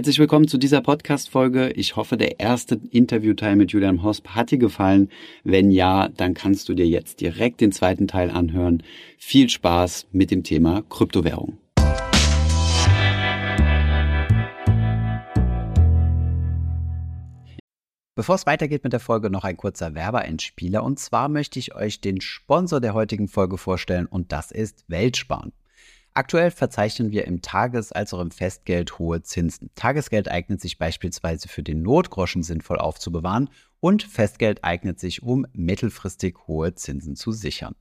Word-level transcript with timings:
Herzlich 0.00 0.18
willkommen 0.18 0.48
zu 0.48 0.56
dieser 0.56 0.80
Podcast-Folge. 0.80 1.72
Ich 1.72 1.94
hoffe, 1.94 2.16
der 2.16 2.40
erste 2.40 2.80
Interviewteil 2.90 3.54
mit 3.54 3.72
Julian 3.72 4.02
Hosp 4.02 4.28
hat 4.28 4.50
dir 4.50 4.56
gefallen. 4.56 5.10
Wenn 5.44 5.70
ja, 5.70 6.08
dann 6.08 6.32
kannst 6.32 6.70
du 6.70 6.74
dir 6.74 6.86
jetzt 6.86 7.20
direkt 7.20 7.60
den 7.60 7.70
zweiten 7.70 8.08
Teil 8.08 8.30
anhören. 8.30 8.82
Viel 9.18 9.50
Spaß 9.50 10.06
mit 10.10 10.30
dem 10.30 10.42
Thema 10.42 10.82
Kryptowährung. 10.88 11.58
Bevor 18.14 18.36
es 18.36 18.46
weitergeht 18.46 18.82
mit 18.84 18.94
der 18.94 19.00
Folge, 19.00 19.28
noch 19.28 19.44
ein 19.44 19.58
kurzer 19.58 19.94
Werbeeinspieler. 19.94 20.82
Und 20.82 20.98
zwar 20.98 21.28
möchte 21.28 21.58
ich 21.58 21.74
euch 21.74 22.00
den 22.00 22.22
Sponsor 22.22 22.80
der 22.80 22.94
heutigen 22.94 23.28
Folge 23.28 23.58
vorstellen 23.58 24.06
und 24.06 24.32
das 24.32 24.50
ist 24.50 24.82
Weltsparen. 24.88 25.52
Aktuell 26.12 26.50
verzeichnen 26.50 27.12
wir 27.12 27.24
im 27.26 27.40
Tages- 27.40 27.92
als 27.92 28.12
auch 28.12 28.20
im 28.20 28.32
Festgeld 28.32 28.98
hohe 28.98 29.22
Zinsen. 29.22 29.70
Tagesgeld 29.76 30.28
eignet 30.28 30.60
sich 30.60 30.76
beispielsweise 30.76 31.46
für 31.46 31.62
den 31.62 31.82
Notgroschen 31.82 32.42
sinnvoll 32.42 32.78
aufzubewahren 32.78 33.48
und 33.78 34.02
Festgeld 34.02 34.64
eignet 34.64 34.98
sich, 34.98 35.22
um 35.22 35.46
mittelfristig 35.52 36.36
hohe 36.48 36.74
Zinsen 36.74 37.14
zu 37.14 37.30
sichern. 37.30 37.76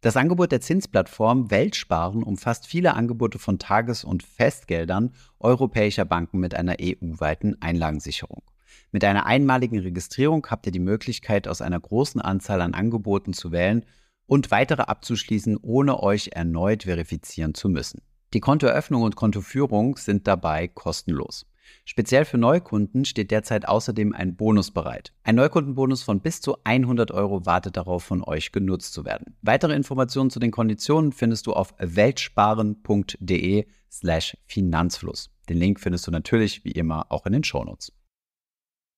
Das 0.00 0.16
Angebot 0.16 0.50
der 0.50 0.60
Zinsplattform 0.60 1.52
Weltsparen 1.52 2.24
umfasst 2.24 2.66
viele 2.66 2.94
Angebote 2.94 3.38
von 3.38 3.60
Tages- 3.60 4.02
und 4.02 4.24
Festgeldern 4.24 5.12
europäischer 5.38 6.04
Banken 6.04 6.40
mit 6.40 6.56
einer 6.56 6.78
EU-weiten 6.80 7.62
Einlagensicherung. 7.62 8.42
Mit 8.90 9.04
einer 9.04 9.26
einmaligen 9.26 9.78
Registrierung 9.78 10.44
habt 10.50 10.66
ihr 10.66 10.72
die 10.72 10.80
Möglichkeit, 10.80 11.46
aus 11.46 11.62
einer 11.62 11.78
großen 11.78 12.20
Anzahl 12.20 12.60
an 12.60 12.74
Angeboten 12.74 13.32
zu 13.32 13.52
wählen 13.52 13.86
und 14.32 14.50
weitere 14.50 14.80
abzuschließen, 14.80 15.58
ohne 15.60 16.02
euch 16.02 16.30
erneut 16.32 16.84
verifizieren 16.84 17.52
zu 17.52 17.68
müssen. 17.68 18.00
Die 18.32 18.40
Kontoeröffnung 18.40 19.02
und 19.02 19.14
Kontoführung 19.14 19.98
sind 19.98 20.26
dabei 20.26 20.68
kostenlos. 20.68 21.44
Speziell 21.84 22.24
für 22.24 22.38
Neukunden 22.38 23.04
steht 23.04 23.30
derzeit 23.30 23.68
außerdem 23.68 24.14
ein 24.14 24.34
Bonus 24.34 24.70
bereit. 24.70 25.12
Ein 25.22 25.34
Neukundenbonus 25.34 26.02
von 26.02 26.20
bis 26.20 26.40
zu 26.40 26.56
100 26.64 27.10
Euro 27.10 27.44
wartet 27.44 27.76
darauf, 27.76 28.04
von 28.04 28.24
euch 28.24 28.52
genutzt 28.52 28.94
zu 28.94 29.04
werden. 29.04 29.36
Weitere 29.42 29.74
Informationen 29.74 30.30
zu 30.30 30.40
den 30.40 30.50
Konditionen 30.50 31.12
findest 31.12 31.46
du 31.46 31.52
auf 31.52 31.74
weltsparen.de 31.78 33.66
slash 33.90 34.38
Finanzfluss. 34.46 35.28
Den 35.50 35.58
Link 35.58 35.78
findest 35.78 36.06
du 36.06 36.10
natürlich 36.10 36.64
wie 36.64 36.72
immer 36.72 37.04
auch 37.12 37.26
in 37.26 37.34
den 37.34 37.44
Shownotes. 37.44 37.92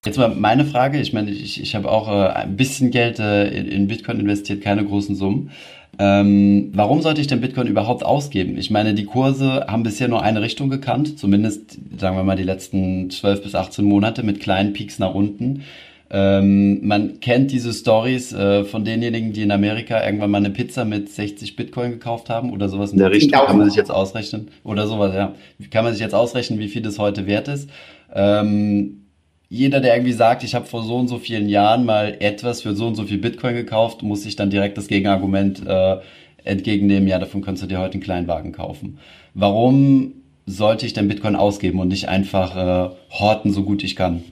Jetzt 0.04 0.18
mal 0.18 0.28
meine 0.28 0.64
Frage, 0.64 1.00
ich 1.00 1.12
meine, 1.12 1.30
ich, 1.30 1.60
ich 1.60 1.74
habe 1.74 1.90
auch 1.90 2.08
äh, 2.08 2.32
ein 2.32 2.56
bisschen 2.56 2.90
Geld 2.90 3.18
äh, 3.18 3.48
in, 3.48 3.68
in, 3.68 3.88
Bitcoin 3.88 4.20
investiert, 4.20 4.62
keine 4.62 4.84
großen 4.84 5.16
Summen. 5.16 5.50
Ähm, 5.98 6.72
warum 6.74 7.00
sollte 7.00 7.20
ich 7.20 7.26
denn 7.26 7.40
Bitcoin 7.40 7.68
überhaupt 7.68 8.04
ausgeben? 8.04 8.58
Ich 8.58 8.70
meine, 8.70 8.94
die 8.94 9.04
Kurse 9.04 9.66
haben 9.68 9.82
bisher 9.82 10.08
nur 10.08 10.22
eine 10.22 10.42
Richtung 10.42 10.68
gekannt, 10.68 11.18
zumindest 11.18 11.78
sagen 11.98 12.16
wir 12.16 12.24
mal 12.24 12.36
die 12.36 12.42
letzten 12.42 13.10
12 13.10 13.42
bis 13.42 13.54
18 13.54 13.84
Monate 13.84 14.22
mit 14.22 14.40
kleinen 14.40 14.72
Peaks 14.72 14.98
nach 14.98 15.14
unten. 15.14 15.62
Ähm, 16.10 16.86
man 16.86 17.20
kennt 17.20 17.50
diese 17.50 17.72
Stories 17.72 18.32
äh, 18.32 18.64
von 18.64 18.84
denjenigen, 18.84 19.32
die 19.32 19.42
in 19.42 19.50
Amerika 19.50 20.04
irgendwann 20.04 20.30
mal 20.30 20.38
eine 20.38 20.50
Pizza 20.50 20.84
mit 20.84 21.08
60 21.08 21.56
Bitcoin 21.56 21.92
gekauft 21.92 22.28
haben 22.28 22.52
oder 22.52 22.68
sowas 22.68 22.92
in 22.92 22.98
der 22.98 23.10
Richtung. 23.10 23.40
Kann 23.46 23.56
man 23.56 23.68
sich 23.68 23.76
jetzt 23.76 23.90
ausrechnen 23.90 24.48
oder 24.64 24.86
sowas, 24.86 25.14
ja. 25.14 25.34
Kann 25.70 25.84
man 25.84 25.94
sich 25.94 26.02
jetzt 26.02 26.14
ausrechnen, 26.14 26.58
wie 26.58 26.68
viel 26.68 26.82
das 26.82 26.98
heute 26.98 27.26
wert 27.26 27.48
ist. 27.48 27.70
Ähm, 28.14 29.03
jeder, 29.54 29.80
der 29.80 29.94
irgendwie 29.94 30.12
sagt, 30.12 30.42
ich 30.42 30.56
habe 30.56 30.66
vor 30.66 30.82
so 30.82 30.96
und 30.96 31.06
so 31.06 31.18
vielen 31.18 31.48
Jahren 31.48 31.84
mal 31.84 32.16
etwas 32.18 32.62
für 32.62 32.74
so 32.74 32.88
und 32.88 32.96
so 32.96 33.04
viel 33.04 33.18
Bitcoin 33.18 33.54
gekauft, 33.54 34.02
muss 34.02 34.24
sich 34.24 34.34
dann 34.34 34.50
direkt 34.50 34.76
das 34.76 34.88
Gegenargument 34.88 35.64
äh, 35.64 35.98
entgegennehmen, 36.42 37.08
ja, 37.08 37.20
davon 37.20 37.40
kannst 37.40 37.62
du 37.62 37.68
dir 37.68 37.78
heute 37.78 37.94
einen 37.94 38.02
kleinen 38.02 38.26
Wagen 38.26 38.50
kaufen. 38.50 38.98
Warum 39.32 40.14
sollte 40.44 40.86
ich 40.86 40.92
denn 40.92 41.06
Bitcoin 41.06 41.36
ausgeben 41.36 41.78
und 41.78 41.88
nicht 41.88 42.08
einfach 42.08 42.56
äh, 42.56 42.94
horten, 43.10 43.52
so 43.52 43.62
gut 43.62 43.84
ich 43.84 43.94
kann? 43.94 44.24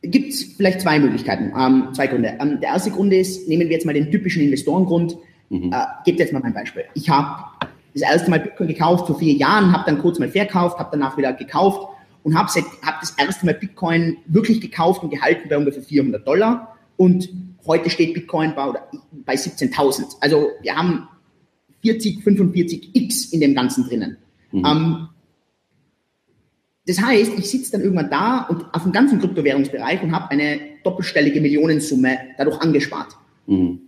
Gibt 0.00 0.30
es 0.32 0.54
vielleicht 0.56 0.80
zwei 0.80 0.98
Möglichkeiten, 0.98 1.52
ähm, 1.58 1.88
zwei 1.92 2.06
Gründe. 2.06 2.38
Ähm, 2.40 2.60
der 2.60 2.70
erste 2.70 2.90
Grund 2.90 3.12
ist, 3.12 3.48
nehmen 3.48 3.68
wir 3.68 3.72
jetzt 3.72 3.84
mal 3.84 3.92
den 3.92 4.10
typischen 4.10 4.42
Investorengrund. 4.42 5.18
Mhm. 5.50 5.72
Äh, 5.72 5.76
gebt 6.06 6.20
jetzt 6.20 6.32
mal 6.32 6.40
mein 6.40 6.54
Beispiel. 6.54 6.84
Ich 6.94 7.10
habe 7.10 7.44
das 7.92 8.02
erste 8.02 8.30
Mal 8.30 8.40
Bitcoin 8.40 8.68
gekauft 8.68 9.06
vor 9.06 9.18
vier 9.18 9.34
Jahren, 9.34 9.72
habe 9.72 9.84
dann 9.86 10.00
kurz 10.00 10.18
mal 10.18 10.28
verkauft, 10.30 10.78
habe 10.78 10.88
danach 10.92 11.18
wieder 11.18 11.34
gekauft 11.34 11.93
und 12.24 12.36
habe 12.36 12.50
hab 12.82 13.00
das 13.00 13.12
erste 13.12 13.46
Mal 13.46 13.54
Bitcoin 13.54 14.16
wirklich 14.26 14.60
gekauft 14.60 15.02
und 15.02 15.10
gehalten 15.10 15.48
bei 15.48 15.56
ungefähr 15.56 15.82
400 15.82 16.26
Dollar. 16.26 16.76
Und 16.96 17.28
heute 17.66 17.90
steht 17.90 18.14
Bitcoin 18.14 18.54
bei, 18.56 18.72
bei 19.24 19.34
17.000. 19.34 20.16
Also 20.20 20.48
wir 20.62 20.74
haben 20.74 21.06
40, 21.82 22.24
45 22.24 22.90
X 22.94 23.26
in 23.26 23.40
dem 23.40 23.54
Ganzen 23.54 23.84
drinnen. 23.86 24.16
Mhm. 24.52 24.64
Ähm, 24.64 25.08
das 26.86 27.00
heißt, 27.00 27.32
ich 27.38 27.50
sitze 27.50 27.72
dann 27.72 27.82
irgendwann 27.82 28.10
da 28.10 28.42
und 28.42 28.74
auf 28.74 28.82
dem 28.82 28.92
ganzen 28.92 29.18
Kryptowährungsbereich 29.18 30.02
und 30.02 30.12
habe 30.12 30.30
eine 30.30 30.60
doppelstellige 30.82 31.40
Millionensumme 31.40 32.18
dadurch 32.38 32.60
angespart. 32.60 33.16
Mhm. 33.46 33.80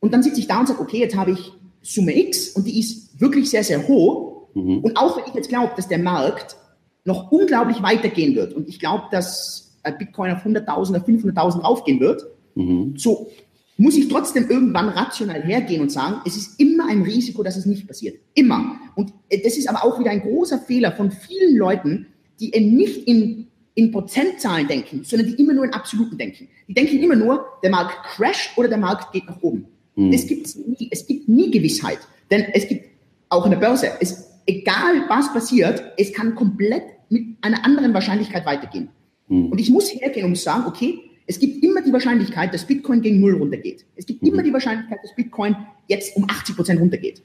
Und 0.00 0.12
dann 0.12 0.22
sitze 0.22 0.40
ich 0.40 0.46
da 0.46 0.60
und 0.60 0.68
sage, 0.68 0.80
okay, 0.80 0.98
jetzt 0.98 1.16
habe 1.16 1.32
ich 1.32 1.52
Summe 1.80 2.16
X 2.16 2.50
und 2.50 2.66
die 2.66 2.78
ist 2.78 3.18
wirklich 3.20 3.50
sehr, 3.50 3.64
sehr 3.64 3.88
hoch. 3.88 4.48
Mhm. 4.54 4.78
Und 4.78 4.96
auch 4.96 5.16
wenn 5.16 5.24
ich 5.26 5.34
jetzt 5.34 5.48
glaube, 5.48 5.72
dass 5.74 5.88
der 5.88 5.98
Markt 5.98 6.56
noch 7.04 7.32
unglaublich 7.32 7.82
weitergehen 7.82 8.34
wird 8.34 8.54
und 8.54 8.68
ich 8.68 8.78
glaube, 8.78 9.04
dass 9.10 9.72
Bitcoin 9.98 10.30
auf 10.32 10.44
100.000 10.44 10.90
oder 10.90 11.00
500.000 11.00 11.60
aufgehen 11.60 12.00
wird, 12.00 12.24
mhm. 12.54 12.94
so 12.96 13.30
muss 13.76 13.96
ich 13.96 14.08
trotzdem 14.08 14.48
irgendwann 14.48 14.88
rational 14.90 15.42
hergehen 15.42 15.80
und 15.80 15.90
sagen, 15.90 16.20
es 16.24 16.36
ist 16.36 16.60
immer 16.60 16.88
ein 16.88 17.02
Risiko, 17.02 17.42
dass 17.42 17.56
es 17.56 17.66
nicht 17.66 17.88
passiert. 17.88 18.20
Immer. 18.34 18.76
Und 18.94 19.12
äh, 19.28 19.40
das 19.42 19.56
ist 19.56 19.68
aber 19.68 19.84
auch 19.84 19.98
wieder 19.98 20.10
ein 20.10 20.20
großer 20.20 20.58
Fehler 20.58 20.92
von 20.92 21.10
vielen 21.10 21.56
Leuten, 21.56 22.06
die 22.38 22.54
eben 22.54 22.76
nicht 22.76 23.08
in, 23.08 23.48
in 23.74 23.90
Prozentzahlen 23.90 24.68
denken, 24.68 25.02
sondern 25.04 25.28
die 25.28 25.42
immer 25.42 25.54
nur 25.54 25.64
in 25.64 25.72
Absoluten 25.72 26.18
denken. 26.18 26.48
Die 26.68 26.74
denken 26.74 26.98
immer 26.98 27.16
nur, 27.16 27.44
der 27.62 27.70
Markt 27.70 28.04
crasht 28.04 28.56
oder 28.56 28.68
der 28.68 28.78
Markt 28.78 29.12
geht 29.12 29.26
nach 29.26 29.42
oben. 29.42 29.66
Mhm. 29.96 30.12
Das 30.12 30.26
gibt's 30.26 30.54
nie. 30.54 30.88
Es 30.90 31.06
gibt 31.06 31.28
nie 31.28 31.50
Gewissheit. 31.50 31.98
Denn 32.30 32.44
es 32.52 32.68
gibt 32.68 32.84
auch 33.30 33.44
in 33.46 33.50
der 33.50 33.58
Börse, 33.58 33.90
es 34.00 34.28
egal 34.46 35.08
was 35.08 35.32
passiert, 35.32 35.82
es 35.96 36.12
kann 36.12 36.34
komplett 36.34 36.84
mit 37.12 37.36
einer 37.42 37.64
anderen 37.64 37.94
Wahrscheinlichkeit 37.94 38.46
weitergehen. 38.46 38.88
Mhm. 39.28 39.46
Und 39.46 39.60
ich 39.60 39.70
muss 39.70 39.92
hergehen 39.92 40.26
und 40.26 40.38
sagen, 40.38 40.64
okay, 40.66 41.00
es 41.26 41.38
gibt 41.38 41.62
immer 41.62 41.82
die 41.82 41.92
Wahrscheinlichkeit, 41.92 42.52
dass 42.52 42.66
Bitcoin 42.66 43.00
gegen 43.00 43.20
Null 43.20 43.34
runtergeht. 43.34 43.84
Es 43.94 44.06
gibt 44.06 44.22
mhm. 44.22 44.28
immer 44.28 44.42
die 44.42 44.52
Wahrscheinlichkeit, 44.52 44.98
dass 45.02 45.14
Bitcoin 45.14 45.56
jetzt 45.88 46.16
um 46.16 46.24
80 46.28 46.56
Prozent 46.56 46.80
runtergeht. 46.80 47.22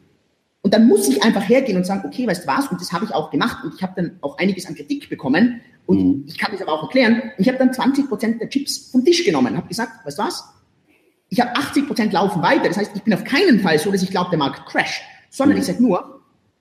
Und 0.61 0.73
dann 0.73 0.87
muss 0.87 1.07
ich 1.07 1.23
einfach 1.23 1.47
hergehen 1.47 1.77
und 1.77 1.85
sagen, 1.85 2.03
okay, 2.05 2.27
weißt 2.27 2.43
du 2.43 2.47
was? 2.47 2.67
Und 2.67 2.81
das 2.81 2.91
habe 2.91 3.05
ich 3.05 3.13
auch 3.13 3.31
gemacht. 3.31 3.63
Und 3.63 3.75
ich 3.75 3.81
habe 3.81 3.93
dann 3.95 4.17
auch 4.21 4.37
einiges 4.37 4.65
an 4.65 4.75
Kritik 4.75 5.09
bekommen. 5.09 5.61
Und 5.85 5.97
mhm. 5.97 6.23
ich 6.27 6.37
kann 6.37 6.51
das 6.51 6.61
aber 6.61 6.73
auch 6.73 6.83
erklären. 6.83 7.21
Und 7.37 7.39
ich 7.39 7.47
habe 7.47 7.57
dann 7.57 7.73
20 7.73 8.09
Prozent 8.09 8.41
der 8.41 8.49
Chips 8.49 8.91
vom 8.91 9.05
Tisch 9.05 9.23
genommen. 9.23 9.55
Habe 9.55 9.67
gesagt, 9.67 10.05
weißt 10.05 10.19
du 10.19 10.23
was? 10.23 10.43
Ich 11.29 11.39
habe 11.39 11.55
80 11.55 11.87
Prozent 11.87 12.13
laufen 12.13 12.41
weiter. 12.41 12.67
Das 12.67 12.77
heißt, 12.77 12.91
ich 12.95 13.03
bin 13.03 13.13
auf 13.13 13.23
keinen 13.23 13.59
Fall 13.61 13.79
so, 13.79 13.91
dass 13.91 14.03
ich 14.03 14.11
glaube, 14.11 14.29
der 14.29 14.39
Markt 14.39 14.65
crasht. 14.65 15.01
Sondern 15.29 15.57
mhm. 15.57 15.61
ich 15.61 15.67
sage 15.67 15.81
nur, 15.81 16.17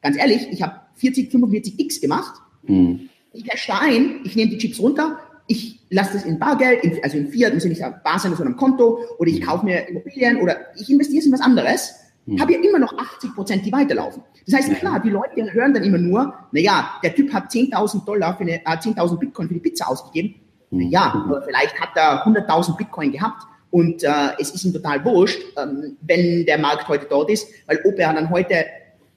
Ganz 0.06 0.18
ehrlich, 0.18 0.46
ich 0.52 0.62
habe 0.62 0.82
40, 0.94 1.32
45 1.32 1.80
X 1.80 2.00
gemacht. 2.00 2.40
Mhm. 2.62 3.08
Ich 3.36 3.44
cash 3.44 3.66
da 3.66 3.80
ein, 3.80 4.20
ich 4.24 4.36
nehme 4.36 4.50
die 4.50 4.58
Chips 4.58 4.80
runter, 4.80 5.18
ich 5.46 5.80
lasse 5.90 6.14
das 6.14 6.24
in 6.24 6.38
Bargeld, 6.38 6.82
in, 6.82 7.02
also 7.02 7.16
in 7.16 7.28
Fiat, 7.28 7.54
muss 7.54 7.64
ja 7.64 7.68
nicht 7.68 7.82
bar 8.02 8.18
sein, 8.18 8.34
sondern 8.34 8.54
am 8.54 8.56
Konto, 8.56 9.00
oder 9.18 9.30
ich 9.30 9.40
kaufe 9.42 9.64
mir 9.64 9.88
Immobilien 9.88 10.38
oder 10.38 10.56
ich 10.76 10.90
investiere 10.90 11.20
es 11.20 11.26
in 11.26 11.32
was 11.32 11.40
anderes, 11.40 11.94
mhm. 12.26 12.40
habe 12.40 12.54
ja 12.54 12.60
immer 12.60 12.78
noch 12.78 12.96
80 12.96 13.34
Prozent, 13.34 13.66
die 13.66 13.72
weiterlaufen. 13.72 14.22
Das 14.46 14.60
heißt, 14.60 14.74
klar, 14.76 15.00
die 15.00 15.10
Leute 15.10 15.52
hören 15.52 15.74
dann 15.74 15.84
immer 15.84 15.98
nur, 15.98 16.34
naja, 16.52 16.90
der 17.02 17.14
Typ 17.14 17.32
hat 17.32 17.50
10.000 17.50 18.04
Dollar 18.04 18.36
für 18.36 18.42
eine, 18.42 18.64
äh, 18.64 18.78
10.000 18.78 19.18
Bitcoin 19.18 19.48
für 19.48 19.54
die 19.54 19.60
Pizza 19.60 19.88
ausgegeben. 19.88 20.36
Mhm. 20.70 20.84
Naja, 20.84 21.12
aber 21.24 21.42
vielleicht 21.42 21.80
hat 21.80 21.90
er 21.94 22.26
100.000 22.26 22.76
Bitcoin 22.76 23.12
gehabt 23.12 23.42
und 23.70 24.02
äh, 24.02 24.08
es 24.38 24.50
ist 24.50 24.64
ihm 24.64 24.72
total 24.72 25.04
wurscht, 25.04 25.40
ähm, 25.56 25.96
wenn 26.00 26.46
der 26.46 26.58
Markt 26.58 26.88
heute 26.88 27.06
dort 27.08 27.30
ist, 27.30 27.48
weil 27.66 27.80
ob 27.84 27.98
er 27.98 28.12
dann 28.14 28.30
heute 28.30 28.64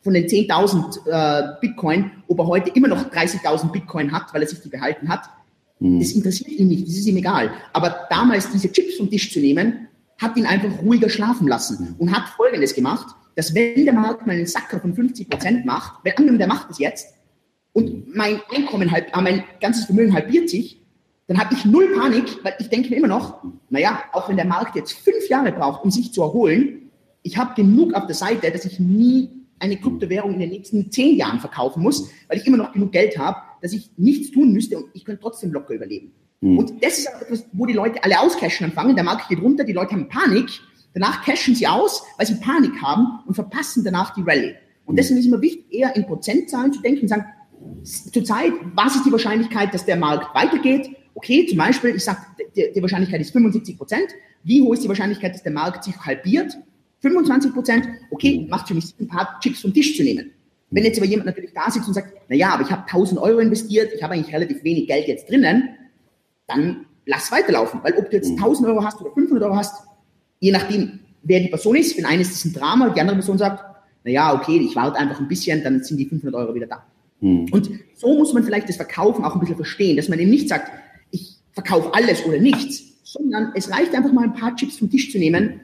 von 0.01 0.13
den 0.13 0.25
10.000 0.25 1.07
äh, 1.07 1.57
Bitcoin, 1.61 2.11
ob 2.27 2.39
er 2.39 2.47
heute 2.47 2.69
immer 2.71 2.87
noch 2.87 3.11
30.000 3.11 3.71
Bitcoin 3.71 4.11
hat, 4.11 4.33
weil 4.33 4.41
er 4.41 4.47
sich 4.47 4.61
die 4.61 4.69
behalten 4.69 5.09
hat, 5.09 5.29
mhm. 5.79 5.99
das 5.99 6.11
interessiert 6.11 6.51
ihn 6.51 6.67
nicht, 6.67 6.87
das 6.87 6.95
ist 6.95 7.07
ihm 7.07 7.17
egal. 7.17 7.51
Aber 7.73 8.07
damals 8.09 8.49
diese 8.51 8.71
Chips 8.71 8.95
vom 8.97 9.09
Tisch 9.09 9.31
zu 9.31 9.39
nehmen, 9.39 9.87
hat 10.17 10.35
ihn 10.37 10.45
einfach 10.45 10.81
ruhiger 10.81 11.09
schlafen 11.09 11.47
lassen 11.47 11.79
mhm. 11.81 11.95
und 11.97 12.15
hat 12.15 12.29
Folgendes 12.29 12.73
gemacht, 12.73 13.15
dass 13.35 13.53
wenn 13.55 13.85
der 13.85 13.93
Markt 13.93 14.27
mal 14.27 14.33
einen 14.33 14.45
Sacker 14.45 14.79
von 14.79 14.93
50 14.93 15.29
Prozent 15.29 15.65
macht, 15.65 16.03
wenn 16.03 16.13
angenommen, 16.13 16.39
der 16.39 16.47
macht 16.47 16.69
es 16.71 16.79
jetzt 16.79 17.13
und 17.73 18.15
mein 18.15 18.41
Einkommen 18.53 18.91
halt, 18.91 19.07
äh, 19.13 19.21
mein 19.21 19.43
ganzes 19.61 19.85
Vermögen 19.85 20.13
halbiert 20.13 20.49
sich, 20.49 20.81
dann 21.27 21.39
habe 21.39 21.53
ich 21.53 21.63
null 21.63 21.95
Panik, 21.95 22.43
weil 22.43 22.55
ich 22.59 22.69
denke 22.69 22.89
mir 22.89 22.97
immer 22.97 23.07
noch, 23.07 23.43
naja, 23.69 24.01
auch 24.13 24.29
wenn 24.29 24.35
der 24.35 24.47
Markt 24.47 24.75
jetzt 24.75 24.93
fünf 24.93 25.29
Jahre 25.29 25.51
braucht, 25.51 25.83
um 25.83 25.91
sich 25.91 26.11
zu 26.11 26.23
erholen, 26.23 26.89
ich 27.21 27.37
habe 27.37 27.53
genug 27.53 27.93
auf 27.93 28.07
der 28.07 28.15
Seite, 28.15 28.49
dass 28.49 28.65
ich 28.65 28.79
nie 28.79 29.29
eine 29.59 29.77
Kryptowährung 29.77 30.33
in 30.33 30.39
den 30.39 30.49
nächsten 30.49 30.91
zehn 30.91 31.17
Jahren 31.17 31.39
verkaufen 31.39 31.83
muss, 31.83 32.09
weil 32.27 32.37
ich 32.37 32.47
immer 32.47 32.57
noch 32.57 32.73
genug 32.73 32.91
Geld 32.91 33.17
habe, 33.17 33.37
dass 33.61 33.73
ich 33.73 33.91
nichts 33.97 34.31
tun 34.31 34.53
müsste 34.53 34.77
und 34.77 34.85
ich 34.93 35.05
könnte 35.05 35.21
trotzdem 35.21 35.51
locker 35.51 35.73
überleben. 35.73 36.11
Mhm. 36.41 36.57
Und 36.57 36.83
das 36.83 36.99
ist 36.99 37.09
auch 37.13 37.21
etwas, 37.21 37.45
wo 37.51 37.65
die 37.65 37.73
Leute 37.73 38.03
alle 38.03 38.19
auscashen 38.19 38.65
anfangen. 38.65 38.95
Der 38.95 39.03
Markt 39.03 39.29
geht 39.29 39.41
runter, 39.41 39.63
die 39.63 39.73
Leute 39.73 39.91
haben 39.91 40.07
Panik. 40.09 40.49
Danach 40.93 41.23
cashen 41.23 41.55
sie 41.55 41.67
aus, 41.67 42.03
weil 42.17 42.25
sie 42.25 42.35
Panik 42.35 42.81
haben 42.81 43.19
und 43.27 43.35
verpassen 43.35 43.83
danach 43.83 44.13
die 44.13 44.21
Rallye. 44.21 44.55
Und 44.85 44.97
deswegen 44.97 45.19
ist 45.19 45.27
immer 45.27 45.41
wichtig, 45.41 45.71
eher 45.71 45.95
in 45.95 46.05
Prozentzahlen 46.05 46.73
zu 46.73 46.81
denken 46.81 47.01
und 47.01 47.07
sagen, 47.09 47.25
zurzeit, 47.83 48.53
was 48.73 48.95
ist 48.95 49.05
die 49.05 49.11
Wahrscheinlichkeit, 49.11 49.73
dass 49.73 49.85
der 49.85 49.97
Markt 49.97 50.33
weitergeht? 50.33 50.89
Okay, 51.13 51.45
zum 51.45 51.57
Beispiel, 51.57 51.95
ich 51.95 52.03
sage, 52.03 52.19
die, 52.55 52.71
die, 52.73 52.81
Wahrscheinlichkeit 52.81 53.21
ist 53.21 53.31
75 53.31 53.77
Prozent. 53.77 54.07
Wie 54.43 54.61
hoch 54.61 54.73
ist 54.73 54.83
die 54.83 54.87
Wahrscheinlichkeit, 54.87 55.33
dass 55.33 55.43
der 55.43 55.51
Markt 55.51 55.83
sich 55.83 55.95
halbiert? 55.97 56.57
25 57.01 57.53
Prozent. 57.53 57.87
Okay, 58.11 58.47
macht 58.49 58.67
für 58.67 58.73
mich 58.73 58.93
ein 58.99 59.07
paar 59.07 59.39
Chips 59.41 59.61
vom 59.61 59.73
Tisch 59.73 59.95
zu 59.95 60.03
nehmen. 60.03 60.31
Wenn 60.71 60.83
jetzt 60.83 60.99
aber 60.99 61.07
jemand 61.07 61.25
natürlich 61.25 61.53
da 61.53 61.71
sitzt 61.71 61.87
und 61.87 61.93
sagt, 61.93 62.13
na 62.27 62.35
ja, 62.35 62.53
aber 62.53 62.63
ich 62.63 62.71
habe 62.71 62.81
1000 62.83 63.19
Euro 63.19 63.39
investiert, 63.39 63.91
ich 63.95 64.03
habe 64.03 64.13
eigentlich 64.13 64.33
relativ 64.33 64.63
wenig 64.63 64.87
Geld 64.87 65.07
jetzt 65.07 65.29
drinnen, 65.29 65.69
dann 66.47 66.85
lass 67.05 67.31
weiterlaufen. 67.31 67.79
Weil 67.83 67.93
ob 67.95 68.09
du 68.09 68.17
jetzt 68.17 68.29
1000 68.29 68.67
Euro 68.67 68.83
hast 68.83 69.01
oder 69.01 69.11
500 69.11 69.43
Euro 69.43 69.55
hast, 69.55 69.83
je 70.39 70.51
nachdem, 70.51 70.99
wer 71.23 71.39
die 71.39 71.47
Person 71.47 71.75
ist, 71.75 71.97
wenn 71.97 72.05
eine 72.05 72.21
ist 72.21 72.33
das 72.33 72.45
ein 72.45 72.53
Drama, 72.53 72.89
die 72.89 73.01
andere 73.01 73.17
Person 73.17 73.37
sagt, 73.37 73.63
na 74.03 74.11
ja, 74.11 74.33
okay, 74.33 74.57
ich 74.59 74.75
warte 74.75 74.99
einfach 74.99 75.19
ein 75.19 75.27
bisschen, 75.27 75.63
dann 75.63 75.83
sind 75.83 75.97
die 75.97 76.05
500 76.05 76.35
Euro 76.39 76.53
wieder 76.53 76.67
da. 76.67 76.85
Hm. 77.21 77.47
Und 77.51 77.69
so 77.95 78.15
muss 78.15 78.33
man 78.33 78.43
vielleicht 78.43 78.69
das 78.69 78.75
Verkaufen 78.75 79.25
auch 79.25 79.33
ein 79.33 79.39
bisschen 79.39 79.55
verstehen, 79.55 79.97
dass 79.97 80.07
man 80.07 80.19
eben 80.19 80.29
nicht 80.29 80.49
sagt, 80.49 80.71
ich 81.11 81.37
verkaufe 81.51 81.93
alles 81.93 82.23
oder 82.25 82.37
nichts, 82.37 82.83
sondern 83.03 83.53
es 83.55 83.71
reicht 83.71 83.95
einfach 83.95 84.11
mal 84.13 84.25
ein 84.25 84.33
paar 84.33 84.55
Chips 84.55 84.77
vom 84.77 84.89
Tisch 84.89 85.11
zu 85.11 85.17
nehmen 85.17 85.61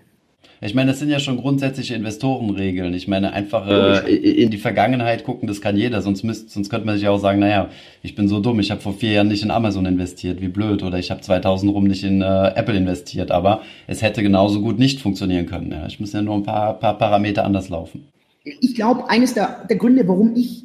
ich 0.62 0.74
meine, 0.74 0.92
das 0.92 1.00
sind 1.00 1.10
ja 1.10 1.19
schon 1.19 1.38
grundsätzliche 1.38 1.96
Investorenregeln. 1.96 2.94
Ich 2.94 3.07
meine, 3.07 3.34
einfach 3.34 3.68
äh, 3.68 4.16
in 4.16 4.52
die 4.52 4.57
Vergangenheit 4.57 5.24
gucken, 5.24 5.48
das 5.48 5.62
kann 5.62 5.75
jeder. 5.75 6.02
Sonst, 6.02 6.24
müsst, 6.24 6.52
sonst 6.52 6.69
könnte 6.69 6.86
man 6.86 6.98
sich 6.98 7.07
auch 7.07 7.18
sagen, 7.18 7.40
naja, 7.40 7.69
ich 8.04 8.16
bin 8.16 8.28
so 8.28 8.40
dumm, 8.40 8.60
ich 8.60 8.72
habe 8.72 8.81
vor 8.81 8.94
vier 8.94 9.12
Jahren 9.12 9.28
nicht 9.28 9.44
in 9.44 9.52
Amazon 9.52 9.86
investiert, 9.86 10.42
wie 10.42 10.48
blöd. 10.48 10.81
Oder 10.84 10.98
ich 10.98 11.12
habe 11.12 11.22
2000 11.22 11.74
rum 11.74 11.86
nicht 11.86 12.04
in 12.04 12.22
äh, 12.22 12.48
Apple 12.56 12.75
investiert. 12.75 13.31
Aber 13.31 13.62
es 13.88 14.02
hätte 14.02 14.24
genauso 14.24 14.62
gut 14.62 14.80
nicht 14.80 15.02
funktionieren 15.02 15.46
können. 15.46 15.72
Ja. 15.72 15.86
Ich 15.88 16.00
muss 16.00 16.13
ja 16.13 16.22
nur 16.22 16.36
ein 16.36 16.44
paar, 16.44 16.80
paar 16.80 16.98
Parameter 16.98 17.44
anders 17.44 17.69
laufen. 17.69 18.08
Ich 18.44 18.75
glaube, 18.75 19.10
eines 19.10 19.34
der, 19.34 19.66
der 19.69 19.78
Gründe, 19.78 20.08
warum 20.08 20.36
ich 20.36 20.63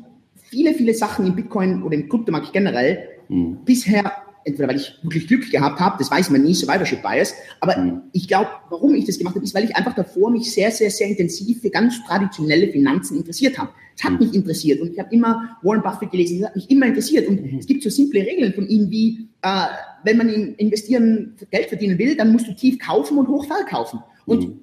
viele, 0.51 0.75
viele 0.75 0.95
Sachen 0.95 1.27
im 1.27 1.35
Bitcoin 1.35 1.83
oder 1.83 1.95
im 1.95 2.09
Kryptomarkt 2.09 2.53
generell 2.53 3.09
hm. 3.29 3.59
bisher 3.65 4.13
entweder 4.45 4.69
weil 4.69 4.77
ich 4.77 4.99
wirklich 5.03 5.27
Glück 5.29 5.51
gehabt 5.51 5.81
habe, 5.81 5.97
das 5.99 6.11
weiß 6.11 6.31
man 6.31 6.43
nie, 6.43 6.55
Survivorship 6.55 7.03
Bias, 7.03 7.35
aber 7.61 7.77
mhm. 7.77 8.03
ich 8.13 8.29
glaube, 8.29 8.51
warum 8.71 8.95
ich 8.95 9.05
das 9.05 9.19
gemacht 9.19 9.35
habe, 9.35 9.45
ist, 9.45 9.55
weil 9.55 9.65
ich 9.65 9.77
einfach 9.77 9.95
davor 9.95 10.31
mich 10.31 10.53
sehr, 10.53 10.71
sehr, 10.71 10.91
sehr 10.91 11.09
intensiv 11.09 11.61
für 11.61 11.71
ganz 11.71 12.03
traditionelle 12.07 12.69
Finanzen 12.69 13.17
interessiert 13.19 13.59
habe. 13.59 13.71
Es 13.97 14.05
hat 14.05 14.13
mhm. 14.13 14.19
mich 14.19 14.35
interessiert 14.35 14.81
und 14.81 14.93
ich 14.93 14.99
habe 14.99 15.15
immer 15.15 15.59
Warren 15.63 15.83
Buffett 15.83 16.11
gelesen, 16.11 16.41
es 16.41 16.47
hat 16.47 16.57
mich 16.57 16.71
immer 16.71 16.87
interessiert 16.87 17.29
und 17.29 17.43
mhm. 17.43 17.59
es 17.59 17.67
gibt 17.67 17.83
so 17.83 17.91
simple 17.91 18.21
Regeln 18.21 18.53
von 18.55 18.67
ihm 18.69 18.91
wie, 18.91 19.29
äh, 19.43 19.67
wenn 20.05 20.17
man 20.17 20.29
in 20.29 20.55
investieren, 20.55 21.37
Geld 21.51 21.69
verdienen 21.69 21.99
will, 21.99 22.17
dann 22.17 22.33
musst 22.33 22.49
du 22.49 22.55
tief 22.55 22.79
kaufen 22.79 23.19
und 23.19 23.29
hoch 23.29 23.47
verkaufen. 23.47 24.01
Und 24.27 24.49
mhm. 24.49 24.61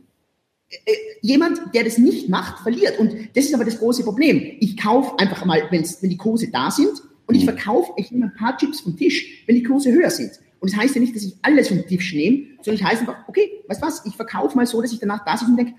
äh, 0.70 0.92
jemand, 1.22 1.60
der 1.76 1.84
das 1.84 1.98
nicht 1.98 2.30
macht, 2.30 2.64
verliert. 2.64 3.00
Und 3.00 3.14
das 3.36 3.46
ist 3.46 3.54
aber 3.54 3.66
das 3.66 3.78
große 3.78 4.04
Problem. 4.04 4.42
Ich 4.60 4.78
kaufe 4.78 5.18
einfach 5.20 5.46
mal, 5.46 5.62
wenn 5.70 5.84
die 6.10 6.18
Kurse 6.18 6.50
da 6.52 6.72
sind, 6.72 7.02
und 7.28 7.36
ich 7.36 7.44
mhm. 7.44 7.50
verkaufe, 7.50 7.92
ich 7.98 8.12
nehme 8.12 8.26
ein 8.26 8.34
paar 8.34 8.58
Chips 8.58 8.82
vom 8.82 8.98
Tisch, 8.98 9.44
wenn 9.46 9.56
die 9.56 9.64
Kurse 9.64 9.92
höher 9.92 10.10
sind. 10.10 10.32
Und 10.60 10.72
das 10.72 10.80
heißt 10.80 10.96
ja 10.96 11.02
nicht, 11.02 11.16
dass 11.16 11.24
ich 11.24 11.36
alles 11.42 11.68
vom 11.68 11.86
Tisch 11.86 12.14
nehme, 12.14 12.48
sondern 12.62 12.82
ich 12.82 12.84
heißt 12.84 13.02
einfach, 13.02 13.28
okay, 13.28 13.50
weißt 13.68 13.82
was, 13.82 14.06
ich 14.06 14.16
verkaufe 14.16 14.56
mal 14.56 14.66
so, 14.66 14.82
dass 14.82 14.92
ich 14.92 15.00
danach 15.00 15.24
da 15.24 15.38
sitze 15.38 15.52
und 15.52 15.58
denke, 15.58 15.74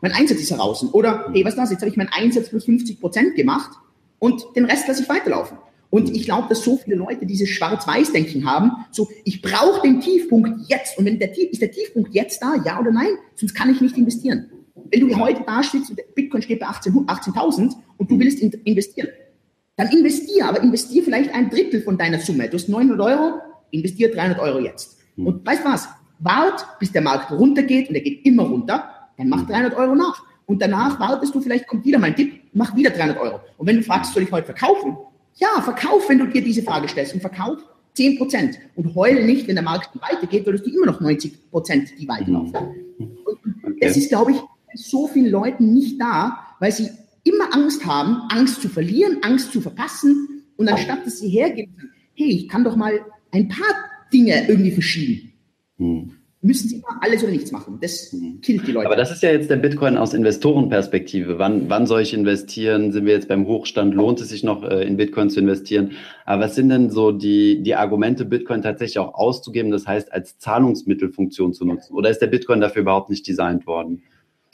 mein 0.00 0.12
Einsatz 0.12 0.40
ist 0.40 0.50
heraus. 0.50 0.82
Oder, 0.92 1.30
hey, 1.32 1.44
was 1.44 1.54
das, 1.54 1.70
jetzt 1.70 1.80
habe 1.80 1.90
ich 1.90 1.96
meinen 1.96 2.10
Einsatz 2.12 2.48
plus 2.48 2.64
50 2.64 3.00
Prozent 3.00 3.36
gemacht 3.36 3.70
und 4.18 4.44
den 4.56 4.64
Rest 4.64 4.88
lasse 4.88 5.02
ich 5.02 5.08
weiterlaufen. 5.08 5.58
Und 5.90 6.14
ich 6.14 6.24
glaube, 6.24 6.48
dass 6.48 6.64
so 6.64 6.76
viele 6.76 6.96
Leute 6.96 7.26
dieses 7.26 7.48
Schwarz-Weiß-Denken 7.50 8.44
haben, 8.44 8.72
so, 8.90 9.08
ich 9.24 9.40
brauche 9.40 9.82
den 9.82 10.00
Tiefpunkt 10.00 10.68
jetzt. 10.68 10.98
Und 10.98 11.04
wenn 11.04 11.18
der, 11.18 11.36
ist 11.38 11.62
der 11.62 11.70
Tiefpunkt 11.70 12.12
jetzt 12.12 12.42
da, 12.42 12.56
ja 12.64 12.80
oder 12.80 12.90
nein? 12.90 13.10
Sonst 13.34 13.54
kann 13.54 13.70
ich 13.70 13.80
nicht 13.80 13.96
investieren. 13.96 14.50
Wenn 14.90 15.08
du 15.08 15.16
heute 15.16 15.42
da 15.46 15.62
stehst 15.62 15.90
und 15.90 16.00
Bitcoin 16.14 16.42
steht 16.42 16.60
bei 16.60 16.66
18.000 16.66 17.08
18 17.08 17.74
und 17.98 18.10
du 18.10 18.18
willst 18.18 18.40
investieren, 18.40 19.08
dann 19.76 19.88
investier, 19.88 20.48
aber 20.48 20.62
investier 20.62 21.02
vielleicht 21.02 21.34
ein 21.34 21.50
Drittel 21.50 21.82
von 21.82 21.98
deiner 21.98 22.18
Summe. 22.18 22.48
Du 22.48 22.56
hast 22.56 22.68
900 22.68 23.00
Euro, 23.00 23.40
investier 23.70 24.10
300 24.10 24.38
Euro 24.40 24.58
jetzt. 24.60 24.98
Hm. 25.16 25.26
Und 25.26 25.46
weißt 25.46 25.64
was? 25.64 25.88
Wart, 26.18 26.66
bis 26.80 26.92
der 26.92 27.02
Markt 27.02 27.30
runtergeht 27.30 27.90
und 27.90 27.94
er 27.94 28.00
geht 28.00 28.24
immer 28.24 28.44
runter, 28.44 28.90
dann 29.18 29.28
mach 29.28 29.46
300 29.46 29.72
hm. 29.72 29.78
Euro 29.78 29.94
nach. 29.94 30.22
Und 30.46 30.62
danach 30.62 30.98
wartest 30.98 31.34
du, 31.34 31.40
vielleicht 31.40 31.66
kommt 31.66 31.84
wieder 31.84 31.98
mein 31.98 32.16
Tipp, 32.16 32.40
mach 32.52 32.74
wieder 32.74 32.90
300 32.90 33.18
Euro. 33.18 33.40
Und 33.58 33.66
wenn 33.66 33.76
du 33.76 33.82
fragst, 33.82 34.14
soll 34.14 34.22
ich 34.22 34.32
heute 34.32 34.46
verkaufen? 34.46 34.96
Ja, 35.34 35.60
verkauf, 35.60 36.08
wenn 36.08 36.18
du 36.18 36.26
dir 36.26 36.42
diese 36.42 36.62
Frage 36.62 36.88
stellst 36.88 37.12
und 37.12 37.20
verkauf 37.20 37.58
10 37.94 38.16
Prozent. 38.16 38.58
Und 38.76 38.94
heule 38.94 39.24
nicht, 39.24 39.48
wenn 39.48 39.56
der 39.56 39.64
Markt 39.64 39.90
weitergeht, 40.00 40.46
weil 40.46 40.58
du 40.58 40.70
immer 40.70 40.86
noch 40.86 41.00
90 41.00 41.50
Prozent, 41.50 41.90
die 41.98 42.08
weiterlaufen. 42.08 42.54
Hm. 42.98 43.18
Und 43.62 43.82
das 43.82 43.96
ist, 43.96 44.08
glaube 44.08 44.32
ich, 44.32 44.38
so 44.74 45.08
vielen 45.08 45.30
Leuten 45.30 45.74
nicht 45.74 46.00
da, 46.00 46.38
weil 46.60 46.72
sie 46.72 46.90
immer 47.26 47.54
Angst 47.54 47.84
haben, 47.84 48.22
Angst 48.30 48.62
zu 48.62 48.68
verlieren, 48.68 49.18
Angst 49.22 49.52
zu 49.52 49.60
verpassen. 49.60 50.44
Und 50.56 50.68
anstatt 50.68 51.04
dass 51.04 51.18
sie 51.18 51.34
sagen, 51.34 51.76
hey, 52.14 52.28
ich 52.28 52.48
kann 52.48 52.64
doch 52.64 52.76
mal 52.76 53.00
ein 53.32 53.48
paar 53.48 53.74
Dinge 54.12 54.48
irgendwie 54.48 54.70
verschieben, 54.70 55.32
hm. 55.78 56.12
müssen 56.40 56.68
sie 56.68 56.76
immer 56.76 57.02
alles 57.02 57.22
oder 57.22 57.32
nichts 57.32 57.52
machen. 57.52 57.78
Das 57.80 58.12
hm. 58.12 58.40
killt 58.40 58.66
die 58.66 58.72
Leute. 58.72 58.86
Aber 58.86 58.96
das 58.96 59.10
ist 59.10 59.22
ja 59.22 59.30
jetzt 59.30 59.50
der 59.50 59.56
Bitcoin 59.56 59.98
aus 59.98 60.14
Investorenperspektive. 60.14 61.38
Wann, 61.38 61.68
wann 61.68 61.86
soll 61.86 62.00
ich 62.00 62.14
investieren? 62.14 62.92
Sind 62.92 63.04
wir 63.04 63.12
jetzt 63.12 63.28
beim 63.28 63.46
Hochstand? 63.46 63.94
Lohnt 63.94 64.20
es 64.20 64.30
sich 64.30 64.44
noch 64.44 64.62
äh, 64.62 64.86
in 64.86 64.96
Bitcoin 64.96 65.28
zu 65.28 65.40
investieren? 65.40 65.92
Aber 66.24 66.44
was 66.44 66.54
sind 66.54 66.70
denn 66.70 66.90
so 66.90 67.12
die, 67.12 67.62
die 67.62 67.74
Argumente, 67.74 68.24
Bitcoin 68.24 68.62
tatsächlich 68.62 68.98
auch 68.98 69.14
auszugeben, 69.14 69.70
das 69.70 69.86
heißt 69.86 70.12
als 70.12 70.38
Zahlungsmittelfunktion 70.38 71.52
zu 71.52 71.66
nutzen? 71.66 71.94
Oder 71.94 72.08
ist 72.08 72.20
der 72.20 72.28
Bitcoin 72.28 72.60
dafür 72.60 72.82
überhaupt 72.82 73.10
nicht 73.10 73.26
designt 73.26 73.66
worden? 73.66 74.02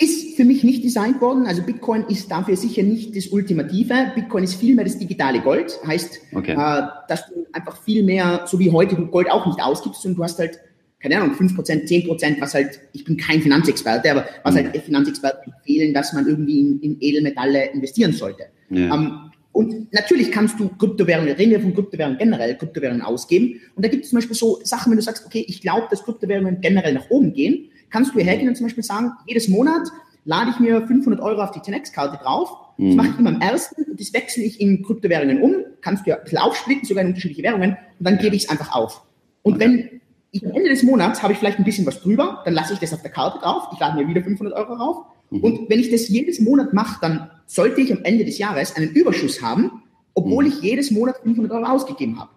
Ist 0.00 0.36
für 0.36 0.44
mich 0.44 0.64
nicht 0.64 0.82
designt 0.82 1.20
worden. 1.20 1.46
Also 1.46 1.62
Bitcoin 1.62 2.04
ist 2.08 2.30
dafür 2.30 2.56
sicher 2.56 2.82
nicht 2.82 3.14
das 3.14 3.28
Ultimative. 3.28 4.12
Bitcoin 4.14 4.44
ist 4.44 4.54
vielmehr 4.54 4.84
das 4.84 4.98
digitale 4.98 5.40
Gold. 5.40 5.78
Heißt, 5.86 6.18
okay. 6.34 6.52
äh, 6.52 6.88
dass 7.08 7.26
du 7.28 7.46
einfach 7.52 7.80
viel 7.82 8.02
mehr, 8.02 8.44
so 8.46 8.58
wie 8.58 8.70
heute, 8.70 8.96
du 8.96 9.06
Gold 9.06 9.30
auch 9.30 9.46
nicht 9.46 9.60
ausgibst 9.62 10.04
und 10.06 10.16
du 10.16 10.24
hast 10.24 10.38
halt, 10.38 10.58
keine 11.00 11.20
Ahnung, 11.20 11.36
5%, 11.36 11.56
10%, 11.86 12.40
was 12.40 12.54
halt, 12.54 12.80
ich 12.92 13.04
bin 13.04 13.16
kein 13.16 13.42
Finanzexperte, 13.42 14.10
aber 14.10 14.26
was 14.42 14.54
mhm. 14.54 14.58
halt 14.58 14.76
Finanzexperten 14.78 15.52
empfehlen, 15.52 15.92
dass 15.92 16.12
man 16.14 16.26
irgendwie 16.26 16.60
in, 16.60 16.80
in 16.80 16.96
Edelmetalle 17.00 17.70
investieren 17.72 18.12
sollte. 18.12 18.44
Ja. 18.70 18.94
Ähm, 18.94 19.32
und 19.52 19.92
natürlich 19.92 20.32
kannst 20.32 20.58
du 20.58 20.70
Kryptowährungen, 20.70 21.34
reden 21.34 21.50
wir 21.50 21.60
von 21.60 21.74
Kryptowährungen 21.74 22.18
generell, 22.18 22.56
Kryptowährungen 22.56 23.02
ausgeben. 23.02 23.60
Und 23.76 23.84
da 23.84 23.90
gibt 23.90 24.04
es 24.04 24.10
zum 24.10 24.16
Beispiel 24.16 24.34
so 24.34 24.60
Sachen, 24.64 24.90
wenn 24.90 24.96
du 24.96 25.02
sagst, 25.02 25.26
okay, 25.26 25.44
ich 25.46 25.60
glaube, 25.60 25.88
dass 25.90 26.02
Kryptowährungen 26.02 26.62
generell 26.62 26.94
nach 26.94 27.10
oben 27.10 27.34
gehen, 27.34 27.68
kannst 27.92 28.14
du 28.14 28.18
hergehen 28.18 28.48
und 28.48 28.56
zum 28.56 28.66
Beispiel 28.66 28.82
sagen, 28.82 29.12
jedes 29.26 29.48
Monat 29.48 29.88
lade 30.24 30.50
ich 30.50 30.60
mir 30.60 30.86
500 30.86 31.20
Euro 31.20 31.42
auf 31.42 31.50
die 31.52 31.60
10x-Karte 31.60 32.18
drauf. 32.22 32.50
Das 32.78 32.86
mhm. 32.86 32.96
mache 32.96 33.08
ich 33.08 33.18
immer 33.18 33.30
am 33.30 33.40
ersten 33.40 33.82
und 33.82 34.00
das 34.00 34.12
wechsle 34.12 34.42
ich 34.42 34.60
in 34.60 34.82
Kryptowährungen 34.82 35.42
um. 35.42 35.54
Kannst 35.80 36.06
du 36.06 36.10
ja 36.10 36.16
ein 36.16 36.24
bisschen 36.24 36.38
aufsplitten, 36.38 36.84
sogar 36.84 37.02
in 37.02 37.08
unterschiedliche 37.08 37.42
Währungen 37.42 37.76
und 37.98 38.04
dann 38.04 38.18
gebe 38.18 38.34
ich 38.34 38.44
es 38.44 38.48
einfach 38.48 38.74
auf. 38.74 39.02
Und 39.42 39.56
okay. 39.56 39.64
wenn 39.64 40.00
ich 40.30 40.44
am 40.46 40.52
Ende 40.52 40.70
des 40.70 40.82
Monats 40.82 41.22
habe 41.22 41.34
ich 41.34 41.38
vielleicht 41.38 41.58
ein 41.58 41.64
bisschen 41.64 41.86
was 41.86 42.00
drüber, 42.00 42.42
dann 42.44 42.54
lasse 42.54 42.72
ich 42.72 42.78
das 42.78 42.94
auf 42.94 43.02
der 43.02 43.10
Karte 43.10 43.38
drauf. 43.38 43.68
Ich 43.72 43.78
lade 43.78 43.96
mir 43.96 44.08
wieder 44.08 44.22
500 44.22 44.54
Euro 44.54 44.76
drauf. 44.76 44.96
Mhm. 45.30 45.40
Und 45.40 45.70
wenn 45.70 45.78
ich 45.78 45.90
das 45.90 46.08
jedes 46.08 46.40
Monat 46.40 46.72
mache, 46.72 46.98
dann 47.02 47.30
sollte 47.46 47.80
ich 47.82 47.92
am 47.92 48.02
Ende 48.04 48.24
des 48.24 48.38
Jahres 48.38 48.74
einen 48.76 48.90
Überschuss 48.90 49.42
haben, 49.42 49.82
obwohl 50.14 50.44
mhm. 50.44 50.52
ich 50.52 50.62
jedes 50.62 50.90
Monat 50.90 51.16
500 51.22 51.52
Euro 51.52 51.66
ausgegeben 51.66 52.18
habe. 52.18 52.30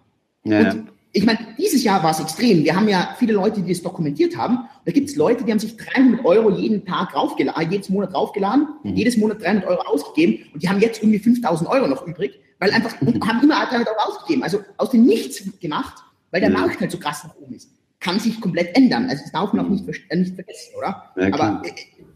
Ja, 0.44 0.70
und 0.70 0.88
ich 1.16 1.24
meine, 1.24 1.38
dieses 1.56 1.82
Jahr 1.82 2.02
war 2.02 2.10
es 2.10 2.20
extrem. 2.20 2.62
Wir 2.62 2.76
haben 2.76 2.88
ja 2.88 3.16
viele 3.18 3.32
Leute, 3.32 3.62
die 3.62 3.72
das 3.72 3.82
dokumentiert 3.82 4.36
haben. 4.36 4.68
Da 4.84 4.92
gibt 4.92 5.08
es 5.08 5.16
Leute, 5.16 5.44
die 5.44 5.50
haben 5.50 5.58
sich 5.58 5.74
300 5.74 6.22
Euro 6.26 6.50
jeden 6.50 6.84
Tag 6.84 7.12
draufgeladen, 7.12 7.64
äh, 7.64 7.70
jedes 7.70 7.88
Monat 7.88 8.12
draufgeladen, 8.12 8.68
mhm. 8.82 8.94
jedes 8.94 9.16
Monat 9.16 9.42
300 9.42 9.66
Euro 9.66 9.80
ausgegeben 9.80 10.44
und 10.52 10.62
die 10.62 10.68
haben 10.68 10.78
jetzt 10.78 11.02
irgendwie 11.02 11.18
5000 11.18 11.70
Euro 11.70 11.86
noch 11.88 12.06
übrig, 12.06 12.38
weil 12.58 12.70
einfach, 12.70 13.00
und 13.00 13.26
haben 13.26 13.42
immer 13.42 13.64
300 13.64 13.88
Euro 13.88 13.98
ausgegeben. 14.10 14.42
Also 14.42 14.60
aus 14.76 14.90
dem 14.90 15.06
Nichts 15.06 15.42
gemacht, 15.58 15.94
weil 16.32 16.42
der 16.42 16.50
mhm. 16.50 16.56
Markt 16.56 16.80
halt 16.80 16.90
so 16.90 16.98
krass 16.98 17.24
nach 17.24 17.34
oben 17.40 17.54
ist. 17.54 17.70
Kann 17.98 18.20
sich 18.20 18.38
komplett 18.38 18.76
ändern. 18.76 19.08
Also 19.08 19.22
das 19.22 19.32
darf 19.32 19.54
man 19.54 19.64
auch 19.64 19.70
nicht, 19.70 19.88
äh, 19.88 20.16
nicht 20.16 20.34
vergessen, 20.34 20.74
oder? 20.76 21.12
Ja, 21.16 21.32
Aber 21.32 21.62
äh, 21.64 21.70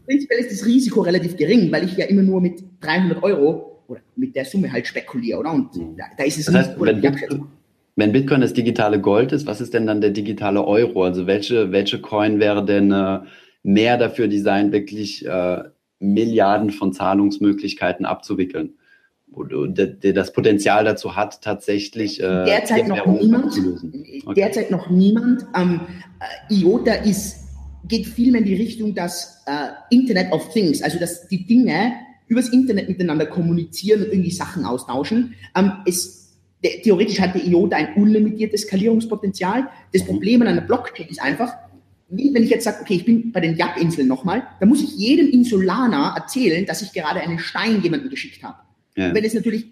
prinzipiell 0.05 0.41
ist 0.41 0.51
das 0.51 0.67
Risiko 0.67 1.01
relativ 1.01 1.37
gering, 1.37 1.71
weil 1.71 1.85
ich 1.85 1.97
ja 1.97 2.05
immer 2.05 2.21
nur 2.21 2.39
mit 2.39 2.63
300 2.81 3.23
Euro 3.23 3.81
oder 3.87 4.01
mit 4.15 4.35
der 4.35 4.45
Summe 4.45 4.71
halt 4.71 4.85
spekuliere, 4.85 5.39
oder? 5.39 5.53
Und 5.53 5.75
mhm. 5.75 5.97
da, 5.97 6.03
da, 6.15 6.23
ist 6.23 6.37
es 6.37 6.45
das 6.45 6.53
heißt, 6.53 6.79
Risiko, 6.79 6.85
wenn, 6.85 7.01
du, 7.01 7.47
wenn 7.95 8.11
Bitcoin 8.11 8.41
das 8.41 8.53
digitale 8.53 8.99
Gold 9.01 9.31
ist, 9.31 9.45
was 9.47 9.61
ist 9.61 9.73
denn 9.73 9.87
dann 9.87 10.01
der 10.01 10.11
digitale 10.11 10.65
Euro? 10.65 11.03
Also 11.03 11.27
welche, 11.27 11.71
welche 11.71 11.99
Coin 11.99 12.39
wäre 12.39 12.65
denn 12.65 12.91
äh, 12.91 13.19
mehr 13.63 13.97
dafür 13.97 14.27
designt, 14.27 14.71
wirklich 14.71 15.25
äh, 15.25 15.63
Milliarden 15.99 16.71
von 16.71 16.93
Zahlungsmöglichkeiten 16.93 18.05
abzuwickeln? 18.05 18.73
Wo 19.27 19.43
der 19.43 20.13
das 20.13 20.33
Potenzial 20.33 20.83
dazu 20.83 21.15
hat, 21.15 21.41
tatsächlich 21.41 22.19
äh, 22.19 22.43
derzeit 22.45 22.87
noch 22.87 23.05
niemand. 23.05 23.53
Okay. 23.55 24.33
Derzeit 24.35 24.71
noch 24.71 24.89
niemand. 24.89 25.45
Ähm, 25.55 25.81
äh, 26.49 26.53
IOTA 26.53 26.95
ist, 26.95 27.47
geht 27.87 28.07
vielmehr 28.07 28.41
in 28.41 28.47
die 28.47 28.55
Richtung, 28.55 28.93
dass 28.93 29.43
äh, 29.45 29.95
Internet 29.95 30.33
of 30.33 30.51
Things, 30.51 30.81
also 30.81 30.99
dass 30.99 31.29
die 31.29 31.45
Dinge 31.45 31.93
übers 32.27 32.49
Internet 32.49 32.89
miteinander 32.89 33.25
kommunizieren 33.25 34.03
und 34.03 34.11
irgendwie 34.11 34.31
Sachen 34.31 34.65
austauschen. 34.65 35.35
Ähm, 35.55 35.73
es 35.85 36.20
theoretisch 36.61 37.19
hat 37.19 37.35
der 37.35 37.43
IOTA 37.45 37.75
ein 37.75 37.93
unlimitiertes 37.95 38.61
Skalierungspotenzial. 38.61 39.67
Das 39.93 40.05
Problem 40.05 40.41
an 40.41 40.47
einer 40.47 40.61
Blockchain 40.61 41.07
ist 41.07 41.21
einfach, 41.21 41.53
wie 42.09 42.33
wenn 42.33 42.43
ich 42.43 42.49
jetzt 42.49 42.65
sage, 42.65 42.79
okay, 42.81 42.95
ich 42.95 43.05
bin 43.05 43.31
bei 43.31 43.39
den 43.39 43.55
Yap-Inseln 43.55 44.07
nochmal, 44.07 44.45
dann 44.59 44.69
muss 44.69 44.83
ich 44.83 44.95
jedem 44.97 45.27
Insulaner 45.29 46.13
erzählen, 46.15 46.65
dass 46.65 46.81
ich 46.81 46.91
gerade 46.91 47.21
einen 47.21 47.39
Stein 47.39 47.81
jemandem 47.81 48.09
geschickt 48.09 48.43
habe. 48.43 48.57
Ja. 48.97 49.13
wenn 49.15 49.23
es 49.23 49.33
natürlich 49.33 49.67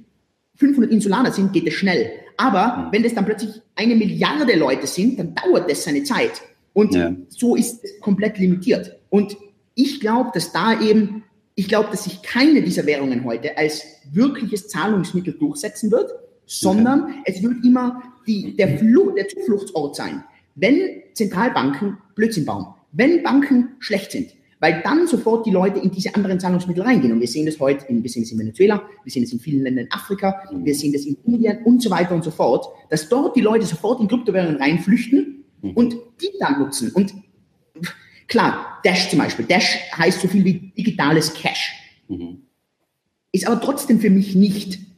500 0.55 0.91
Insulaner 0.91 1.33
sind, 1.33 1.51
geht 1.51 1.67
es 1.67 1.73
schnell. 1.73 2.11
Aber 2.37 2.77
mhm. 2.77 2.93
wenn 2.93 3.03
das 3.03 3.13
dann 3.13 3.25
plötzlich 3.25 3.61
eine 3.75 3.95
Milliarde 3.95 4.55
Leute 4.55 4.87
sind, 4.87 5.19
dann 5.19 5.35
dauert 5.35 5.69
das 5.69 5.83
seine 5.83 6.03
Zeit. 6.03 6.41
Und 6.73 6.95
ja. 6.95 7.13
so 7.27 7.55
ist 7.55 7.83
es 7.83 7.99
komplett 7.99 8.37
limitiert. 8.37 8.95
Und 9.09 9.35
ich 9.75 9.99
glaube, 9.99 10.31
dass 10.33 10.53
da 10.53 10.79
eben, 10.79 11.23
ich 11.55 11.67
glaube, 11.67 11.89
dass 11.91 12.05
sich 12.05 12.21
keine 12.21 12.61
dieser 12.61 12.85
Währungen 12.85 13.25
heute 13.25 13.57
als 13.57 13.83
wirkliches 14.11 14.69
Zahlungsmittel 14.69 15.33
durchsetzen 15.33 15.91
wird, 15.91 16.11
sondern 16.49 17.03
okay. 17.03 17.13
es 17.25 17.43
wird 17.43 17.63
immer 17.63 18.01
die, 18.25 18.55
der, 18.55 18.77
Fluch, 18.79 19.13
der 19.15 19.27
Zufluchtsort 19.27 19.95
sein. 19.95 20.23
Wenn 20.55 21.03
Zentralbanken 21.13 21.97
Blödsinn 22.15 22.45
bauen, 22.45 22.65
wenn 22.91 23.21
Banken 23.21 23.75
schlecht 23.79 24.11
sind, 24.11 24.33
weil 24.59 24.81
dann 24.83 25.07
sofort 25.07 25.45
die 25.45 25.51
Leute 25.51 25.79
in 25.79 25.91
diese 25.91 26.13
anderen 26.15 26.39
Zahlungsmittel 26.39 26.83
reingehen. 26.83 27.13
Und 27.13 27.21
wir 27.21 27.27
sehen 27.27 27.45
das 27.45 27.59
heute, 27.59 27.85
in, 27.85 28.03
wir 28.03 28.09
sehen 28.09 28.23
das 28.23 28.31
in 28.31 28.39
Venezuela, 28.39 28.81
wir 29.03 29.11
sehen 29.11 29.23
das 29.23 29.31
in 29.31 29.39
vielen 29.39 29.63
Ländern 29.63 29.85
in 29.85 29.91
Afrika, 29.91 30.41
mhm. 30.51 30.65
wir 30.65 30.75
sehen 30.75 30.91
das 30.91 31.05
in 31.05 31.17
Indien 31.25 31.63
und 31.63 31.81
so 31.81 31.89
weiter 31.91 32.13
und 32.13 32.23
so 32.23 32.31
fort, 32.31 32.67
dass 32.89 33.07
dort 33.07 33.35
die 33.35 33.41
Leute 33.41 33.65
sofort 33.65 34.01
in 34.01 34.07
Kryptowährungen 34.07 34.57
reinflüchten 34.57 35.45
mhm. 35.61 35.71
und 35.71 35.95
die 36.19 36.31
dann 36.39 36.59
nutzen. 36.59 36.91
Und 36.91 37.13
klar, 38.27 38.79
Dash 38.83 39.09
zum 39.09 39.19
Beispiel, 39.19 39.45
Dash 39.45 39.77
heißt 39.95 40.19
so 40.19 40.27
viel 40.27 40.43
wie 40.43 40.73
digitales 40.75 41.33
Cash. 41.33 41.75
Mhm. 42.09 42.41
Ist 43.31 43.47
aber 43.47 43.61
trotzdem 43.61 43.99
für 43.99 44.09
mich 44.09 44.35
nicht 44.35 44.88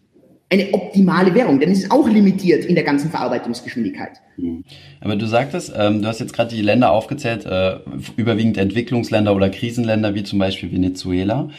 eine 0.52 0.74
optimale 0.74 1.34
Währung, 1.34 1.60
denn 1.60 1.72
es 1.72 1.80
ist 1.80 1.92
auch 1.92 2.08
limitiert 2.08 2.66
in 2.66 2.76
der 2.76 2.84
ganzen 2.84 3.10
Verarbeitungsgeschwindigkeit. 3.10 4.20
Hm. 4.36 4.66
Aber 5.00 5.16
du 5.16 5.26
sagtest, 5.26 5.72
ähm, 5.76 6.02
du 6.02 6.08
hast 6.08 6.20
jetzt 6.20 6.34
gerade 6.34 6.54
die 6.54 6.62
Länder 6.62 6.92
aufgezählt, 6.92 7.46
äh, 7.46 7.78
überwiegend 8.18 8.58
Entwicklungsländer 8.58 9.34
oder 9.34 9.50
Krisenländer 9.50 10.14
wie 10.14 10.24
zum 10.24 10.40
Beispiel 10.40 10.72
Venezuela. 10.72 11.50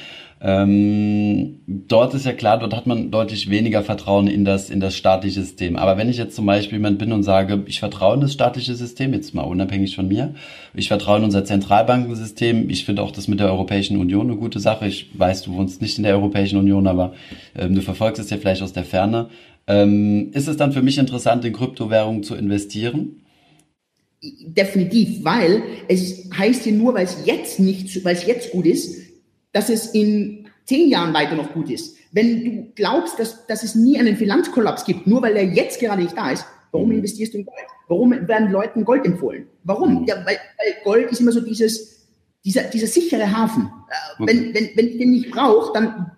Ähm, 0.45 1.61
dort 1.69 2.15
ist 2.15 2.27
ja 2.27 2.33
klar, 2.33 2.59
dort 2.59 2.75
hat 2.75 2.89
man 2.89 3.13
deutlich 3.13 3.49
weniger 3.49 3.85
Vertrauen 3.85 4.27
in 4.27 4.45
das, 4.45 4.71
in 4.71 4.81
das 4.81 4.97
staatliche 4.97 5.41
System. 5.41 5.77
Aber 5.77 5.97
wenn 5.97 6.09
ich 6.09 6.17
jetzt 6.17 6.35
zum 6.35 6.47
Beispiel 6.47 6.79
jemand 6.79 6.99
bin 6.99 7.13
und 7.13 7.23
sage, 7.23 7.63
ich 7.67 7.79
vertraue 7.79 8.17
in 8.17 8.23
das 8.23 8.33
staatliche 8.33 8.75
System, 8.75 9.15
jetzt 9.15 9.35
mal 9.35 9.43
unabhängig 9.43 9.95
von 9.95 10.09
mir, 10.09 10.35
ich 10.75 10.89
vertraue 10.89 11.19
in 11.19 11.25
unser 11.25 11.45
Zentralbankensystem, 11.45 12.69
ich 12.71 12.85
finde 12.85 13.03
auch 13.03 13.13
das 13.13 13.29
mit 13.29 13.39
der 13.39 13.53
Europäischen 13.53 13.99
Union 13.99 14.29
eine 14.29 14.37
gute 14.37 14.59
Sache. 14.59 14.89
Ich 14.89 15.17
weiß, 15.17 15.43
du 15.43 15.53
wohnst 15.53 15.81
nicht 15.81 15.97
in 15.97 16.03
der 16.03 16.15
Europäischen 16.15 16.59
Union, 16.59 16.89
aber 16.89 17.13
ähm, 17.57 17.77
du 17.77 17.81
verfolgst 17.81 18.21
es 18.21 18.31
ja 18.31 18.37
vielleicht 18.37 18.63
aus 18.63 18.73
der 18.73 18.85
Ferne. 18.85 19.29
Ähm, 19.69 20.33
ist 20.33 20.49
es 20.49 20.57
dann 20.57 20.73
für 20.73 20.83
mich 20.83 20.99
interessant, 20.99 21.45
in 21.45 21.53
Kryptowährungen 21.53 22.25
zu 22.25 22.35
investieren? 22.35 23.23
Definitiv, 24.21 25.23
weil 25.23 25.63
es 25.87 26.29
heißt 26.37 26.67
ja 26.67 26.73
nur, 26.73 26.95
weil 26.95 27.05
es 27.05 27.19
jetzt 27.27 27.61
nicht, 27.61 28.05
weil 28.05 28.17
es 28.17 28.27
jetzt 28.27 28.51
gut 28.51 28.67
ist, 28.67 29.12
dass 29.53 29.69
es 29.69 29.87
in 29.95 30.49
zehn 30.65 30.89
Jahren 30.89 31.15
weiter 31.15 31.35
noch 31.35 31.53
gut 31.53 31.71
ist. 31.71 31.97
Wenn 32.13 32.45
du 32.45 32.73
glaubst, 32.75 33.19
dass, 33.19 33.47
dass 33.47 33.63
es 33.63 33.75
nie 33.75 33.99
einen 33.99 34.17
Finanzkollaps 34.17 34.85
gibt, 34.85 35.07
nur 35.07 35.23
weil 35.23 35.37
er 35.37 35.45
jetzt 35.45 35.81
gerade 35.81 36.03
nicht 36.03 36.17
da 36.17 36.31
ist, 36.31 36.45
warum 36.71 36.89
mhm. 36.89 36.97
investierst 36.97 37.35
du 37.35 37.39
in 37.39 37.47
Gold? 37.47 37.67
Warum 37.89 38.29
werden 38.29 38.51
Leuten 38.51 38.85
Gold 38.85 39.05
empfohlen? 39.05 39.47
Warum? 39.65 40.03
Mhm. 40.03 40.07
Ja, 40.07 40.17
weil, 40.17 40.37
weil 40.37 40.75
Gold 40.85 41.11
ist 41.11 41.21
immer 41.21 41.33
so 41.33 41.41
dieses, 41.41 42.07
dieser, 42.45 42.65
dieser 42.65 42.87
sichere 42.87 43.31
Hafen. 43.37 43.63
Äh, 43.63 44.23
okay. 44.23 44.33
Wenn, 44.33 44.55
wenn, 44.55 44.71
wenn 44.77 44.89
ich 44.89 44.99
den 44.99 45.11
nicht 45.11 45.31
brauche, 45.31 45.73
dann 45.73 46.13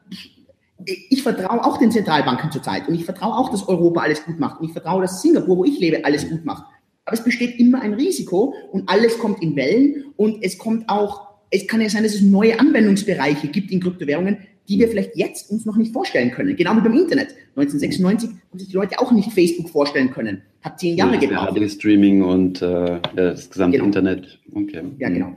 ich 0.86 1.22
vertraue 1.22 1.64
auch 1.64 1.78
den 1.78 1.90
Zentralbanken 1.90 2.50
zurzeit 2.50 2.88
und 2.88 2.94
ich 2.94 3.04
vertraue 3.04 3.34
auch, 3.34 3.50
dass 3.50 3.66
Europa 3.68 4.00
alles 4.02 4.24
gut 4.24 4.38
macht 4.38 4.60
und 4.60 4.66
ich 4.66 4.72
vertraue, 4.72 5.02
dass 5.02 5.22
Singapur, 5.22 5.56
wo 5.56 5.64
ich 5.64 5.78
lebe, 5.78 6.04
alles 6.04 6.28
gut 6.28 6.44
macht. 6.44 6.64
Aber 7.04 7.14
es 7.14 7.24
besteht 7.24 7.58
immer 7.58 7.80
ein 7.80 7.94
Risiko 7.94 8.54
und 8.72 8.88
alles 8.88 9.18
kommt 9.18 9.42
in 9.42 9.56
Wellen 9.56 10.12
und 10.16 10.42
es 10.42 10.58
kommt 10.58 10.88
auch 10.88 11.33
es 11.54 11.68
kann 11.68 11.80
ja 11.80 11.88
sein, 11.88 12.02
dass 12.02 12.14
es 12.14 12.22
neue 12.22 12.58
Anwendungsbereiche 12.58 13.46
gibt 13.46 13.70
in 13.70 13.80
Kryptowährungen, 13.80 14.38
die 14.68 14.78
wir 14.78 14.88
vielleicht 14.88 15.14
jetzt 15.14 15.50
uns 15.50 15.64
noch 15.64 15.76
nicht 15.76 15.92
vorstellen 15.92 16.32
können. 16.32 16.56
Genau 16.56 16.74
wie 16.76 16.80
beim 16.80 16.94
Internet. 16.94 17.28
1996 17.56 18.30
haben 18.30 18.58
sich 18.58 18.68
die 18.68 18.74
Leute 18.74 18.98
auch 18.98 19.12
nicht 19.12 19.30
Facebook 19.32 19.68
vorstellen 19.68 20.10
können. 20.10 20.42
Hat 20.62 20.80
zehn 20.80 20.96
Jahre 20.96 21.14
ja, 21.14 21.20
gebraucht. 21.20 21.56
Ja, 21.56 21.68
Streaming 21.68 22.22
und 22.22 22.60
äh, 22.60 22.98
das 23.14 23.50
gesamte 23.50 23.76
genau. 23.76 23.86
Internet. 23.86 24.40
Okay. 24.52 24.82
Ja, 24.98 25.08
genau. 25.10 25.36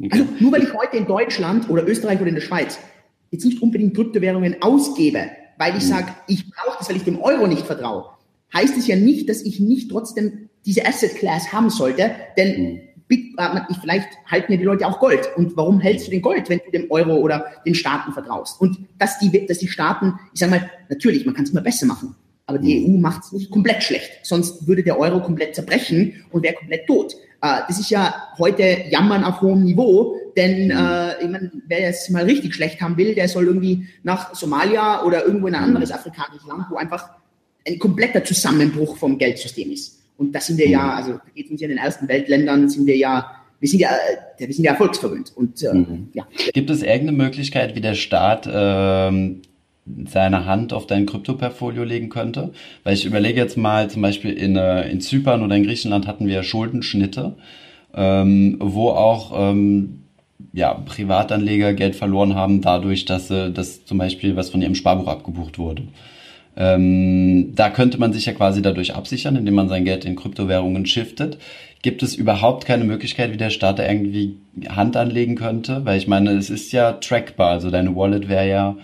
Okay. 0.00 0.10
Also 0.10 0.26
nur 0.40 0.52
weil 0.52 0.62
ich 0.62 0.72
heute 0.72 0.96
in 0.96 1.06
Deutschland 1.06 1.68
oder 1.68 1.86
Österreich 1.86 2.18
oder 2.18 2.28
in 2.28 2.36
der 2.36 2.42
Schweiz 2.42 2.78
jetzt 3.30 3.44
nicht 3.44 3.60
unbedingt 3.60 3.94
Kryptowährungen 3.94 4.62
ausgebe, 4.62 5.30
weil 5.58 5.76
ich 5.76 5.84
mhm. 5.84 5.88
sage, 5.88 6.08
ich 6.28 6.50
brauche 6.50 6.78
das, 6.78 6.88
weil 6.88 6.96
ich 6.96 7.04
dem 7.04 7.18
Euro 7.18 7.46
nicht 7.46 7.66
vertraue, 7.66 8.06
heißt 8.54 8.76
es 8.78 8.86
ja 8.86 8.96
nicht, 8.96 9.28
dass 9.28 9.42
ich 9.42 9.60
nicht 9.60 9.90
trotzdem 9.90 10.48
diese 10.64 10.86
Asset 10.86 11.14
Class 11.16 11.52
haben 11.52 11.68
sollte, 11.68 12.12
denn 12.38 12.62
mhm 12.62 12.80
vielleicht 13.08 14.08
halten 14.26 14.52
ja 14.52 14.58
die 14.58 14.64
Leute 14.64 14.86
auch 14.86 14.98
Gold. 14.98 15.28
Und 15.36 15.56
warum 15.56 15.80
hältst 15.80 16.06
du 16.06 16.10
den 16.10 16.22
Gold, 16.22 16.48
wenn 16.48 16.60
du 16.64 16.70
dem 16.70 16.90
Euro 16.90 17.16
oder 17.16 17.46
den 17.64 17.74
Staaten 17.74 18.12
vertraust? 18.12 18.60
Und 18.60 18.78
dass 18.98 19.18
die, 19.18 19.46
dass 19.46 19.58
die 19.58 19.68
Staaten, 19.68 20.14
ich 20.32 20.40
sage 20.40 20.50
mal, 20.50 20.70
natürlich, 20.88 21.24
man 21.24 21.34
kann 21.34 21.44
es 21.44 21.50
immer 21.50 21.60
besser 21.60 21.86
machen. 21.86 22.14
Aber 22.46 22.58
die 22.58 22.84
EU 22.84 22.98
macht 22.98 23.24
es 23.24 23.32
nicht 23.32 23.50
komplett 23.50 23.82
schlecht. 23.82 24.10
Sonst 24.22 24.66
würde 24.66 24.82
der 24.82 24.98
Euro 24.98 25.20
komplett 25.20 25.54
zerbrechen 25.54 26.24
und 26.30 26.42
wäre 26.42 26.54
komplett 26.54 26.86
tot. 26.86 27.14
Äh, 27.42 27.60
das 27.68 27.78
ist 27.78 27.90
ja 27.90 28.14
heute 28.38 28.84
Jammern 28.90 29.24
auf 29.24 29.40
hohem 29.40 29.64
Niveau, 29.64 30.16
denn 30.36 30.70
äh, 30.70 31.22
ich 31.22 31.28
mein, 31.28 31.62
wer 31.66 31.88
es 31.88 32.08
mal 32.10 32.24
richtig 32.24 32.54
schlecht 32.54 32.80
haben 32.80 32.96
will, 32.96 33.14
der 33.14 33.28
soll 33.28 33.46
irgendwie 33.46 33.88
nach 34.02 34.34
Somalia 34.34 35.02
oder 35.04 35.24
irgendwo 35.24 35.48
in 35.48 35.54
ein 35.54 35.64
anderes 35.64 35.90
afrikanisches 35.90 36.46
Land, 36.46 36.66
wo 36.70 36.76
einfach 36.76 37.10
ein 37.66 37.78
kompletter 37.78 38.22
Zusammenbruch 38.24 38.96
vom 38.96 39.18
Geldsystem 39.18 39.72
ist. 39.72 40.02
Und 40.18 40.34
da 40.34 40.40
sind 40.40 40.58
wir 40.58 40.68
ja, 40.68 40.82
mhm. 40.82 40.90
also 40.90 41.20
geht 41.34 41.50
uns 41.50 41.60
ja 41.60 41.66
in 41.66 41.76
den 41.76 41.84
ersten 41.84 42.08
Weltländern, 42.08 42.68
sind 42.68 42.86
wir 42.86 42.96
ja, 42.96 43.30
wir 43.60 43.68
sind 43.68 43.80
ja, 43.80 43.90
wir 44.38 44.52
sind 44.52 44.64
ja 44.64 44.72
erfolgsverwöhnt. 44.72 45.32
Und 45.36 45.62
äh, 45.62 45.74
mhm. 45.74 46.08
ja. 46.14 46.26
Gibt 46.52 46.70
es 46.70 46.82
irgendeine 46.82 47.12
Möglichkeit, 47.12 47.74
wie 47.74 47.80
der 47.80 47.94
Staat 47.94 48.48
ähm, 48.50 49.42
seine 50.08 50.46
Hand 50.46 50.72
auf 50.72 50.86
dein 50.86 51.06
Kryptoportfolio 51.06 51.84
legen 51.84 52.08
könnte? 52.08 52.52
Weil 52.82 52.94
ich 52.94 53.04
überlege 53.04 53.40
jetzt 53.40 53.56
mal, 53.56 53.90
zum 53.90 54.02
Beispiel 54.02 54.32
in, 54.32 54.56
äh, 54.56 54.88
in 54.88 55.00
Zypern 55.00 55.42
oder 55.42 55.56
in 55.56 55.64
Griechenland 55.64 56.06
hatten 56.06 56.26
wir 56.26 56.42
Schuldenschnitte, 56.42 57.36
ähm, 57.94 58.56
wo 58.60 58.90
auch 58.90 59.32
ähm, 59.50 60.02
ja, 60.52 60.74
Privatanleger 60.74 61.74
Geld 61.74 61.96
verloren 61.96 62.34
haben, 62.34 62.62
dadurch, 62.62 63.04
dass, 63.04 63.30
äh, 63.30 63.50
dass 63.50 63.84
zum 63.84 63.98
Beispiel 63.98 64.36
was 64.36 64.50
von 64.50 64.62
ihrem 64.62 64.74
Sparbuch 64.74 65.08
abgebucht 65.08 65.58
wurde. 65.58 65.82
Ähm, 66.56 67.54
da 67.54 67.68
könnte 67.68 67.98
man 67.98 68.12
sich 68.12 68.26
ja 68.26 68.32
quasi 68.32 68.62
dadurch 68.62 68.94
absichern, 68.94 69.36
indem 69.36 69.54
man 69.54 69.68
sein 69.68 69.84
Geld 69.84 70.04
in 70.06 70.16
Kryptowährungen 70.16 70.86
shiftet. 70.86 71.38
Gibt 71.82 72.02
es 72.02 72.14
überhaupt 72.14 72.64
keine 72.64 72.84
Möglichkeit, 72.84 73.32
wie 73.32 73.36
der 73.36 73.50
Staat 73.50 73.78
da 73.78 73.86
irgendwie 73.86 74.38
Hand 74.68 74.96
anlegen 74.96 75.36
könnte? 75.36 75.84
Weil 75.84 75.98
ich 75.98 76.08
meine, 76.08 76.32
es 76.32 76.48
ist 76.48 76.72
ja 76.72 76.92
trackbar. 76.92 77.50
Also 77.50 77.70
deine 77.70 77.94
Wallet 77.94 78.28
wäre 78.28 78.48
ja, 78.48 78.76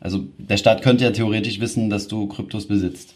also 0.00 0.24
der 0.38 0.56
Staat 0.56 0.82
könnte 0.82 1.04
ja 1.04 1.10
theoretisch 1.10 1.60
wissen, 1.60 1.90
dass 1.90 2.08
du 2.08 2.26
Kryptos 2.28 2.66
besitzt. 2.66 3.14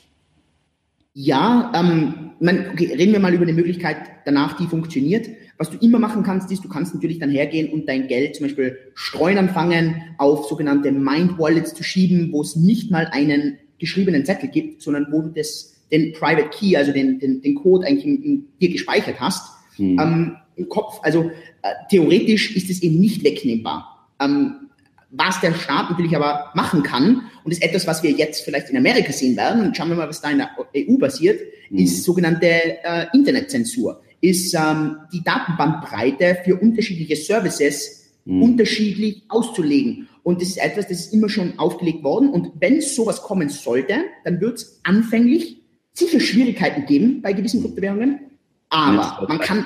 Ja, 1.14 1.72
ähm, 1.74 2.32
man, 2.40 2.66
okay, 2.70 2.92
reden 2.94 3.14
wir 3.14 3.20
mal 3.20 3.32
über 3.32 3.44
eine 3.44 3.54
Möglichkeit 3.54 3.96
danach, 4.26 4.58
die 4.58 4.66
funktioniert. 4.66 5.26
Was 5.56 5.70
du 5.70 5.78
immer 5.78 5.98
machen 5.98 6.22
kannst, 6.22 6.52
ist, 6.52 6.62
du 6.62 6.68
kannst 6.68 6.94
natürlich 6.94 7.18
dann 7.18 7.30
hergehen 7.30 7.72
und 7.72 7.88
dein 7.88 8.08
Geld 8.08 8.36
zum 8.36 8.44
Beispiel 8.44 8.76
streuen 8.94 9.38
anfangen, 9.38 10.02
auf 10.18 10.46
sogenannte 10.46 10.92
Mind 10.92 11.38
Wallets 11.38 11.72
zu 11.72 11.82
schieben, 11.82 12.32
wo 12.32 12.42
es 12.42 12.56
nicht 12.56 12.90
mal 12.90 13.08
einen 13.10 13.56
geschriebenen 13.78 14.24
Zettel 14.24 14.48
gibt, 14.48 14.82
sondern 14.82 15.06
wo 15.10 15.22
du 15.22 15.28
das, 15.28 15.74
den 15.90 16.12
Private 16.12 16.48
Key, 16.50 16.76
also 16.76 16.92
den, 16.92 17.18
den, 17.18 17.42
den 17.42 17.54
Code 17.54 17.86
eigentlich 17.86 18.06
in, 18.06 18.22
in 18.22 18.48
dir 18.60 18.70
gespeichert 18.70 19.20
hast, 19.20 19.50
mhm. 19.78 19.98
ähm, 19.98 20.36
im 20.56 20.68
Kopf. 20.68 21.00
Also 21.02 21.30
äh, 21.62 21.72
theoretisch 21.90 22.56
ist 22.56 22.70
es 22.70 22.82
eben 22.82 22.98
nicht 22.98 23.22
wegnehmbar. 23.24 24.08
Ähm, 24.20 24.66
was 25.10 25.40
der 25.40 25.54
Staat 25.54 25.90
natürlich 25.90 26.16
aber 26.16 26.50
machen 26.54 26.82
kann, 26.82 27.22
und 27.44 27.52
das 27.52 27.58
ist 27.58 27.64
etwas, 27.64 27.86
was 27.86 28.02
wir 28.02 28.10
jetzt 28.10 28.44
vielleicht 28.44 28.70
in 28.70 28.76
Amerika 28.76 29.12
sehen 29.12 29.36
werden, 29.36 29.64
und 29.64 29.76
schauen 29.76 29.88
wir 29.88 29.96
mal, 29.96 30.08
was 30.08 30.20
da 30.20 30.30
in 30.30 30.38
der 30.38 30.50
EU 30.76 30.96
passiert, 30.98 31.40
mhm. 31.70 31.78
ist 31.78 32.02
sogenannte 32.02 32.46
äh, 32.46 33.06
Internetzensur, 33.14 34.02
ist 34.20 34.54
ähm, 34.54 34.96
die 35.12 35.22
Datenbandbreite 35.22 36.38
für 36.44 36.56
unterschiedliche 36.56 37.16
Services 37.16 38.05
mhm. 38.26 38.42
unterschiedlich 38.42 39.24
auszulegen. 39.28 40.08
Und 40.22 40.42
das 40.42 40.48
ist 40.48 40.58
etwas, 40.58 40.88
das 40.88 41.00
ist 41.00 41.14
immer 41.14 41.28
schon 41.28 41.58
aufgelegt 41.58 42.02
worden. 42.04 42.28
Und 42.28 42.52
wenn 42.60 42.80
sowas 42.80 43.22
kommen 43.22 43.48
sollte, 43.48 44.04
dann 44.24 44.40
wird 44.40 44.58
es 44.58 44.80
anfänglich 44.82 45.62
sicher 45.94 46.20
Schwierigkeiten 46.20 46.84
geben 46.84 47.22
bei 47.22 47.32
gewissen 47.32 47.62
Kryptowährungen. 47.62 48.20
Aber 48.68 49.26
man 49.28 49.38
kann. 49.38 49.64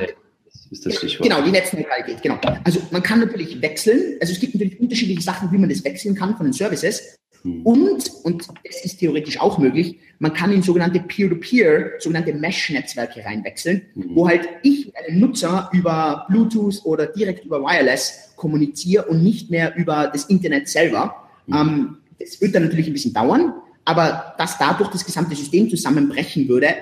Genau, 1.20 1.42
die 1.42 1.50
Netzneutralität, 1.50 2.22
genau. 2.22 2.38
Also 2.62 2.80
man 2.92 3.02
kann 3.02 3.18
natürlich 3.18 3.60
wechseln. 3.60 4.16
Also 4.20 4.32
es 4.32 4.40
gibt 4.40 4.54
natürlich 4.54 4.78
unterschiedliche 4.78 5.22
Sachen, 5.22 5.50
wie 5.50 5.58
man 5.58 5.68
das 5.68 5.82
wechseln 5.84 6.14
kann 6.14 6.36
von 6.36 6.46
den 6.46 6.52
Services. 6.52 7.18
Hm. 7.42 7.62
Und, 7.64 8.10
und 8.24 8.48
das 8.64 8.84
ist 8.84 8.98
theoretisch 8.98 9.40
auch 9.40 9.58
möglich, 9.58 9.98
man 10.18 10.34
kann 10.34 10.52
in 10.52 10.62
sogenannte 10.62 11.00
Peer-to-Peer, 11.00 11.92
-Peer, 11.96 12.02
sogenannte 12.02 12.34
Mesh-Netzwerke 12.34 13.24
reinwechseln, 13.24 13.82
hm. 13.94 14.10
wo 14.14 14.28
halt 14.28 14.48
ich 14.62 14.86
mit 14.86 14.96
einem 14.96 15.20
Nutzer 15.20 15.70
über 15.72 16.26
Bluetooth 16.28 16.84
oder 16.84 17.06
direkt 17.06 17.44
über 17.44 17.60
Wireless 17.60 18.32
kommuniziere 18.36 19.06
und 19.06 19.22
nicht 19.22 19.50
mehr 19.50 19.74
über 19.76 20.10
das 20.12 20.24
Internet 20.24 20.68
selber. 20.68 21.28
Hm. 21.46 21.54
Ähm, 21.54 21.96
das 22.18 22.40
wird 22.40 22.54
dann 22.54 22.64
natürlich 22.64 22.86
ein 22.86 22.92
bisschen 22.92 23.14
dauern, 23.14 23.54
aber 23.84 24.34
dass 24.36 24.58
dadurch 24.58 24.90
das 24.90 25.04
gesamte 25.04 25.34
System 25.34 25.70
zusammenbrechen 25.70 26.48
würde, 26.48 26.74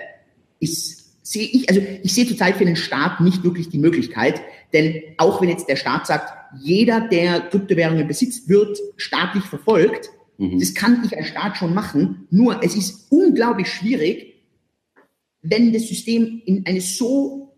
ist, 0.59 1.15
sehe 1.23 1.47
ich, 1.47 1.69
also 1.69 1.81
ich 2.03 2.13
sehe 2.13 2.27
zurzeit 2.27 2.57
für 2.57 2.65
den 2.65 2.75
Staat 2.75 3.21
nicht 3.21 3.45
wirklich 3.45 3.69
die 3.69 3.79
Möglichkeit, 3.79 4.41
denn 4.73 5.01
auch 5.17 5.41
wenn 5.41 5.49
jetzt 5.49 5.69
der 5.69 5.77
Staat 5.77 6.07
sagt, 6.07 6.33
jeder, 6.61 7.01
der 7.01 7.41
Kryptowährungen 7.41 8.09
besitzt, 8.09 8.49
wird 8.49 8.79
staatlich 8.97 9.45
verfolgt, 9.45 10.11
Mhm. 10.39 10.59
Das 10.59 10.75
kann 10.75 11.05
ich 11.05 11.17
als 11.17 11.29
Staat 11.29 11.57
schon 11.57 11.75
machen, 11.75 12.27
nur 12.31 12.63
es 12.63 12.75
ist 12.75 13.11
unglaublich 13.11 13.69
schwierig, 13.69 14.35
wenn 15.43 15.73
das 15.73 15.89
System 15.89 16.43
in 16.47 16.65
eine 16.67 16.81
so 16.81 17.55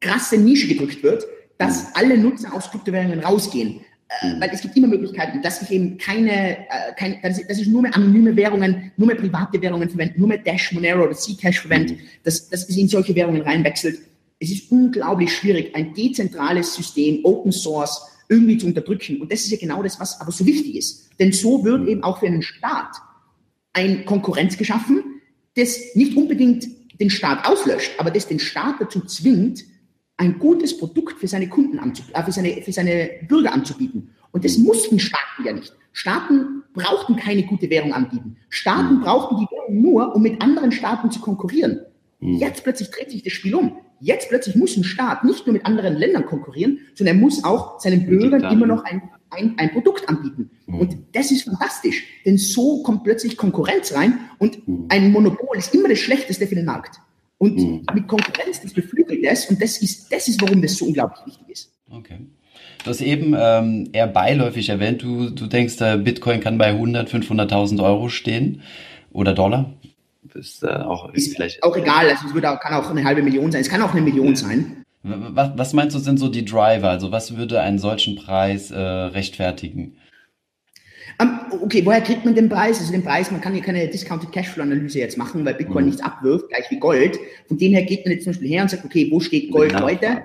krasse 0.00 0.36
Nische 0.36 0.68
gedrückt 0.68 1.02
wird, 1.02 1.26
dass 1.56 1.84
mhm. 1.84 1.88
alle 1.94 2.18
Nutzer 2.18 2.52
aus 2.52 2.70
Kryptowährungen 2.70 3.20
rausgehen. 3.20 3.80
Äh, 4.22 4.34
mhm. 4.34 4.40
weil 4.40 4.50
es 4.50 4.62
gibt 4.62 4.74
immer 4.76 4.86
Möglichkeiten, 4.86 5.42
dass 5.42 5.60
ich 5.60 5.70
eben 5.70 5.98
keine, 5.98 6.58
äh, 6.58 6.92
keine 6.96 7.20
dass, 7.22 7.38
ich, 7.38 7.46
dass 7.46 7.58
ich 7.58 7.68
nur 7.68 7.82
mehr 7.82 7.94
anonyme 7.94 8.34
Währungen, 8.34 8.90
nur 8.96 9.06
mehr 9.06 9.16
private 9.16 9.60
Währungen 9.60 9.90
verwende, 9.90 10.18
nur 10.18 10.28
mehr 10.28 10.38
Dash, 10.38 10.72
Monero 10.72 11.04
oder 11.04 11.12
Zcash 11.12 11.60
verwende, 11.60 11.92
mhm. 11.94 11.98
dass, 12.24 12.48
dass 12.48 12.68
es 12.68 12.76
in 12.76 12.88
solche 12.88 13.14
Währungen 13.14 13.42
reinwechselt. 13.42 13.98
Es 14.40 14.50
ist 14.50 14.70
unglaublich 14.72 15.36
schwierig, 15.36 15.74
ein 15.74 15.92
dezentrales 15.92 16.74
System, 16.74 17.20
Open 17.24 17.52
Source, 17.52 18.00
irgendwie 18.28 18.58
zu 18.58 18.66
unterdrücken. 18.66 19.20
Und 19.20 19.32
das 19.32 19.40
ist 19.40 19.50
ja 19.50 19.58
genau 19.58 19.82
das, 19.82 19.98
was 20.00 20.20
aber 20.20 20.32
so 20.32 20.44
wichtig 20.46 20.76
ist. 20.76 21.08
Denn 21.18 21.32
so 21.32 21.64
wird 21.64 21.82
mhm. 21.82 21.88
eben 21.88 22.02
auch 22.02 22.20
für 22.20 22.26
einen 22.26 22.42
Staat 22.42 22.96
ein 23.72 24.04
Konkurrenz 24.04 24.56
geschaffen, 24.56 25.02
das 25.56 25.78
nicht 25.94 26.16
unbedingt 26.16 26.68
den 27.00 27.10
Staat 27.10 27.46
auslöscht, 27.46 27.92
aber 27.98 28.10
das 28.10 28.26
den 28.26 28.38
Staat 28.38 28.76
dazu 28.80 29.00
zwingt, 29.00 29.64
ein 30.16 30.38
gutes 30.38 30.76
Produkt 30.76 31.18
für 31.20 31.28
seine 31.28 31.48
Kunden 31.48 31.78
anzubieten, 31.78 32.20
äh, 32.20 32.24
für, 32.24 32.32
seine, 32.32 32.62
für 32.62 32.72
seine 32.72 33.10
Bürger 33.28 33.52
anzubieten. 33.52 34.10
Und 34.32 34.44
das 34.44 34.58
mussten 34.58 34.98
Staaten 34.98 35.44
ja 35.44 35.52
nicht. 35.52 35.72
Staaten 35.92 36.62
brauchten 36.74 37.16
keine 37.16 37.44
gute 37.44 37.70
Währung 37.70 37.92
anbieten. 37.92 38.36
Staaten 38.48 38.96
mhm. 38.96 39.00
brauchten 39.00 39.36
die 39.36 39.46
Währung 39.50 39.80
nur, 39.80 40.14
um 40.14 40.22
mit 40.22 40.42
anderen 40.42 40.72
Staaten 40.72 41.10
zu 41.10 41.20
konkurrieren. 41.20 41.80
Mhm. 42.20 42.36
Jetzt 42.36 42.64
plötzlich 42.64 42.90
dreht 42.90 43.10
sich 43.10 43.22
das 43.22 43.32
Spiel 43.32 43.54
um. 43.54 43.78
Jetzt 44.00 44.28
plötzlich 44.28 44.54
muss 44.54 44.76
ein 44.76 44.84
Staat 44.84 45.24
nicht 45.24 45.46
nur 45.46 45.54
mit 45.54 45.66
anderen 45.66 45.96
Ländern 45.96 46.24
konkurrieren, 46.24 46.78
sondern 46.94 47.16
er 47.16 47.20
muss 47.20 47.44
auch 47.44 47.80
seinen 47.80 48.06
Bürgern 48.06 48.44
immer 48.52 48.66
noch 48.66 48.84
ein, 48.84 49.02
ein, 49.30 49.54
ein 49.58 49.72
Produkt 49.72 50.08
anbieten. 50.08 50.50
Mhm. 50.66 50.74
Und 50.74 50.96
das 51.12 51.30
ist 51.30 51.44
fantastisch, 51.44 52.04
denn 52.24 52.38
so 52.38 52.82
kommt 52.82 53.04
plötzlich 53.04 53.36
Konkurrenz 53.36 53.92
rein 53.94 54.20
und 54.38 54.66
mhm. 54.68 54.86
ein 54.88 55.10
Monopol 55.10 55.58
ist 55.58 55.74
immer 55.74 55.88
das 55.88 55.98
Schlechteste 55.98 56.46
für 56.46 56.54
den 56.54 56.64
Markt. 56.64 57.00
Und 57.38 57.56
mhm. 57.56 57.86
mit 57.94 58.08
Konkurrenz, 58.08 58.60
das 58.62 58.72
beflügelt 58.72 59.24
das 59.24 59.46
und 59.46 59.60
das 59.62 59.78
ist, 59.78 60.12
das 60.12 60.28
ist, 60.28 60.40
warum 60.42 60.62
das 60.62 60.76
so 60.76 60.86
unglaublich 60.86 61.24
wichtig 61.26 61.48
ist. 61.50 61.72
Okay. 61.90 62.18
Du 62.84 62.90
hast 62.90 63.00
eben 63.00 63.34
ähm, 63.38 63.88
eher 63.92 64.06
beiläufig 64.06 64.68
erwähnt, 64.68 65.02
du, 65.02 65.30
du 65.30 65.46
denkst, 65.46 65.76
der 65.76 65.98
Bitcoin 65.98 66.40
kann 66.40 66.58
bei 66.58 66.66
100, 66.66 67.10
500.000 67.10 67.82
Euro 67.82 68.08
stehen 68.08 68.62
oder 69.12 69.34
Dollar. 69.34 69.74
Ist, 70.34 70.62
äh, 70.62 70.66
auch, 70.66 71.12
ist 71.14 71.34
vielleicht 71.34 71.62
auch 71.62 71.76
egal, 71.76 72.08
also 72.08 72.26
es 72.26 72.34
wird 72.34 72.44
auch, 72.44 72.60
kann 72.60 72.74
auch 72.74 72.90
eine 72.90 73.04
halbe 73.04 73.22
Million 73.22 73.50
sein, 73.50 73.62
es 73.62 73.68
kann 73.68 73.80
auch 73.82 73.92
eine 73.92 74.02
Million 74.02 74.36
sein. 74.36 74.84
Was, 75.02 75.52
was 75.56 75.72
meinst 75.72 75.94
du 75.94 76.00
sind 76.00 76.18
so 76.18 76.28
die 76.28 76.44
Driver? 76.44 76.90
Also 76.90 77.12
was 77.12 77.36
würde 77.36 77.60
einen 77.60 77.78
solchen 77.78 78.16
Preis 78.16 78.70
äh, 78.70 78.78
rechtfertigen? 78.78 79.96
Um, 81.20 81.28
ähm, 81.52 81.60
okay, 81.62 81.84
woher 81.84 82.00
kriegt 82.00 82.24
man 82.24 82.34
den 82.34 82.48
Preis? 82.48 82.78
Also 82.78 82.92
den 82.92 83.02
Preis, 83.02 83.30
man 83.30 83.40
kann 83.40 83.54
hier 83.54 83.62
keine 83.62 83.88
Discounted 83.88 84.32
Cashflow-Analyse 84.32 84.98
jetzt 84.98 85.16
machen, 85.16 85.44
weil 85.44 85.54
Bitcoin 85.54 85.84
mhm. 85.84 85.90
nichts 85.90 86.02
abwirft, 86.02 86.48
gleich 86.48 86.70
wie 86.70 86.78
Gold. 86.78 87.18
Von 87.46 87.58
dem 87.58 87.72
her 87.72 87.82
geht 87.82 88.04
man 88.04 88.12
jetzt 88.12 88.24
zum 88.24 88.32
Beispiel 88.32 88.48
her 88.48 88.62
und 88.62 88.70
sagt, 88.70 88.84
okay, 88.84 89.08
wo 89.10 89.20
steht 89.20 89.50
Gold 89.50 89.80
heute? 89.80 90.22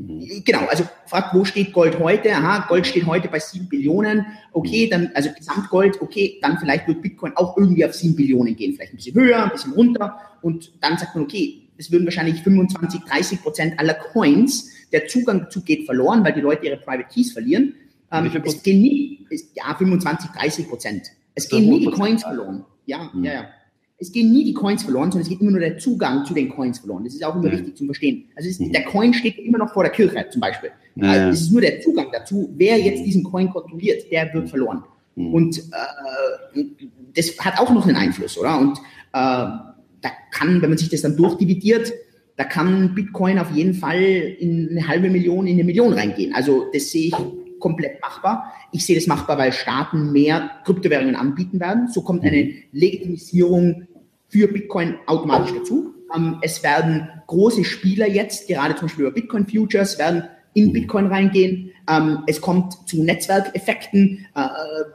Mhm. 0.00 0.42
Genau, 0.44 0.66
also 0.66 0.84
fragt, 1.06 1.34
wo 1.34 1.44
steht 1.44 1.72
Gold 1.72 1.98
heute? 1.98 2.34
Aha, 2.34 2.66
Gold 2.68 2.86
steht 2.86 3.06
heute 3.06 3.28
bei 3.28 3.38
7 3.38 3.68
Billionen. 3.68 4.26
Okay, 4.52 4.86
mhm. 4.86 4.90
dann, 4.90 5.10
also 5.14 5.30
Gesamtgold, 5.36 6.00
okay, 6.00 6.38
dann 6.40 6.58
vielleicht 6.58 6.88
wird 6.88 7.02
Bitcoin 7.02 7.32
auch 7.36 7.56
irgendwie 7.56 7.84
auf 7.84 7.94
7 7.94 8.16
Billionen 8.16 8.56
gehen, 8.56 8.74
vielleicht 8.74 8.94
ein 8.94 8.96
bisschen 8.96 9.14
höher, 9.14 9.44
ein 9.44 9.50
bisschen 9.50 9.72
runter. 9.72 10.18
Und 10.42 10.72
dann 10.80 10.96
sagt 10.96 11.14
man, 11.14 11.24
okay, 11.24 11.68
es 11.76 11.90
würden 11.90 12.06
wahrscheinlich 12.06 12.42
25, 12.42 13.02
30 13.02 13.42
Prozent 13.42 13.78
aller 13.78 13.94
Coins, 13.94 14.70
der 14.92 15.06
Zugang 15.06 15.40
dazu 15.40 15.62
geht 15.62 15.86
verloren, 15.86 16.24
weil 16.24 16.32
die 16.32 16.40
Leute 16.40 16.66
ihre 16.66 16.76
Private 16.76 17.08
Keys 17.12 17.32
verlieren. 17.32 17.74
Ähm, 18.12 18.30
es 18.44 18.62
gehen 18.62 18.82
nie, 18.82 19.26
es, 19.30 19.50
ja, 19.54 19.74
25, 19.74 20.30
30 20.30 20.68
Prozent. 20.68 21.06
Es 21.34 21.48
gehen 21.48 21.68
nie 21.68 21.80
die 21.80 21.90
Coins 21.90 22.22
verloren. 22.22 22.64
Ja, 22.86 23.10
mhm. 23.12 23.24
ja, 23.24 23.32
ja. 23.32 23.48
Es 24.00 24.10
gehen 24.10 24.32
nie 24.32 24.44
die 24.44 24.54
Coins 24.54 24.82
verloren, 24.82 25.12
sondern 25.12 25.22
es 25.22 25.28
geht 25.28 25.42
immer 25.42 25.50
nur 25.50 25.60
der 25.60 25.76
Zugang 25.78 26.24
zu 26.24 26.32
den 26.32 26.48
Coins 26.48 26.78
verloren. 26.78 27.04
Das 27.04 27.14
ist 27.14 27.22
auch 27.22 27.36
immer 27.36 27.46
ja. 27.46 27.52
wichtig 27.52 27.76
zu 27.76 27.84
verstehen. 27.84 28.24
Also 28.34 28.48
ist, 28.48 28.60
mhm. 28.60 28.72
der 28.72 28.84
Coin 28.84 29.12
steht 29.12 29.38
immer 29.38 29.58
noch 29.58 29.72
vor 29.72 29.82
der 29.82 29.92
Kirche 29.92 30.26
zum 30.30 30.40
Beispiel. 30.40 30.70
Ja, 30.96 31.10
also 31.10 31.28
es 31.28 31.42
ist 31.42 31.52
nur 31.52 31.60
der 31.60 31.80
Zugang 31.80 32.06
dazu. 32.10 32.50
Wer 32.56 32.78
jetzt 32.78 33.04
diesen 33.04 33.22
Coin 33.22 33.50
kontrolliert, 33.50 34.10
der 34.10 34.32
wird 34.32 34.48
verloren. 34.48 34.82
Mhm. 35.16 35.34
Und 35.34 35.58
äh, 36.54 36.64
das 37.14 37.38
hat 37.38 37.60
auch 37.60 37.70
noch 37.70 37.86
einen 37.86 37.96
Einfluss, 37.96 38.38
oder? 38.38 38.58
Und 38.58 38.78
äh, 38.78 38.82
da 39.12 40.10
kann, 40.30 40.62
wenn 40.62 40.70
man 40.70 40.78
sich 40.78 40.88
das 40.88 41.02
dann 41.02 41.16
durchdividiert, 41.16 41.92
da 42.36 42.44
kann 42.44 42.94
Bitcoin 42.94 43.38
auf 43.38 43.50
jeden 43.50 43.74
Fall 43.74 44.00
in 44.00 44.70
eine 44.70 44.88
halbe 44.88 45.10
Million, 45.10 45.46
in 45.46 45.54
eine 45.54 45.64
Million 45.64 45.92
reingehen. 45.92 46.34
Also 46.34 46.68
das 46.72 46.90
sehe 46.90 47.08
ich 47.08 47.14
komplett 47.58 48.00
machbar. 48.00 48.52
Ich 48.72 48.86
sehe 48.86 48.96
das 48.96 49.06
machbar, 49.06 49.36
weil 49.36 49.52
Staaten 49.52 50.10
mehr 50.10 50.50
Kryptowährungen 50.64 51.16
anbieten 51.16 51.60
werden. 51.60 51.88
So 51.88 52.00
kommt 52.00 52.24
eine 52.24 52.44
mhm. 52.44 52.54
Legitimisierung 52.72 53.86
für 54.30 54.48
Bitcoin 54.48 54.96
automatisch 55.06 55.52
dazu. 55.54 55.94
Ähm, 56.16 56.38
es 56.42 56.62
werden 56.62 57.08
große 57.26 57.64
Spieler 57.64 58.08
jetzt, 58.08 58.48
gerade 58.48 58.74
zum 58.74 58.86
Beispiel 58.86 59.04
über 59.04 59.14
Bitcoin 59.14 59.46
Futures, 59.46 59.98
werden 59.98 60.24
in. 60.54 60.72
Bitcoin 60.72 61.06
reingehen. 61.06 61.70
Ähm, 61.88 62.20
es 62.26 62.40
kommt 62.40 62.88
zu 62.88 63.02
Netzwerkeffekten, 63.02 64.26
äh, 64.34 64.40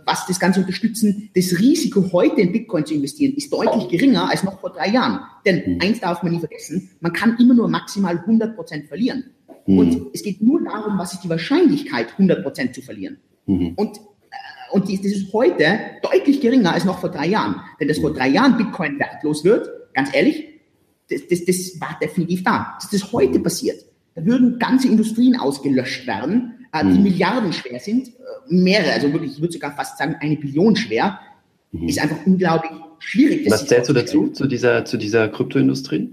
was 0.06 0.26
das 0.28 0.40
Ganze 0.40 0.62
unterstützen. 0.62 1.30
Das 1.36 1.58
Risiko, 1.60 2.12
heute 2.12 2.42
in 2.42 2.52
Bitcoin 2.52 2.86
zu 2.86 2.94
investieren, 2.94 3.34
ist 3.36 3.52
deutlich 3.52 3.88
geringer 3.90 4.30
als 4.30 4.44
noch 4.44 4.60
vor 4.60 4.72
drei 4.72 4.90
Jahren. 4.90 5.20
Denn 5.46 5.76
mhm. 5.76 5.82
eins 5.82 6.00
darf 6.00 6.24
man 6.24 6.34
nie 6.34 6.40
vergessen, 6.40 6.92
man 7.00 7.14
kann 7.14 7.38
immer 7.40 7.54
nur 7.54 7.68
maximal 7.68 8.18
100 8.18 8.56
Prozent 8.56 8.88
verlieren. 8.88 9.26
Mhm. 9.66 9.78
Und 9.78 10.02
es 10.14 10.24
geht 10.24 10.42
nur 10.42 10.64
darum, 10.64 10.98
was 10.98 11.14
ist 11.14 11.24
die 11.24 11.30
Wahrscheinlichkeit, 11.30 12.12
100 12.14 12.44
Prozent 12.44 12.76
zu 12.76 12.82
verlieren. 12.82 13.18
Mhm. 13.46 13.74
Und 13.76 14.00
und 14.76 14.90
das 14.90 15.06
ist 15.06 15.32
heute 15.32 15.80
deutlich 16.02 16.42
geringer 16.42 16.74
als 16.74 16.84
noch 16.84 17.00
vor 17.00 17.10
drei 17.10 17.28
Jahren. 17.28 17.62
Denn 17.80 17.88
dass 17.88 18.00
vor 18.00 18.14
drei 18.14 18.28
Jahren 18.28 18.58
Bitcoin 18.58 19.00
wertlos 19.00 19.46
wird, 19.46 19.70
ganz 19.94 20.14
ehrlich, 20.14 20.50
das, 21.10 21.22
das, 21.30 21.46
das 21.46 21.80
war 21.80 21.98
definitiv 22.02 22.44
da. 22.44 22.76
Dass 22.82 22.90
das 22.90 23.14
heute 23.14 23.40
passiert, 23.40 23.86
da 24.16 24.26
würden 24.26 24.60
ganze 24.60 24.90
Industrien 24.90 25.40
ausgelöscht 25.40 26.06
werden, 26.08 26.66
äh, 26.74 26.84
die 26.84 26.98
mhm. 26.98 27.04
Milliarden 27.04 27.54
schwer 27.54 27.80
sind, 27.80 28.10
äh, 28.10 28.12
mehrere, 28.50 28.92
also 28.92 29.14
wirklich, 29.14 29.32
ich 29.34 29.40
würde 29.40 29.54
sogar 29.54 29.74
fast 29.74 29.98
sagen, 29.98 30.18
eine 30.20 30.36
Billion 30.36 30.76
schwer, 30.76 31.20
mhm. 31.72 31.88
ist 31.88 32.00
einfach 32.00 32.18
unglaublich 32.26 32.72
schwierig. 33.00 33.50
Was 33.50 33.68
zählst 33.68 33.90
du 33.90 33.94
dazu, 33.94 34.28
zu 34.28 34.46
dieser, 34.46 34.84
zu 34.84 34.98
dieser 34.98 35.30
Kryptoindustrie? 35.30 36.10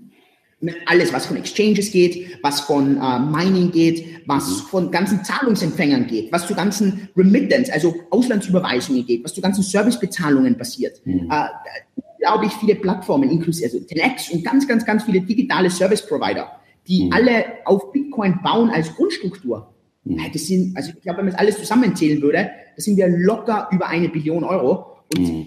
Alles, 0.87 1.13
was 1.13 1.27
von 1.27 1.37
Exchanges 1.37 1.91
geht, 1.91 2.39
was 2.43 2.61
von 2.61 2.97
äh, 2.97 3.19
Mining 3.19 3.71
geht, 3.73 4.23
was 4.27 4.49
mhm. 4.49 4.67
von 4.67 4.91
ganzen 4.91 5.25
Zahlungsempfängern 5.25 6.07
geht, 6.07 6.33
was 6.33 6.47
zu 6.47 6.55
ganzen 6.55 7.09
Remittance, 7.17 7.73
also 7.73 7.95
Auslandsüberweisungen 8.11 9.05
geht, 9.05 9.25
was 9.25 9.35
zu 9.35 9.41
ganzen 9.41 9.63
Servicebezahlungen 9.63 10.57
passiert. 10.57 11.01
Mhm. 11.05 11.29
Äh, 11.31 11.49
unglaublich 11.97 12.53
viele 12.53 12.77
Plattformen, 12.77 13.31
inklusive 13.31 13.65
also 13.67 13.81
Telex 13.81 14.31
und 14.31 14.45
ganz, 14.45 14.69
ganz, 14.69 14.85
ganz 14.85 15.05
viele 15.05 15.21
digitale 15.21 15.71
Service 15.71 16.07
Provider, 16.07 16.53
die 16.87 17.05
mhm. 17.05 17.13
alle 17.13 17.45
auf 17.65 17.93
Bitcoin 17.93 18.39
bauen 18.43 18.71
als 18.71 18.95
Grundstruktur. 18.95 19.75
Mhm. 20.05 20.21
Das 20.33 20.47
sind, 20.47 20.77
also 20.77 20.93
ich 20.97 21.03
glaube, 21.03 21.19
wenn 21.19 21.25
man 21.27 21.33
das 21.33 21.41
alles 21.41 21.59
zusammenzählen 21.59 22.23
würde, 22.23 22.51
da 22.77 22.83
sind 22.83 22.97
wir 22.97 23.09
locker 23.09 23.69
über 23.73 23.89
eine 23.89 24.09
Billion 24.09 24.45
Euro. 24.45 24.99
Und 25.17 25.29
mhm 25.29 25.47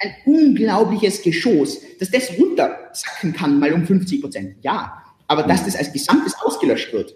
ein 0.00 0.12
unglaubliches 0.26 1.22
Geschoss, 1.22 1.80
dass 1.98 2.10
das 2.10 2.38
runtersacken 2.38 3.32
kann, 3.32 3.58
mal 3.58 3.72
um 3.72 3.84
50 3.84 4.20
Prozent. 4.20 4.56
Ja, 4.62 5.02
aber 5.26 5.42
dass 5.42 5.64
das 5.64 5.76
als 5.76 5.92
Gesamtes 5.92 6.34
ausgelöscht 6.40 6.92
wird, 6.92 7.14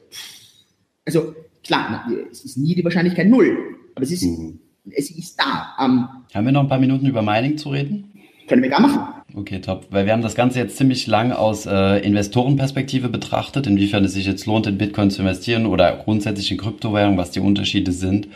also 1.05 1.35
klar, 1.65 2.07
es 2.31 2.45
ist 2.45 2.59
nie 2.59 2.75
die 2.75 2.85
Wahrscheinlichkeit 2.85 3.29
null, 3.29 3.77
aber 3.95 4.05
es 4.05 4.11
ist, 4.11 4.23
mhm. 4.23 4.59
es 4.91 5.11
ist 5.11 5.39
da. 5.39 5.75
Ähm, 5.81 6.09
haben 6.35 6.47
wir 6.47 6.53
noch 6.53 6.63
ein 6.63 6.69
paar 6.69 6.79
Minuten 6.79 7.07
über 7.07 7.23
Mining 7.23 7.59
zu 7.59 7.71
reden? 7.71 8.13
Können 8.49 8.63
wir 8.63 8.71
gar 8.71 8.81
machen. 8.81 9.23
Okay, 9.35 9.61
top. 9.61 9.87
Weil 9.91 10.05
wir 10.05 10.13
haben 10.13 10.23
das 10.23 10.35
Ganze 10.35 10.59
jetzt 10.59 10.77
ziemlich 10.77 11.07
lang 11.07 11.33
aus 11.33 11.65
äh, 11.65 11.99
Investorenperspektive 12.05 13.09
betrachtet, 13.09 13.67
inwiefern 13.67 14.05
es 14.05 14.13
sich 14.13 14.27
jetzt 14.27 14.47
lohnt, 14.47 14.67
in 14.67 14.79
Bitcoin 14.79 15.11
zu 15.11 15.23
investieren 15.23 15.67
oder 15.67 15.97
grundsätzlich 15.97 16.51
in 16.51 16.59
Kryptowährungen, 16.59 17.17
was 17.17 17.31
die 17.31 17.41
Unterschiede 17.41 17.93
sind. 17.93 18.29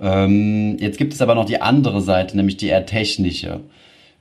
Ähm, 0.00 0.76
jetzt 0.78 0.98
gibt 0.98 1.12
es 1.12 1.22
aber 1.22 1.34
noch 1.34 1.46
die 1.46 1.60
andere 1.60 2.00
Seite, 2.00 2.36
nämlich 2.36 2.56
die 2.56 2.66
eher 2.66 2.86
technische. 2.86 3.60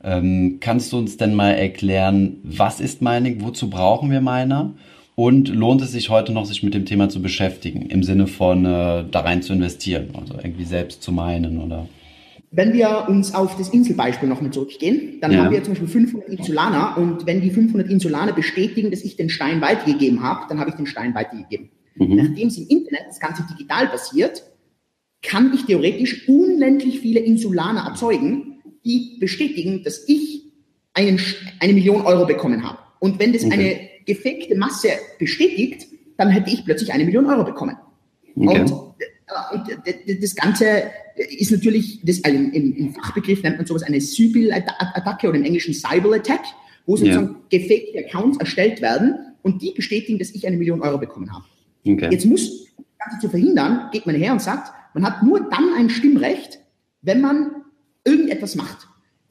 Ähm, 0.03 0.57
kannst 0.59 0.93
du 0.93 0.97
uns 0.97 1.17
denn 1.17 1.33
mal 1.33 1.51
erklären, 1.51 2.37
was 2.43 2.79
ist 2.79 3.01
Mining, 3.01 3.41
wozu 3.41 3.69
brauchen 3.69 4.11
wir 4.11 4.21
Miner? 4.21 4.73
Und 5.15 5.47
lohnt 5.47 5.81
es 5.81 5.93
sich 5.93 6.09
heute 6.09 6.33
noch, 6.33 6.45
sich 6.45 6.61
mit 6.61 6.73
dem 6.73 6.85
Thema 6.85 7.07
zu 7.07 7.21
beschäftigen, 7.21 7.83
im 7.83 8.03
Sinne 8.03 8.27
von 8.27 8.65
äh, 8.65 9.05
da 9.09 9.21
rein 9.21 9.41
zu 9.41 9.53
investieren, 9.53 10.09
also 10.13 10.35
irgendwie 10.35 10.65
selbst 10.65 11.01
zu 11.01 11.13
meinen 11.13 11.61
oder? 11.61 11.87
Wenn 12.51 12.73
wir 12.73 13.05
uns 13.07 13.33
auf 13.33 13.57
das 13.57 13.69
Inselbeispiel 13.69 14.29
nochmal 14.29 14.51
zurückgehen, 14.51 15.19
dann 15.21 15.31
ja. 15.31 15.39
haben 15.39 15.51
wir 15.51 15.63
zum 15.63 15.73
Beispiel 15.73 15.87
500 15.87 16.29
Insulaner 16.29 16.97
und 16.97 17.25
wenn 17.25 17.41
die 17.41 17.49
500 17.49 17.89
Insulaner 17.89 18.33
bestätigen, 18.33 18.91
dass 18.91 19.03
ich 19.03 19.15
den 19.15 19.29
Stein 19.29 19.61
weitergegeben 19.61 20.21
habe, 20.21 20.45
dann 20.49 20.59
habe 20.59 20.69
ich 20.69 20.75
den 20.75 20.85
Stein 20.85 21.15
weitergegeben. 21.15 21.69
Mhm. 21.95 22.15
Nachdem 22.15 22.47
es 22.49 22.57
im 22.57 22.67
Internet 22.67 23.03
das 23.07 23.19
Ganze 23.19 23.43
digital 23.49 23.87
passiert, 23.87 24.43
kann 25.25 25.53
ich 25.53 25.65
theoretisch 25.65 26.27
unendlich 26.27 26.99
viele 26.99 27.19
Insulaner 27.19 27.81
erzeugen, 27.81 28.59
die 28.83 29.17
bestätigen, 29.19 29.83
dass 29.83 30.07
ich 30.07 30.43
einen, 30.93 31.19
eine 31.59 31.73
Million 31.73 32.01
Euro 32.01 32.25
bekommen 32.25 32.63
habe. 32.63 32.79
Und 32.99 33.19
wenn 33.19 33.33
das 33.33 33.43
okay. 33.43 33.53
eine 33.53 33.89
gefakte 34.05 34.55
Masse 34.55 34.89
bestätigt, 35.19 35.87
dann 36.17 36.29
hätte 36.29 36.51
ich 36.51 36.63
plötzlich 36.63 36.93
eine 36.93 37.03
Million 37.05 37.25
Euro 37.25 37.43
bekommen. 37.43 37.75
Okay. 38.35 38.61
Und 38.61 38.71
Und 39.51 39.67
das 40.21 40.35
Ganze 40.35 40.83
ist 41.15 41.51
natürlich, 41.51 41.99
das, 42.03 42.23
also 42.23 42.37
im, 42.37 42.75
im, 42.75 42.93
Fachbegriff 42.93 43.41
nennt 43.41 43.57
man 43.57 43.65
sowas 43.65 43.83
eine 43.83 43.99
Sybil-Attacke 43.99 45.27
oder 45.27 45.37
im 45.37 45.43
Englischen 45.43 45.73
Cyber-Attack, 45.73 46.41
wo 46.85 46.95
sozusagen 46.95 47.37
ja. 47.51 47.59
gefakte 47.59 48.05
Accounts 48.05 48.37
erstellt 48.37 48.81
werden 48.81 49.15
und 49.41 49.61
die 49.61 49.71
bestätigen, 49.71 50.19
dass 50.19 50.31
ich 50.31 50.45
eine 50.45 50.57
Million 50.57 50.81
Euro 50.81 50.97
bekommen 50.97 51.31
habe. 51.33 51.45
Okay. 51.87 52.09
Jetzt 52.11 52.25
muss, 52.25 52.67
das 52.77 52.85
Ganze 52.99 53.27
zu 53.27 53.29
verhindern, 53.29 53.89
geht 53.91 54.05
man 54.05 54.15
her 54.15 54.31
und 54.31 54.41
sagt, 54.41 54.71
man 54.95 55.05
hat 55.05 55.23
nur 55.23 55.41
dann 55.41 55.73
ein 55.77 55.89
Stimmrecht, 55.89 56.59
wenn 57.01 57.21
man 57.21 57.51
irgendetwas 58.05 58.55
macht. 58.55 58.87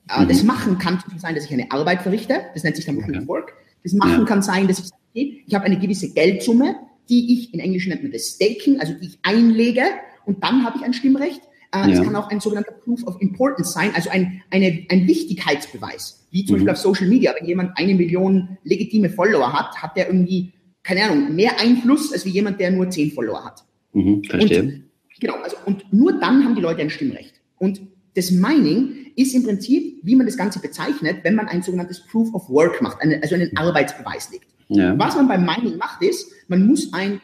Äh, 0.08 0.22
mhm. 0.22 0.28
Das 0.28 0.42
Machen 0.42 0.78
kann 0.78 1.02
sein, 1.16 1.34
dass 1.34 1.46
ich 1.46 1.52
eine 1.52 1.70
Arbeit 1.70 2.02
verrichte, 2.02 2.42
das 2.52 2.62
nennt 2.62 2.76
sich 2.76 2.84
dann 2.84 2.98
Proof 2.98 3.08
okay. 3.08 3.26
Work. 3.26 3.54
Das 3.82 3.94
Machen 3.94 4.20
ja. 4.20 4.24
kann 4.24 4.42
sein, 4.42 4.68
dass 4.68 4.78
ich 4.78 4.86
sage, 4.86 5.00
ich 5.14 5.54
habe 5.54 5.64
eine 5.64 5.78
gewisse 5.78 6.12
Geldsumme, 6.12 6.76
die 7.08 7.34
ich, 7.34 7.54
in 7.54 7.60
Englisch 7.60 7.86
nennt 7.86 8.02
man 8.02 8.12
das 8.12 8.28
Staking, 8.28 8.78
also 8.78 8.92
die 8.94 9.06
ich 9.06 9.18
einlege 9.22 9.82
und 10.26 10.44
dann 10.44 10.64
habe 10.64 10.78
ich 10.78 10.84
ein 10.84 10.92
Stimmrecht. 10.92 11.40
Äh, 11.72 11.78
ja. 11.78 11.86
Das 11.88 12.02
kann 12.02 12.14
auch 12.14 12.28
ein 12.28 12.40
sogenannter 12.40 12.72
Proof 12.72 13.02
of 13.06 13.20
Importance 13.20 13.72
sein, 13.72 13.90
also 13.94 14.10
ein, 14.10 14.42
eine, 14.50 14.86
ein 14.90 15.08
Wichtigkeitsbeweis. 15.08 16.26
Wie 16.30 16.44
zum 16.44 16.56
mhm. 16.56 16.66
Beispiel 16.66 16.72
auf 16.72 16.78
Social 16.96 17.08
Media, 17.08 17.34
wenn 17.38 17.46
jemand 17.46 17.76
eine 17.78 17.94
Million 17.94 18.58
legitime 18.64 19.08
Follower 19.08 19.52
hat, 19.52 19.76
hat 19.82 19.96
der 19.96 20.08
irgendwie, 20.08 20.52
keine 20.82 21.04
Ahnung, 21.04 21.34
mehr 21.34 21.58
Einfluss, 21.58 22.12
als 22.12 22.26
wie 22.26 22.30
jemand, 22.30 22.60
der 22.60 22.70
nur 22.70 22.90
zehn 22.90 23.10
Follower 23.12 23.44
hat. 23.44 23.64
Mhm, 23.94 24.24
verstehe. 24.24 24.62
Und, 24.62 24.84
genau, 25.24 25.42
also, 25.42 25.56
und 25.64 25.92
nur 25.92 26.12
dann 26.20 26.44
haben 26.44 26.54
die 26.54 26.60
Leute 26.60 26.82
ein 26.82 26.90
Stimmrecht. 26.90 27.40
Und 27.58 27.80
das 28.14 28.30
Mining 28.30 29.12
ist 29.16 29.34
im 29.34 29.44
Prinzip, 29.44 30.00
wie 30.02 30.14
man 30.14 30.26
das 30.26 30.36
Ganze 30.36 30.60
bezeichnet, 30.60 31.18
wenn 31.22 31.34
man 31.34 31.48
ein 31.48 31.62
sogenanntes 31.62 32.00
Proof 32.06 32.32
of 32.34 32.48
Work 32.48 32.82
macht, 32.82 33.00
eine, 33.00 33.22
also 33.22 33.34
einen 33.34 33.56
Arbeitsbeweis 33.56 34.30
legt. 34.30 34.46
Ja. 34.68 34.98
Was 34.98 35.16
man 35.16 35.28
beim 35.28 35.44
Mining 35.44 35.78
macht, 35.78 36.02
ist, 36.02 36.30
man 36.48 36.66
muss 36.66 36.92
ein 36.92 37.20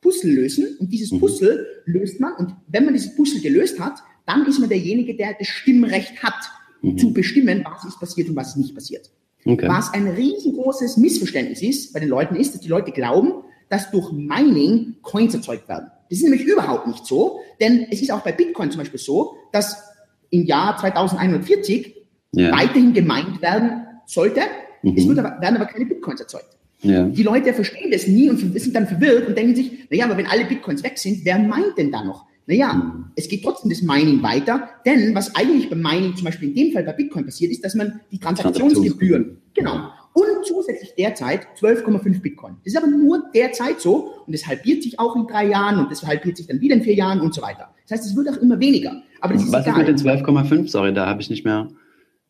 Puzzle 0.00 0.32
lösen 0.32 0.76
und 0.80 0.92
dieses 0.92 1.12
mhm. 1.12 1.20
Puzzle 1.20 1.66
löst 1.84 2.20
man 2.20 2.32
und 2.34 2.54
wenn 2.66 2.84
man 2.84 2.94
dieses 2.94 3.14
Puzzle 3.14 3.40
gelöst 3.40 3.78
hat, 3.78 4.02
dann 4.26 4.46
ist 4.46 4.58
man 4.58 4.68
derjenige, 4.68 5.14
der 5.16 5.34
das 5.38 5.48
Stimmrecht 5.48 6.22
hat, 6.22 6.34
mhm. 6.80 6.98
zu 6.98 7.12
bestimmen, 7.12 7.64
was 7.64 7.84
ist 7.84 8.00
passiert 8.00 8.28
und 8.28 8.36
was 8.36 8.48
ist 8.48 8.56
nicht 8.56 8.74
passiert. 8.74 9.10
Okay. 9.44 9.68
Was 9.68 9.92
ein 9.92 10.08
riesengroßes 10.08 10.96
Missverständnis 10.96 11.62
ist 11.62 11.92
bei 11.92 12.00
den 12.00 12.08
Leuten 12.08 12.36
ist, 12.36 12.54
dass 12.54 12.60
die 12.60 12.68
Leute 12.68 12.92
glauben, 12.92 13.44
dass 13.68 13.90
durch 13.90 14.12
Mining 14.12 14.96
Coins 15.02 15.34
erzeugt 15.34 15.68
werden. 15.68 15.90
Das 16.12 16.18
ist 16.18 16.24
nämlich 16.24 16.44
überhaupt 16.44 16.86
nicht 16.86 17.06
so, 17.06 17.40
denn 17.58 17.86
es 17.90 18.02
ist 18.02 18.12
auch 18.12 18.20
bei 18.20 18.32
Bitcoin 18.32 18.70
zum 18.70 18.80
Beispiel 18.80 19.00
so, 19.00 19.34
dass 19.50 19.82
im 20.28 20.44
Jahr 20.44 20.76
2140 20.76 21.96
ja. 22.32 22.52
weiterhin 22.52 22.92
gemeint 22.92 23.40
werden 23.40 23.86
sollte. 24.04 24.42
Mhm. 24.82 24.94
Es 24.94 25.08
wird 25.08 25.18
aber, 25.20 25.40
werden 25.40 25.56
aber 25.56 25.64
keine 25.64 25.86
Bitcoins 25.86 26.20
erzeugt. 26.20 26.50
Ja. 26.82 27.04
Die 27.04 27.22
Leute 27.22 27.54
verstehen 27.54 27.90
das 27.90 28.06
nie 28.08 28.28
und 28.28 28.36
sind 28.38 28.76
dann 28.76 28.86
verwirrt 28.86 29.26
und 29.26 29.38
denken 29.38 29.56
sich, 29.56 29.88
naja, 29.88 30.04
aber 30.04 30.18
wenn 30.18 30.26
alle 30.26 30.44
Bitcoins 30.44 30.82
weg 30.82 30.98
sind, 30.98 31.24
wer 31.24 31.38
meint 31.38 31.78
denn 31.78 31.90
da 31.90 32.04
noch? 32.04 32.26
Naja, 32.46 32.74
mhm. 32.74 33.06
es 33.16 33.26
geht 33.26 33.42
trotzdem 33.42 33.70
das 33.70 33.80
Mining 33.80 34.22
weiter, 34.22 34.68
denn 34.84 35.14
was 35.14 35.34
eigentlich 35.34 35.70
beim 35.70 35.80
Mining 35.80 36.14
zum 36.14 36.26
Beispiel 36.26 36.50
in 36.50 36.54
dem 36.54 36.72
Fall 36.74 36.84
bei 36.84 36.92
Bitcoin 36.92 37.24
passiert, 37.24 37.52
ist, 37.52 37.64
dass 37.64 37.74
man 37.74 38.00
die 38.10 38.18
Transaktionsgebühren, 38.18 39.38
genau, 39.54 39.88
und 40.12 40.44
zusätzlich 40.44 40.94
derzeit 40.96 41.46
12,5 41.60 42.20
Bitcoin. 42.20 42.56
Das 42.64 42.74
ist 42.74 42.76
aber 42.76 42.86
nur 42.86 43.24
derzeit 43.34 43.80
so 43.80 44.12
und 44.26 44.34
es 44.34 44.46
halbiert 44.46 44.82
sich 44.82 44.98
auch 44.98 45.16
in 45.16 45.26
drei 45.26 45.46
Jahren 45.48 45.78
und 45.78 45.90
es 45.90 46.04
halbiert 46.06 46.36
sich 46.36 46.46
dann 46.46 46.60
wieder 46.60 46.76
in 46.76 46.82
vier 46.82 46.94
Jahren 46.94 47.20
und 47.20 47.34
so 47.34 47.42
weiter. 47.42 47.74
Das 47.88 47.98
heißt, 47.98 48.10
es 48.10 48.16
wird 48.16 48.28
auch 48.28 48.36
immer 48.36 48.60
weniger. 48.60 49.02
Aber 49.20 49.34
das 49.34 49.44
ist 49.44 49.52
Was 49.52 49.66
egal. 49.66 49.88
ist 49.88 50.04
mit 50.04 50.18
den 50.18 50.24
12,5? 50.24 50.68
Sorry, 50.68 50.92
da 50.92 51.06
habe 51.06 51.22
ich 51.22 51.30
nicht 51.30 51.44
mehr. 51.44 51.68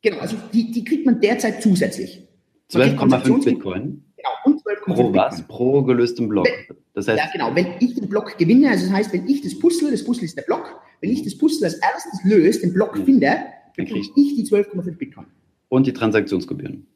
Genau, 0.02 0.18
also 0.18 0.36
die, 0.52 0.70
die 0.70 0.84
kriegt 0.84 1.06
man 1.06 1.20
derzeit 1.20 1.62
zusätzlich. 1.62 2.26
12,5 2.70 3.44
Bitcoin? 3.44 4.04
Genau, 4.16 4.30
und 4.44 4.62
12,5 4.62 4.94
Pro 4.94 5.14
was? 5.14 5.42
Pro 5.42 5.82
gelöstem 5.82 6.28
Block. 6.28 6.48
Das 6.94 7.08
heißt, 7.08 7.18
ja, 7.18 7.30
genau. 7.32 7.54
Wenn 7.54 7.74
ich 7.80 7.94
den 7.94 8.08
Block 8.08 8.36
gewinne, 8.38 8.70
also 8.70 8.86
das 8.86 8.94
heißt, 8.94 9.12
wenn 9.12 9.26
ich 9.26 9.42
das 9.42 9.58
Puzzle, 9.58 9.90
das 9.90 10.04
Puzzle 10.04 10.24
ist 10.24 10.36
der 10.36 10.42
Block, 10.42 10.80
wenn 11.00 11.10
ich 11.10 11.22
das 11.22 11.36
Puzzle 11.36 11.64
als 11.64 11.74
erstes 11.74 12.24
löse, 12.24 12.60
den 12.60 12.72
Block 12.72 12.96
finde, 12.96 13.36
bekomme 13.76 14.00
ich 14.00 14.12
die 14.14 14.44
12,5 14.44 14.96
Bitcoin. 14.96 15.26
Und 15.68 15.86
die 15.86 15.92
Transaktionsgebühren. 15.92 16.86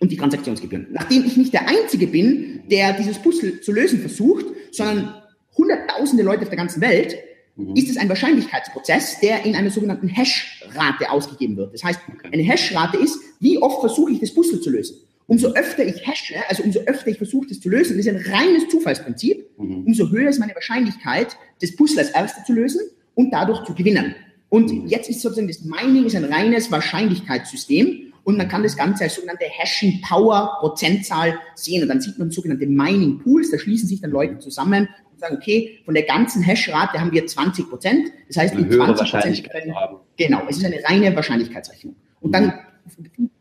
Und 0.00 0.10
die 0.10 0.16
Transaktionsgebühren. 0.16 0.88
Nachdem 0.90 1.24
ich 1.24 1.36
nicht 1.36 1.52
der 1.52 1.68
Einzige 1.68 2.06
bin, 2.06 2.62
der 2.70 2.94
dieses 2.94 3.18
Puzzle 3.18 3.60
zu 3.60 3.70
lösen 3.70 4.00
versucht, 4.00 4.46
sondern 4.72 5.14
hunderttausende 5.56 6.24
Leute 6.24 6.42
auf 6.42 6.48
der 6.48 6.56
ganzen 6.56 6.80
Welt, 6.80 7.16
mhm. 7.56 7.76
ist 7.76 7.90
es 7.90 7.98
ein 7.98 8.08
Wahrscheinlichkeitsprozess, 8.08 9.20
der 9.20 9.44
in 9.44 9.54
einer 9.54 9.70
sogenannten 9.70 10.08
Hash-Rate 10.08 11.10
ausgegeben 11.10 11.56
wird. 11.58 11.74
Das 11.74 11.84
heißt, 11.84 12.00
eine 12.32 12.42
Hash-Rate 12.42 12.96
ist, 12.96 13.18
wie 13.40 13.58
oft 13.58 13.80
versuche 13.80 14.12
ich 14.12 14.20
das 14.20 14.32
Puzzle 14.32 14.60
zu 14.60 14.70
lösen. 14.70 14.96
Umso 15.30 15.52
öfter 15.52 15.86
ich 15.86 16.04
hashe, 16.04 16.34
also 16.48 16.64
umso 16.64 16.80
öfter 16.80 17.08
ich 17.08 17.16
versuche, 17.16 17.46
das 17.46 17.60
zu 17.60 17.68
lösen, 17.68 17.96
das 17.96 18.04
ist 18.04 18.12
ein 18.12 18.34
reines 18.34 18.68
Zufallsprinzip, 18.68 19.46
mhm. 19.58 19.84
umso 19.86 20.10
höher 20.10 20.28
ist 20.28 20.40
meine 20.40 20.56
Wahrscheinlichkeit, 20.56 21.36
das 21.60 21.76
Puzzle 21.76 22.00
als 22.00 22.10
Erste 22.10 22.42
zu 22.44 22.52
lösen 22.52 22.80
und 23.14 23.30
dadurch 23.30 23.64
zu 23.64 23.72
gewinnen. 23.72 24.16
Und 24.48 24.72
mhm. 24.72 24.88
jetzt 24.88 25.08
ist 25.08 25.20
sozusagen 25.20 25.46
das 25.46 25.62
Mining 25.62 26.06
ist 26.06 26.16
ein 26.16 26.24
reines 26.24 26.72
Wahrscheinlichkeitssystem 26.72 28.09
und 28.24 28.36
man 28.36 28.48
kann 28.48 28.62
das 28.62 28.76
Ganze 28.76 29.04
als 29.04 29.14
sogenannte 29.14 29.44
Hashing 29.44 30.00
Power 30.02 30.56
Prozentzahl 30.60 31.38
sehen 31.54 31.82
und 31.82 31.88
dann 31.88 32.00
sieht 32.00 32.18
man 32.18 32.30
sogenannte 32.30 32.66
Mining 32.66 33.18
Pools, 33.18 33.50
da 33.50 33.58
schließen 33.58 33.88
sich 33.88 34.00
dann 34.00 34.10
Leute 34.10 34.38
zusammen 34.38 34.88
und 35.12 35.20
sagen, 35.20 35.36
okay, 35.36 35.80
von 35.84 35.94
der 35.94 36.04
ganzen 36.04 36.42
Hashrate 36.42 37.00
haben 37.00 37.12
wir 37.12 37.26
20 37.26 37.68
Prozent, 37.68 38.08
das 38.28 38.36
heißt, 38.36 38.54
eine 38.54 38.66
höhere 38.66 38.98
Wahrscheinlichkeit 38.98 39.62
können, 39.62 39.74
haben. 39.74 39.96
Genau, 40.16 40.42
es 40.48 40.58
ist 40.58 40.64
eine 40.64 40.82
reine 40.84 41.14
Wahrscheinlichkeitsrechnung. 41.14 41.96
Und 42.20 42.32
dann 42.32 42.52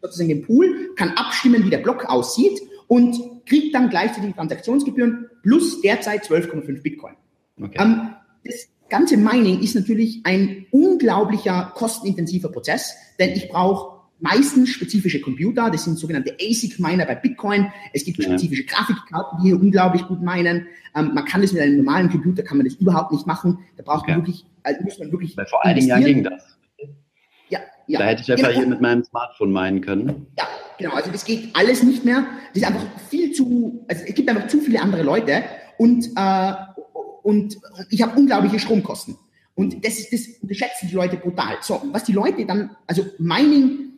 sozusagen 0.01 0.29
den 0.29 0.41
Pool, 0.43 0.93
kann 0.95 1.09
abstimmen, 1.11 1.65
wie 1.65 1.69
der 1.69 1.79
Block 1.79 2.05
aussieht 2.05 2.59
und 2.87 3.45
kriegt 3.45 3.73
dann 3.73 3.89
gleichzeitig 3.89 4.33
Transaktionsgebühren 4.35 5.29
plus 5.43 5.81
derzeit 5.81 6.25
12,5 6.25 6.81
Bitcoin. 6.81 7.13
Okay. 7.61 7.77
Ähm, 7.79 8.15
das 8.43 8.67
ganze 8.89 9.17
Mining 9.17 9.61
ist 9.61 9.75
natürlich 9.75 10.21
ein 10.23 10.65
unglaublicher 10.71 11.71
kostenintensiver 11.75 12.49
Prozess, 12.49 12.95
denn 13.19 13.31
ich 13.31 13.49
brauche 13.49 13.98
meistens 14.19 14.69
spezifische 14.69 15.21
Computer, 15.21 15.69
das 15.69 15.85
sind 15.85 15.97
sogenannte 15.97 16.35
ASIC-Miner 16.39 17.05
bei 17.05 17.15
Bitcoin. 17.15 17.71
Es 17.93 18.03
gibt 18.03 18.21
spezifische 18.21 18.65
Grafikkarten, 18.65 19.39
die 19.41 19.49
hier 19.49 19.59
unglaublich 19.59 20.05
gut 20.07 20.21
meinen. 20.21 20.67
Ähm, 20.95 21.13
man 21.13 21.25
kann 21.25 21.41
das 21.41 21.53
mit 21.53 21.61
einem 21.61 21.77
normalen 21.77 22.09
Computer, 22.09 22.43
kann 22.43 22.57
man 22.57 22.65
das 22.65 22.75
überhaupt 22.75 23.11
nicht 23.11 23.25
machen. 23.27 23.59
Da 23.77 23.83
braucht 23.83 24.07
man 24.07 24.17
wirklich, 24.17 24.45
also 24.63 24.81
muss 24.83 24.99
man 24.99 25.11
wirklich. 25.11 25.37
Weil 25.37 25.45
vor 25.45 25.65
allen 25.65 25.75
Dingen 25.75 25.87
ja 25.87 25.99
ging 25.99 26.23
das. 26.23 26.59
Ja, 27.89 27.97
da 27.97 28.05
hätte 28.05 28.21
ich 28.21 28.31
einfach 28.31 28.49
genau. 28.49 28.59
hier 28.59 28.67
mit 28.67 28.81
meinem 28.81 29.03
Smartphone 29.03 29.51
meinen 29.51 29.81
können. 29.81 30.27
Ja, 30.37 30.47
genau. 30.77 30.93
Also 30.93 31.11
das 31.11 31.25
geht 31.25 31.49
alles 31.55 31.81
nicht 31.81 32.05
mehr. 32.05 32.23
Das 32.53 32.61
ist 32.61 32.67
einfach 32.67 32.85
viel 33.09 33.31
zu, 33.31 33.83
also 33.87 34.03
es 34.05 34.13
gibt 34.13 34.29
einfach 34.29 34.47
zu 34.47 34.61
viele 34.61 34.79
andere 34.79 35.01
Leute 35.01 35.43
und, 35.79 36.05
äh, 36.15 36.53
und 37.23 37.57
ich 37.89 38.03
habe 38.03 38.15
unglaubliche 38.15 38.59
Stromkosten. 38.59 39.17
Und 39.55 39.83
das, 39.83 40.07
das 40.11 40.27
unterschätzen 40.39 40.87
die 40.87 40.95
Leute 40.95 41.17
brutal. 41.17 41.57
So, 41.61 41.81
was 41.91 42.03
die 42.03 42.11
Leute 42.13 42.45
dann, 42.45 42.75
also 42.85 43.03
Mining 43.17 43.88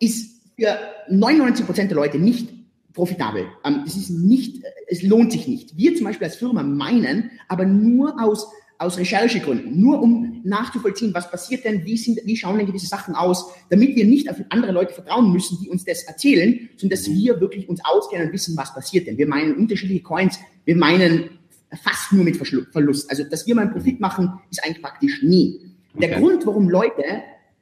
ist 0.00 0.42
für 0.56 0.78
99 1.08 1.66
Prozent 1.66 1.90
der 1.90 1.96
Leute 1.96 2.18
nicht 2.18 2.48
profitabel. 2.92 3.46
Ähm, 3.64 3.82
das 3.84 3.96
ist 3.96 4.10
nicht, 4.10 4.62
es 4.88 5.02
lohnt 5.02 5.32
sich 5.32 5.46
nicht. 5.46 5.76
Wir 5.76 5.94
zum 5.94 6.06
Beispiel 6.06 6.26
als 6.26 6.36
Firma 6.36 6.62
meinen, 6.62 7.30
aber 7.48 7.64
nur 7.64 8.20
aus 8.22 8.48
aus 8.78 8.96
Recherchegründen, 8.96 9.80
nur 9.80 10.00
um 10.00 10.40
nachzuvollziehen, 10.44 11.12
was 11.12 11.30
passiert 11.30 11.64
denn, 11.64 11.84
wie, 11.84 11.96
sind, 11.96 12.20
wie 12.24 12.36
schauen 12.36 12.58
denn 12.58 12.66
gewisse 12.66 12.86
Sachen 12.86 13.14
aus, 13.14 13.50
damit 13.70 13.96
wir 13.96 14.04
nicht 14.04 14.30
auf 14.30 14.36
andere 14.50 14.70
Leute 14.70 14.94
vertrauen 14.94 15.32
müssen, 15.32 15.58
die 15.60 15.68
uns 15.68 15.84
das 15.84 16.04
erzählen, 16.04 16.68
sondern 16.76 16.96
dass 16.96 17.08
wir 17.08 17.40
wirklich 17.40 17.68
uns 17.68 17.80
auskennen 17.84 18.28
und 18.28 18.32
wissen, 18.32 18.56
was 18.56 18.72
passiert 18.72 19.08
denn. 19.08 19.18
Wir 19.18 19.26
meinen 19.26 19.56
unterschiedliche 19.56 20.02
Coins, 20.02 20.38
wir 20.64 20.76
meinen 20.76 21.30
fast 21.82 22.12
nur 22.12 22.24
mit 22.24 22.36
Verlust. 22.36 23.10
Also, 23.10 23.24
dass 23.24 23.46
wir 23.46 23.54
mal 23.56 23.62
einen 23.62 23.72
Profit 23.72 24.00
machen, 24.00 24.38
ist 24.50 24.64
eigentlich 24.64 24.82
praktisch 24.82 25.22
nie. 25.22 25.60
Der 26.00 26.10
okay. 26.10 26.20
Grund, 26.20 26.46
warum 26.46 26.68
Leute 26.68 27.02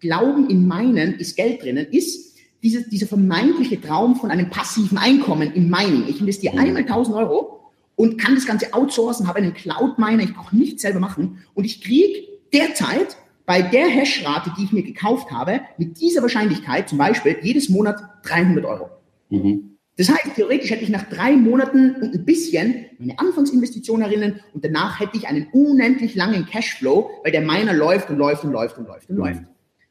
glauben, 0.00 0.50
in 0.50 0.66
meinen 0.66 1.14
ist 1.14 1.34
Geld 1.36 1.62
drinnen, 1.62 1.86
ist 1.90 2.25
diese, 2.62 2.88
dieser 2.88 3.06
vermeintliche 3.06 3.80
Traum 3.80 4.16
von 4.16 4.30
einem 4.30 4.50
passiven 4.50 4.98
Einkommen 4.98 5.52
im 5.52 5.68
Mining. 5.68 6.04
Ich 6.08 6.20
investiere 6.20 6.54
mhm. 6.54 6.60
einmal 6.60 6.82
1000 6.82 7.16
Euro 7.16 7.72
und 7.96 8.18
kann 8.18 8.34
das 8.34 8.46
Ganze 8.46 8.72
outsourcen, 8.74 9.26
habe 9.26 9.38
einen 9.38 9.54
Cloud-Miner, 9.54 10.22
ich 10.22 10.34
brauche 10.34 10.56
nichts 10.56 10.82
selber 10.82 11.00
machen 11.00 11.44
und 11.54 11.64
ich 11.64 11.82
kriege 11.82 12.28
derzeit 12.52 13.16
bei 13.46 13.62
der 13.62 13.86
Hashrate, 13.88 14.52
die 14.58 14.64
ich 14.64 14.72
mir 14.72 14.82
gekauft 14.82 15.30
habe, 15.30 15.60
mit 15.78 16.00
dieser 16.00 16.22
Wahrscheinlichkeit 16.22 16.88
zum 16.88 16.98
Beispiel 16.98 17.38
jedes 17.42 17.68
Monat 17.68 17.96
300 18.24 18.64
Euro. 18.64 18.90
Mhm. 19.30 19.76
Das 19.96 20.10
heißt, 20.10 20.34
theoretisch 20.34 20.70
hätte 20.70 20.84
ich 20.84 20.90
nach 20.90 21.08
drei 21.08 21.32
Monaten 21.32 21.94
und 21.96 22.14
ein 22.14 22.24
bisschen 22.26 22.86
meine 22.98 23.18
Anfangsinvestition 23.18 24.02
erinnern 24.02 24.40
und 24.52 24.62
danach 24.62 25.00
hätte 25.00 25.16
ich 25.16 25.26
einen 25.26 25.46
unendlich 25.52 26.14
langen 26.14 26.44
Cashflow, 26.44 27.10
weil 27.22 27.32
der 27.32 27.40
Miner 27.40 27.72
läuft 27.72 28.10
und 28.10 28.18
läuft 28.18 28.44
und 28.44 28.52
läuft 28.52 28.76
und 28.76 28.86
läuft 28.86 29.08
und 29.08 29.16
mhm. 29.16 29.22
läuft. 29.22 29.42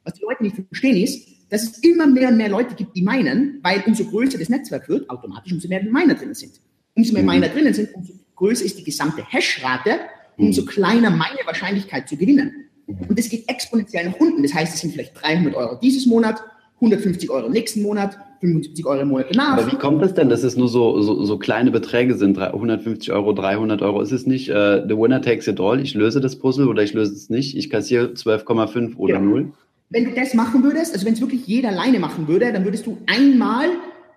Was 0.03 0.13
die 0.13 0.21
Leute 0.21 0.43
nicht 0.43 0.55
verstehen 0.67 0.97
ist, 0.97 1.27
dass 1.49 1.63
es 1.63 1.77
immer 1.79 2.07
mehr 2.07 2.29
und 2.29 2.37
mehr 2.37 2.49
Leute 2.49 2.75
gibt, 2.75 2.95
die 2.95 3.01
meinen, 3.01 3.59
weil 3.61 3.83
umso 3.85 4.05
größer 4.05 4.37
das 4.37 4.49
Netzwerk 4.49 4.89
wird, 4.89 5.09
automatisch 5.09 5.53
umso 5.53 5.67
mehr 5.67 5.83
Miner 5.83 6.15
drin 6.15 6.33
sind 6.33 6.59
umso 6.95 7.13
mehr 7.13 7.23
Miner 7.23 7.49
drinnen 7.49 7.73
sind, 7.73 7.93
umso 7.93 8.13
größer 8.35 8.65
ist 8.65 8.79
die 8.79 8.83
gesamte 8.83 9.23
Hashrate, 9.23 9.99
umso 10.37 10.61
mhm. 10.61 10.65
kleiner 10.67 11.09
meine 11.09 11.39
Wahrscheinlichkeit 11.45 12.09
zu 12.09 12.17
gewinnen. 12.17 12.65
Mhm. 12.87 13.09
Und 13.09 13.19
das 13.19 13.29
geht 13.29 13.47
exponentiell 13.49 14.09
nach 14.09 14.19
unten. 14.19 14.43
Das 14.43 14.53
heißt, 14.53 14.73
es 14.73 14.81
sind 14.81 14.93
vielleicht 14.93 15.21
300 15.21 15.55
Euro 15.55 15.79
dieses 15.81 16.05
Monat 16.05 16.41
150 16.75 17.29
Euro 17.29 17.47
im 17.47 17.53
nächsten 17.53 17.81
Monat, 17.81 18.17
75 18.41 18.85
Euro 18.85 19.01
im 19.01 19.07
Monat 19.07 19.27
danach. 19.31 19.57
Aber 19.57 19.71
wie 19.71 19.77
kommt 19.77 20.01
das 20.01 20.13
denn, 20.13 20.27
dass 20.27 20.43
es 20.43 20.57
nur 20.57 20.67
so, 20.67 21.01
so, 21.01 21.23
so 21.23 21.37
kleine 21.37 21.71
Beträge 21.71 22.15
sind, 22.15 22.37
150 22.37 23.13
Euro, 23.13 23.31
300 23.31 23.81
Euro? 23.81 24.01
Ist 24.01 24.11
es 24.11 24.25
nicht 24.25 24.49
uh, 24.49 24.83
the 24.85 24.95
winner 24.95 25.21
takes 25.21 25.47
it 25.47 25.59
all? 25.59 25.79
Ich 25.79 25.93
löse 25.93 26.19
das 26.19 26.37
Puzzle 26.37 26.67
oder 26.67 26.83
ich 26.83 26.93
löse 26.93 27.13
es 27.13 27.29
nicht? 27.29 27.55
Ich 27.55 27.69
kassiere 27.69 28.07
12,5 28.07 28.97
oder 28.97 29.15
ja. 29.15 29.21
0? 29.21 29.53
Wenn 29.89 30.05
du 30.05 30.11
das 30.11 30.33
machen 30.33 30.63
würdest, 30.63 30.93
also 30.93 31.05
wenn 31.05 31.13
es 31.13 31.21
wirklich 31.21 31.45
jeder 31.45 31.69
alleine 31.69 31.99
machen 31.99 32.27
würde, 32.27 32.51
dann 32.51 32.63
würdest 32.63 32.85
du 32.85 32.97
einmal 33.05 33.67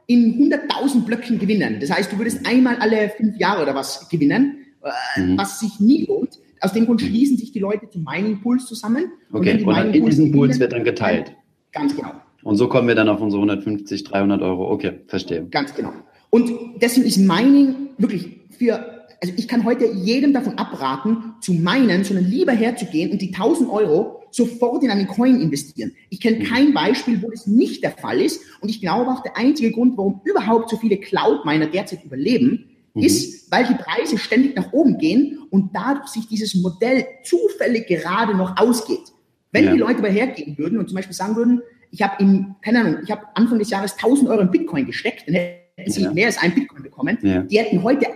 in 0.07 0.51
100.000 0.51 1.05
Blöcken 1.05 1.39
gewinnen. 1.39 1.79
Das 1.81 1.91
heißt, 1.91 2.11
du 2.11 2.19
würdest 2.19 2.47
einmal 2.47 2.77
alle 2.77 3.11
fünf 3.11 3.37
Jahre 3.37 3.63
oder 3.63 3.75
was 3.75 4.09
gewinnen, 4.09 4.65
äh, 4.83 5.21
mhm. 5.21 5.39
was 5.39 5.61
sich 5.61 5.79
nie 5.81 6.07
lohnt. 6.07 6.39
Aus 6.61 6.73
dem 6.73 6.87
Grund 6.87 7.03
schließen 7.03 7.37
sich 7.37 7.53
die 7.53 7.59
Leute 7.59 7.89
zu 7.89 7.99
Mining 7.99 8.41
Pools 8.41 8.67
zusammen. 8.67 9.13
Okay, 9.33 9.59
und, 9.59 9.65
und 9.65 9.77
dann 9.77 9.95
in 9.95 10.07
diesen 10.07 10.33
Pools 10.33 10.59
wird 10.59 10.73
dann 10.73 10.83
geteilt. 10.83 11.33
Ganz 11.73 11.95
genau. 11.95 12.13
Und 12.43 12.57
so 12.57 12.69
kommen 12.69 12.89
wir 12.89 12.95
dann 12.95 13.09
auf 13.09 13.21
unsere 13.21 13.43
150, 13.43 14.05
300 14.05 14.41
Euro. 14.43 14.71
Okay, 14.73 15.01
verstehe. 15.07 15.47
Ganz 15.51 15.75
genau. 15.75 15.93
Und 16.31 16.51
deswegen 16.81 17.07
ist 17.07 17.19
Mining 17.19 17.91
wirklich 17.99 18.41
für, 18.57 19.07
also 19.21 19.35
ich 19.37 19.47
kann 19.47 19.65
heute 19.65 19.87
jedem 19.93 20.33
davon 20.33 20.57
abraten, 20.57 21.35
zu 21.41 21.53
minen, 21.53 22.05
sondern 22.05 22.27
lieber 22.27 22.53
herzugehen 22.53 23.11
und 23.11 23.21
die 23.21 23.35
1000 23.35 23.71
Euro 23.71 24.18
sofort 24.31 24.83
in 24.83 24.91
einen 24.91 25.07
Coin 25.07 25.41
investieren. 25.41 25.93
Ich 26.11 26.21
kenne 26.21 26.39
mhm. 26.39 26.45
kein 26.45 26.75
Beispiel, 26.75 27.23
wo 27.23 27.31
das 27.31 27.47
nicht 27.47 27.83
der 27.83 27.93
Fall 27.93 28.21
ist. 28.21 28.43
Und 28.61 28.69
ich 28.69 28.81
glaube 28.81 29.11
auch, 29.11 29.23
der 29.23 29.37
einzige 29.37 29.71
Grund, 29.73 29.97
warum 29.97 30.21
überhaupt 30.25 30.71
so 30.71 30.77
viele 30.77 30.97
Cloud-Miner 30.99 31.67
derzeit 31.67 32.05
überleben, 32.05 32.67
mhm. 32.95 33.03
ist, 33.03 33.51
weil 33.51 33.67
die 33.67 33.75
Preise 33.75 34.19
ständig 34.19 34.57
nach 34.57 34.73
oben 34.73 34.99
gehen 34.99 35.39
und 35.51 35.71
dadurch 35.75 36.09
sich 36.09 36.27
dieses 36.27 36.55
Modell 36.55 37.07
zufällig 37.25 37.87
gerade 37.87 38.37
noch 38.37 38.57
ausgeht. 38.57 39.13
Wenn 39.53 39.65
ja. 39.65 39.73
die 39.73 39.79
Leute 39.79 39.99
aber 39.99 40.09
hergehen 40.09 40.57
würden 40.59 40.79
und 40.79 40.89
zum 40.89 40.97
Beispiel 40.97 41.15
sagen 41.15 41.37
würden, 41.37 41.63
ich 41.91 42.03
habe 42.03 42.23
im, 42.23 42.55
keine 42.61 42.81
Ahnung, 42.81 42.99
ich 43.03 43.11
habe 43.11 43.23
Anfang 43.35 43.59
des 43.59 43.71
Jahres 43.71 43.95
1000 43.95 44.29
Euro 44.29 44.43
in 44.43 44.51
Bitcoin 44.51 44.85
gesteckt, 44.85 45.25
dann 45.27 45.37
hätten 45.37 45.91
sie 45.91 46.03
ja. 46.03 46.13
mehr 46.13 46.27
als 46.27 46.39
ein 46.39 46.55
Bitcoin 46.55 46.83
bekommen. 46.83 47.19
Ja. 47.23 47.43
Die 47.43 47.59
hätten 47.59 47.83
heute 47.83 48.07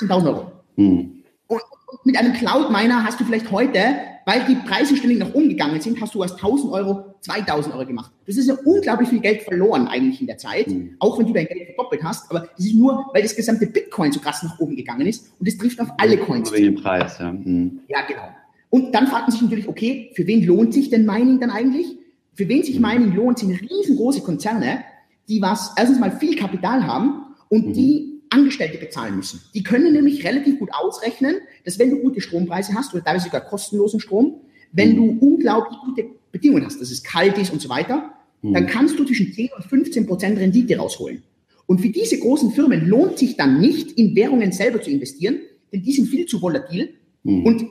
18.000 0.00 0.26
Euro. 0.26 0.52
Mhm. 0.76 1.24
Und, 1.48 1.60
und 1.88 2.06
mit 2.06 2.16
einem 2.16 2.34
Cloud-Miner 2.34 3.04
hast 3.04 3.18
du 3.18 3.24
vielleicht 3.24 3.50
heute 3.50 3.80
weil 4.26 4.44
die 4.44 4.56
Preise 4.56 4.96
ständig 4.96 5.20
nach 5.20 5.32
oben 5.32 5.48
gegangen 5.48 5.80
sind, 5.80 6.00
hast 6.00 6.14
du 6.16 6.22
aus 6.22 6.32
1000 6.32 6.72
Euro 6.72 7.14
2000 7.20 7.72
Euro 7.72 7.86
gemacht. 7.86 8.10
Das 8.26 8.36
ist 8.36 8.48
ja 8.48 8.56
unglaublich 8.64 9.08
viel 9.08 9.20
Geld 9.20 9.42
verloren 9.42 9.86
eigentlich 9.86 10.20
in 10.20 10.26
der 10.26 10.36
Zeit, 10.36 10.66
mhm. 10.66 10.96
auch 10.98 11.16
wenn 11.16 11.28
du 11.28 11.32
dein 11.32 11.46
Geld 11.46 11.66
verdoppelt 11.66 12.02
hast. 12.02 12.28
Aber 12.30 12.48
das 12.56 12.66
ist 12.66 12.74
nur, 12.74 13.06
weil 13.14 13.22
das 13.22 13.36
gesamte 13.36 13.68
Bitcoin 13.68 14.10
so 14.10 14.18
krass 14.18 14.42
nach 14.42 14.58
oben 14.58 14.74
gegangen 14.74 15.06
ist 15.06 15.30
und 15.38 15.46
das 15.46 15.56
trifft 15.56 15.80
auf 15.80 15.88
alle 15.98 16.18
Coins. 16.18 16.52
Wegen 16.52 16.74
dem 16.74 16.82
Preis, 16.82 17.18
ja. 17.20 17.32
Mhm. 17.32 17.80
Ja, 17.86 18.00
genau. 18.06 18.28
Und 18.68 18.92
dann 18.92 19.06
fragt 19.06 19.28
man 19.28 19.30
sich 19.30 19.42
natürlich, 19.42 19.68
okay, 19.68 20.10
für 20.14 20.26
wen 20.26 20.44
lohnt 20.44 20.74
sich 20.74 20.90
denn 20.90 21.06
Mining 21.06 21.38
dann 21.38 21.50
eigentlich? 21.50 21.96
Für 22.34 22.48
wen 22.48 22.64
sich 22.64 22.80
mhm. 22.80 22.86
Mining 22.86 23.14
lohnt, 23.14 23.38
sind 23.38 23.52
riesengroße 23.52 24.22
Konzerne, 24.22 24.80
die 25.28 25.40
was 25.40 25.72
erstens 25.76 26.00
mal 26.00 26.10
viel 26.10 26.34
Kapital 26.34 26.84
haben 26.84 27.26
und 27.48 27.68
mhm. 27.68 27.72
die 27.74 28.05
Angestellte 28.30 28.78
bezahlen 28.78 29.16
müssen. 29.16 29.40
Die 29.54 29.62
können 29.62 29.92
nämlich 29.92 30.24
relativ 30.24 30.58
gut 30.58 30.70
ausrechnen, 30.72 31.36
dass 31.64 31.78
wenn 31.78 31.90
du 31.90 31.98
gute 31.98 32.20
Strompreise 32.20 32.74
hast 32.74 32.94
oder 32.94 33.04
teilweise 33.04 33.26
sogar 33.26 33.42
kostenlosen 33.42 34.00
Strom, 34.00 34.40
wenn 34.72 34.96
du 34.96 35.12
mhm. 35.12 35.18
unglaublich 35.18 35.78
gute 35.84 36.06
Bedingungen 36.32 36.64
hast, 36.64 36.80
dass 36.80 36.90
es 36.90 37.02
kalt 37.02 37.38
ist 37.38 37.52
und 37.52 37.60
so 37.60 37.68
weiter, 37.68 38.14
mhm. 38.42 38.54
dann 38.54 38.66
kannst 38.66 38.98
du 38.98 39.04
zwischen 39.04 39.32
10 39.32 39.50
und 39.56 39.64
15 39.64 40.06
Prozent 40.06 40.38
Rendite 40.38 40.76
rausholen. 40.76 41.22
Und 41.66 41.80
für 41.80 41.88
diese 41.88 42.18
großen 42.18 42.52
Firmen 42.52 42.86
lohnt 42.86 43.18
sich 43.18 43.36
dann 43.36 43.60
nicht, 43.60 43.92
in 43.92 44.14
Währungen 44.14 44.52
selber 44.52 44.80
zu 44.80 44.90
investieren, 44.90 45.40
denn 45.72 45.82
die 45.82 45.92
sind 45.92 46.08
viel 46.08 46.26
zu 46.26 46.40
volatil. 46.40 46.94
Mhm. 47.24 47.44
Und 47.44 47.66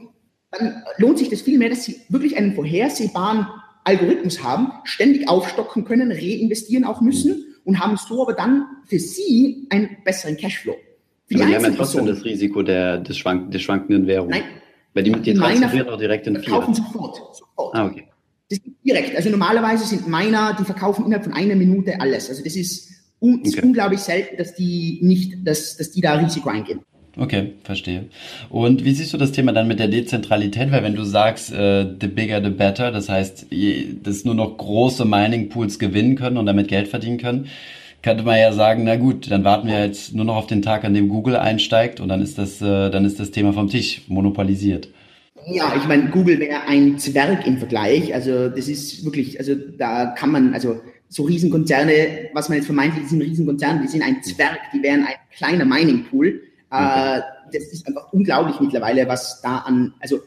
dann 0.52 0.84
lohnt 0.98 1.18
sich 1.18 1.30
das 1.30 1.42
viel 1.42 1.58
mehr, 1.58 1.70
dass 1.70 1.86
sie 1.86 1.98
wirklich 2.10 2.38
einen 2.38 2.54
vorhersehbaren 2.54 3.48
Algorithmus 3.84 4.44
haben, 4.44 4.72
ständig 4.84 5.30
aufstocken 5.30 5.86
können, 5.86 6.12
reinvestieren 6.12 6.86
auch 6.86 7.02
müssen 7.02 7.55
und 7.66 7.80
haben 7.80 7.98
so 7.98 8.22
aber 8.22 8.34
dann 8.34 8.66
für 8.86 9.00
sie 9.00 9.68
einen 9.70 9.98
besseren 10.06 10.38
Cashflow. 10.38 10.76
Für 11.28 11.36
aber 11.36 11.46
die, 11.46 11.50
die 11.50 11.56
haben 11.56 11.64
ja 11.64 11.72
trotzdem 11.72 12.06
das 12.06 12.24
Risiko 12.24 12.62
der, 12.62 13.00
des, 13.00 13.18
schwank, 13.18 13.52
der 13.52 13.60
schwankenden 13.60 14.08
Währung. 14.08 14.30
Nein. 14.30 14.44
Weil 14.94 15.04
die, 15.04 15.12
die 15.12 15.34
transferieren 15.34 15.90
auch 15.90 15.98
direkt 15.98 16.26
in 16.28 16.36
Fiat. 16.38 16.48
Kaufen 16.48 16.74
sofort. 16.74 17.18
sofort. 17.36 17.76
Ah, 17.76 17.86
okay. 17.86 18.08
Das 18.50 18.60
ist 18.60 18.66
direkt. 18.86 19.16
Also 19.16 19.30
normalerweise 19.30 19.86
sind 19.86 20.08
Miner, 20.08 20.56
die 20.58 20.64
verkaufen 20.64 21.06
innerhalb 21.06 21.26
von 21.26 21.34
einer 21.34 21.56
Minute 21.56 22.00
alles. 22.00 22.30
Also 22.30 22.44
das 22.44 22.56
ist, 22.56 22.92
un 23.20 23.40
okay. 23.40 23.50
ist 23.50 23.64
unglaublich 23.64 24.00
selten, 24.00 24.38
dass 24.38 24.54
die 24.54 25.00
nicht, 25.02 25.46
dass, 25.46 25.76
dass 25.78 25.92
die 25.92 26.02
da 26.02 26.14
Risiko 26.14 26.50
eingehen. 26.50 26.82
Okay, 27.18 27.54
verstehe. 27.64 28.06
Und 28.50 28.84
wie 28.84 28.92
siehst 28.94 29.14
du 29.14 29.18
das 29.18 29.32
Thema 29.32 29.54
dann 29.54 29.68
mit 29.68 29.80
der 29.80 29.88
Dezentralität? 29.88 30.72
Weil 30.72 30.84
wenn 30.84 30.96
du 30.96 31.04
sagst, 31.04 31.54
äh, 31.54 31.86
the 32.00 32.08
bigger 32.08 32.44
the 32.44 32.50
better, 32.50 32.92
das 32.92 33.08
heißt, 33.08 33.48
dass 34.04 34.26
nur 34.26 34.36
noch 34.36 34.58
große 34.58 35.06
Mining 35.06 35.50
Pools 35.50 35.80
gewinnen 35.80 36.16
können 36.16 36.38
und 36.38 36.46
damit 36.46 36.68
Geld 36.68 36.90
verdienen 36.90 37.18
können, 37.18 37.48
könnte 38.02 38.24
man 38.24 38.38
ja 38.38 38.52
sagen, 38.52 38.84
na 38.84 38.98
gut, 38.98 39.32
dann 39.32 39.44
warten 39.44 39.68
wir 39.68 39.84
jetzt 39.84 40.14
nur 40.14 40.26
noch 40.26 40.36
auf 40.36 40.48
den 40.48 40.62
Tag, 40.62 40.84
an 40.84 40.94
dem 40.94 41.10
Google 41.10 41.38
einsteigt 41.38 42.00
und 42.00 42.10
dann 42.10 42.22
ist 42.22 42.38
das, 42.38 42.62
äh, 42.62 42.90
dann 42.90 43.06
ist 43.06 43.20
das 43.20 43.32
Thema 43.32 43.54
vom 43.54 43.70
Tisch 43.70 44.02
monopolisiert. 44.08 44.90
Ja, 45.48 45.74
ich 45.78 45.88
meine, 45.88 46.10
Google 46.10 46.40
wäre 46.40 46.68
ein 46.68 46.98
Zwerg 46.98 47.48
im 47.48 47.58
Vergleich. 47.58 48.14
Also 48.14 48.50
das 48.50 48.68
ist 48.68 49.06
wirklich, 49.06 49.40
also 49.40 49.56
da 49.56 50.08
kann 50.08 50.32
man, 50.32 50.54
also 50.54 50.82
so 51.08 51.24
Riesenkonzerne, 51.24 52.30
was 52.34 52.50
man 52.50 52.58
jetzt 52.58 52.66
vermeintlich 52.66 53.08
sind 53.08 53.22
Riesenkonzerne, 53.22 53.82
die 53.82 53.88
sind 53.88 54.02
ein 54.02 54.22
Zwerg, 54.22 54.60
die 54.74 54.84
wären 54.84 55.06
ein 55.06 55.16
kleiner 55.36 55.66
Mining 55.66 56.06
Pool. 56.06 56.42
Äh, 56.72 57.22
das 57.52 57.64
ist 57.72 57.88
einfach 57.88 58.12
unglaublich 58.12 58.60
mittlerweile, 58.60 59.08
was 59.08 59.42
da 59.42 59.60
an, 59.60 59.94
also 60.00 60.20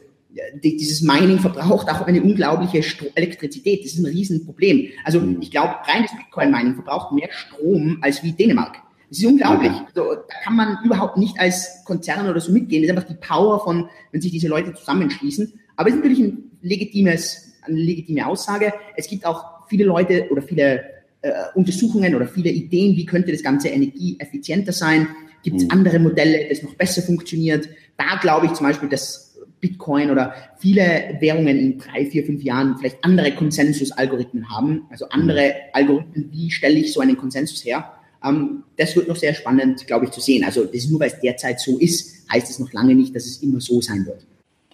die, 0.63 0.77
dieses 0.77 1.01
Mining 1.01 1.39
verbraucht 1.39 1.89
auch 1.89 2.05
eine 2.05 2.21
unglaubliche 2.21 2.83
Stro 2.83 3.07
Elektrizität. 3.15 3.83
Das 3.83 3.93
ist 3.93 3.99
ein 3.99 4.05
Riesenproblem. 4.05 4.89
Also 5.03 5.19
mhm. 5.19 5.41
ich 5.41 5.51
glaube, 5.51 5.75
reines 5.85 6.11
Bitcoin-Mining 6.15 6.75
verbraucht 6.75 7.11
mehr 7.13 7.29
Strom 7.31 7.97
als 8.01 8.23
wie 8.23 8.31
Dänemark. 8.31 8.77
Das 9.09 9.17
ist 9.17 9.25
unglaublich. 9.25 9.71
Also, 9.71 10.13
da 10.13 10.35
kann 10.43 10.55
man 10.55 10.77
überhaupt 10.83 11.17
nicht 11.17 11.39
als 11.39 11.83
Konzern 11.83 12.29
oder 12.29 12.39
so 12.39 12.51
mitgehen. 12.51 12.83
Das 12.83 12.91
ist 12.91 12.97
einfach 12.97 13.09
die 13.09 13.27
Power 13.27 13.63
von, 13.63 13.89
wenn 14.11 14.21
sich 14.21 14.31
diese 14.31 14.47
Leute 14.47 14.73
zusammenschließen. 14.73 15.51
Aber 15.75 15.89
es 15.89 15.95
ist 15.95 16.03
natürlich 16.03 16.19
ein 16.19 16.51
legitimes, 16.61 17.53
eine 17.63 17.77
legitime 17.77 18.27
Aussage. 18.27 18.71
Es 18.95 19.07
gibt 19.07 19.25
auch 19.25 19.67
viele 19.67 19.85
Leute 19.85 20.27
oder 20.29 20.43
viele 20.43 20.83
äh, 21.21 21.31
Untersuchungen 21.55 22.13
oder 22.13 22.27
viele 22.27 22.51
Ideen, 22.51 22.95
wie 22.95 23.05
könnte 23.05 23.31
das 23.31 23.41
Ganze 23.41 23.69
energieeffizienter 23.69 24.73
sein. 24.73 25.07
Gibt 25.43 25.57
es 25.57 25.63
mhm. 25.63 25.71
andere 25.71 25.99
Modelle, 25.99 26.47
das 26.49 26.63
noch 26.63 26.75
besser 26.75 27.01
funktioniert? 27.01 27.69
Da 27.97 28.17
glaube 28.21 28.47
ich 28.47 28.53
zum 28.53 28.67
Beispiel, 28.67 28.89
dass 28.89 29.37
Bitcoin 29.61 30.09
oder 30.09 30.33
viele 30.57 31.17
Währungen 31.19 31.57
in 31.57 31.77
drei, 31.79 32.05
vier, 32.05 32.25
fünf 32.25 32.43
Jahren 32.43 32.77
vielleicht 32.77 33.03
andere 33.03 33.33
Konsensus-Algorithmen 33.33 34.49
haben, 34.49 34.83
also 34.89 35.07
andere 35.09 35.47
mhm. 35.47 35.53
Algorithmen, 35.73 36.29
wie 36.31 36.51
stelle 36.51 36.75
ich 36.75 36.93
so 36.93 37.01
einen 37.01 37.17
Konsensus 37.17 37.63
her? 37.65 37.91
Ähm, 38.23 38.63
das 38.77 38.95
wird 38.95 39.07
noch 39.07 39.15
sehr 39.15 39.33
spannend, 39.33 39.85
glaube 39.87 40.05
ich, 40.05 40.11
zu 40.11 40.21
sehen. 40.21 40.43
Also 40.43 40.63
das 40.65 40.73
ist 40.73 40.89
nur, 40.89 40.99
weil 40.99 41.09
es 41.09 41.19
derzeit 41.19 41.59
so 41.59 41.77
ist, 41.77 42.29
heißt 42.31 42.49
es 42.49 42.59
noch 42.59 42.71
lange 42.73 42.95
nicht, 42.95 43.15
dass 43.15 43.25
es 43.25 43.41
immer 43.41 43.61
so 43.61 43.81
sein 43.81 44.05
wird. 44.05 44.25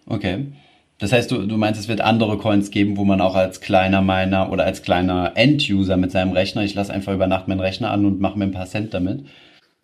Okay. 0.08 0.46
Das 0.98 1.12
heißt, 1.12 1.30
du, 1.30 1.46
du 1.46 1.58
meinst, 1.58 1.80
es 1.80 1.90
wird 1.90 2.00
andere 2.00 2.38
Coins 2.38 2.72
geben, 2.72 2.96
wo 2.96 3.04
man 3.04 3.20
auch 3.20 3.36
als 3.36 3.60
kleiner 3.60 4.02
Miner 4.02 4.50
oder 4.50 4.64
als 4.64 4.82
kleiner 4.82 5.34
End-User 5.36 5.98
mit 5.98 6.12
seinem 6.12 6.32
Rechner, 6.32 6.64
ich 6.64 6.74
lasse 6.74 6.94
einfach 6.94 7.14
über 7.14 7.28
Nacht 7.28 7.50
meinen 7.50 7.60
Rechner 7.60 7.92
an 7.92 8.06
und 8.06 8.22
mache 8.22 8.40
mir 8.40 8.46
ein 8.46 8.52
paar 8.52 8.68
Cent 8.68 8.94
damit, 8.94 9.26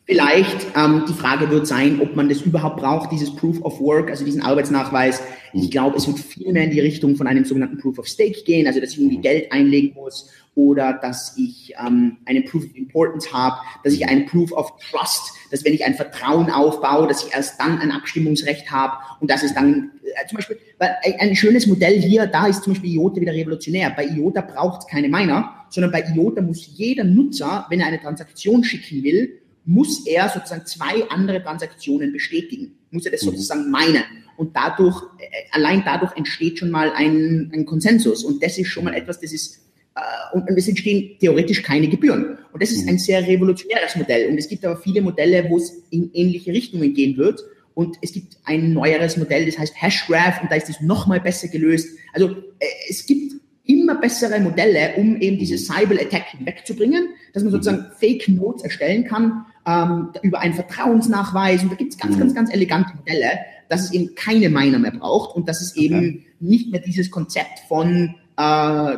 Vielleicht 0.05 0.67
ähm, 0.75 1.05
die 1.07 1.13
Frage 1.13 1.49
wird 1.51 1.67
sein, 1.67 2.01
ob 2.01 2.15
man 2.15 2.27
das 2.27 2.41
überhaupt 2.41 2.77
braucht, 2.77 3.11
dieses 3.11 3.35
Proof 3.35 3.61
of 3.61 3.79
Work, 3.79 4.09
also 4.09 4.25
diesen 4.25 4.41
Arbeitsnachweis. 4.41 5.21
Ich 5.53 5.69
glaube, 5.69 5.97
es 5.97 6.07
wird 6.07 6.19
viel 6.19 6.51
mehr 6.51 6.63
in 6.63 6.71
die 6.71 6.79
Richtung 6.79 7.15
von 7.15 7.27
einem 7.27 7.45
sogenannten 7.45 7.77
Proof 7.77 7.99
of 7.99 8.07
Stake 8.07 8.43
gehen, 8.43 8.67
also 8.67 8.79
dass 8.79 8.91
ich 8.91 8.99
irgendwie 8.99 9.21
Geld 9.21 9.51
einlegen 9.51 9.93
muss 9.93 10.29
oder 10.55 10.93
dass 10.93 11.37
ich 11.37 11.73
ähm, 11.79 12.17
einen 12.25 12.43
Proof 12.45 12.65
of 12.65 12.75
Importance 12.75 13.31
habe, 13.31 13.57
dass 13.83 13.93
ich 13.93 14.07
einen 14.07 14.25
Proof 14.25 14.51
of 14.51 14.73
Trust, 14.89 15.21
dass 15.49 15.63
wenn 15.63 15.73
ich 15.73 15.85
ein 15.85 15.93
Vertrauen 15.93 16.49
aufbaue, 16.49 17.07
dass 17.07 17.25
ich 17.25 17.33
erst 17.33 17.59
dann 17.59 17.79
ein 17.79 17.91
Abstimmungsrecht 17.91 18.69
habe 18.69 18.97
und 19.21 19.31
dass 19.31 19.43
es 19.43 19.53
dann 19.53 19.91
äh, 20.03 20.27
zum 20.27 20.37
Beispiel, 20.37 20.57
weil 20.77 20.95
ein, 21.03 21.29
ein 21.29 21.35
schönes 21.35 21.67
Modell 21.67 22.01
hier, 22.01 22.27
da 22.27 22.47
ist 22.47 22.63
zum 22.63 22.73
Beispiel 22.73 22.95
IOTA 22.95 23.21
wieder 23.21 23.33
revolutionär. 23.33 23.91
Bei 23.95 24.05
IOTA 24.05 24.41
braucht 24.41 24.81
es 24.81 24.87
keine 24.87 25.07
Miner, 25.07 25.65
sondern 25.69 25.91
bei 25.91 26.03
IOTA 26.03 26.41
muss 26.41 26.67
jeder 26.75 27.05
Nutzer, 27.05 27.65
wenn 27.69 27.79
er 27.79 27.87
eine 27.87 28.01
Transaktion 28.01 28.63
schicken 28.63 29.03
will, 29.03 29.37
muss 29.71 30.05
er 30.05 30.29
sozusagen 30.29 30.65
zwei 30.65 31.07
andere 31.09 31.41
Transaktionen 31.41 32.11
bestätigen, 32.11 32.73
muss 32.91 33.05
er 33.05 33.11
das 33.11 33.23
mhm. 33.23 33.31
sozusagen 33.31 33.71
meinen. 33.71 34.03
Und 34.37 34.55
dadurch, 34.55 35.01
äh, 35.19 35.25
allein 35.51 35.83
dadurch 35.85 36.15
entsteht 36.17 36.59
schon 36.59 36.71
mal 36.71 36.91
ein, 36.91 37.51
ein 37.53 37.65
Konsensus. 37.65 38.23
Und 38.23 38.43
das 38.43 38.57
ist 38.57 38.67
schon 38.67 38.83
mal 38.83 38.93
etwas, 38.93 39.19
das 39.19 39.31
ist, 39.31 39.61
äh, 39.95 40.35
und, 40.35 40.49
es 40.57 40.67
entstehen 40.67 41.17
theoretisch 41.19 41.63
keine 41.63 41.87
Gebühren. 41.87 42.37
Und 42.51 42.61
das 42.61 42.71
ist 42.71 42.83
mhm. 42.83 42.89
ein 42.89 42.99
sehr 42.99 43.25
revolutionäres 43.25 43.95
Modell. 43.95 44.29
Und 44.29 44.37
es 44.37 44.49
gibt 44.49 44.65
aber 44.65 44.77
viele 44.77 45.01
Modelle, 45.01 45.49
wo 45.49 45.57
es 45.57 45.71
in 45.89 46.11
ähnliche 46.13 46.51
Richtungen 46.51 46.93
gehen 46.93 47.17
wird. 47.17 47.41
Und 47.73 47.97
es 48.01 48.11
gibt 48.11 48.37
ein 48.43 48.73
neueres 48.73 49.15
Modell, 49.15 49.45
das 49.45 49.57
heißt 49.57 49.81
Hashgraph, 49.81 50.41
und 50.41 50.51
da 50.51 50.55
ist 50.55 50.69
es 50.69 50.81
nochmal 50.81 51.21
besser 51.21 51.47
gelöst. 51.47 51.87
Also 52.13 52.31
äh, 52.59 52.65
es 52.89 53.05
gibt 53.05 53.35
immer 53.63 53.95
bessere 53.95 54.39
Modelle, 54.41 54.95
um 54.97 55.15
eben 55.21 55.37
diese 55.37 55.57
Cyber-Attack 55.57 56.25
wegzubringen, 56.43 57.09
dass 57.33 57.43
man 57.43 57.53
sozusagen 57.53 57.85
Fake 57.97 58.27
Notes 58.27 58.63
erstellen 58.63 59.05
kann 59.05 59.45
ähm, 59.65 60.09
über 60.21 60.39
einen 60.39 60.53
Vertrauensnachweis. 60.53 61.63
Und 61.63 61.71
da 61.71 61.75
gibt 61.75 61.93
es 61.93 61.99
ganz, 61.99 62.17
ganz, 62.17 62.33
ganz 62.33 62.53
elegante 62.53 62.95
Modelle, 62.95 63.39
dass 63.69 63.83
es 63.85 63.93
eben 63.93 64.15
keine 64.15 64.49
Miner 64.49 64.79
mehr 64.79 64.91
braucht 64.91 65.35
und 65.35 65.47
dass 65.47 65.61
es 65.61 65.75
eben 65.75 65.97
okay. 65.97 66.25
nicht 66.39 66.71
mehr 66.71 66.81
dieses 66.81 67.11
Konzept 67.11 67.59
von 67.67 68.15
äh, 68.37 68.95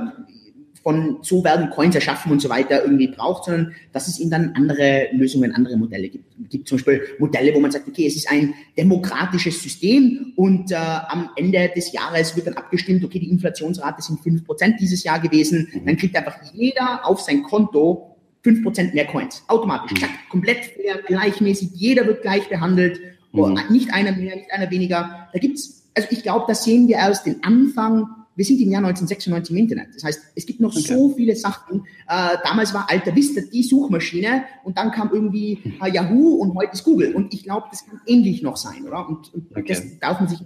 von 0.84 1.20
so 1.22 1.44
werden 1.46 1.70
Coins 1.70 1.96
erschaffen 1.96 2.32
und 2.32 2.42
so 2.42 2.50
weiter 2.50 2.84
irgendwie 2.84 3.08
braucht, 3.08 3.46
sondern 3.46 3.74
dass 3.94 4.10
es 4.10 4.20
eben 4.20 4.30
dann 4.30 4.52
andere 4.54 5.08
Lösungen, 5.14 5.54
andere 5.54 5.78
Modelle 5.78 6.10
gibt. 6.10 6.26
Es 6.44 6.50
gibt 6.50 6.68
zum 6.68 6.78
Beispiel 6.78 7.02
Modelle, 7.20 7.56
wo 7.56 7.62
man 7.62 7.72
sagt, 7.72 7.88
okay, 7.88 8.06
es 8.06 8.18
ist 8.18 8.30
ein 8.30 8.54
demokratisches 8.78 9.64
System 9.64 10.34
und 10.36 10.72
äh, 10.72 10.76
am 10.76 11.30
Ende 11.38 11.72
des 11.74 11.94
Jahres 11.94 12.36
wird 12.36 12.48
dann 12.48 12.56
abgestimmt, 12.56 13.04
okay, 13.06 13.20
die 13.20 13.30
Inflationsrate 13.30 14.02
sind 14.02 14.20
fünf 14.20 14.46
Prozent 14.46 14.76
dieses 14.82 15.04
Jahr 15.06 15.22
gewesen, 15.22 15.70
mhm. 15.74 15.86
dann 15.86 15.96
kriegt 15.96 16.18
einfach 16.18 16.36
jeder 16.54 17.08
auf 17.08 17.22
sein 17.22 17.44
Konto 17.44 18.13
fünf 18.44 18.64
Prozent 18.64 18.94
mehr 18.94 19.06
Coins. 19.06 19.44
Automatisch. 19.48 20.00
Zack, 20.00 20.12
komplett 20.30 20.66
fair, 20.66 21.02
gleichmäßig, 21.08 21.72
jeder 21.74 22.06
wird 22.06 22.22
gleich 22.22 22.48
behandelt. 22.50 23.00
Mhm. 23.32 23.58
Nicht 23.70 23.94
einer 23.94 24.12
mehr, 24.12 24.36
nicht 24.36 24.52
einer 24.52 24.70
weniger. 24.70 25.30
Da 25.34 25.40
gibt's, 25.40 25.90
also 25.96 26.08
ich 26.12 26.22
glaube, 26.22 26.46
da 26.48 26.54
sehen 26.54 26.88
wir 26.88 26.98
erst 26.98 27.26
den 27.26 27.44
Anfang 27.44 28.24
wir 28.36 28.46
sind 28.46 28.60
im 28.62 28.72
Jahr 28.72 28.84
1996 28.84 29.56
im 29.56 29.58
Internet. 29.58 29.96
Das 29.96 30.04
heißt, 30.04 30.22
es 30.36 30.46
gibt 30.46 30.60
noch 30.60 30.72
okay. 30.72 30.82
so 30.82 31.10
viele 31.10 31.36
Sachen. 31.36 31.86
Äh, 32.08 32.38
damals 32.44 32.74
war 32.74 32.90
Alta 32.90 33.16
Vista 33.16 33.42
die 33.42 33.64
Suchmaschine 33.64 34.46
und 34.64 34.78
dann 34.78 34.92
kam 34.92 35.12
irgendwie 35.14 35.60
äh, 35.82 35.92
Yahoo 35.92 36.36
und 36.36 36.56
heute 36.56 36.74
ist 36.74 36.84
Google. 36.84 37.14
Und 37.14 37.34
ich 37.34 37.44
glaube, 37.44 37.68
das 37.70 37.86
kann 37.86 38.02
ähnlich 38.08 38.42
noch 38.42 38.58
sein, 38.58 38.86
oder? 38.88 39.08
Und, 39.08 39.34
und 39.34 39.52
okay. 39.52 39.66
das, 39.68 40.00
darf 40.00 40.20
man 40.20 40.30
sich, 40.30 40.40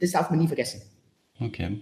das 0.00 0.12
darf 0.12 0.30
man 0.30 0.38
nie 0.38 0.46
vergessen. 0.46 0.82
Okay. 1.40 1.80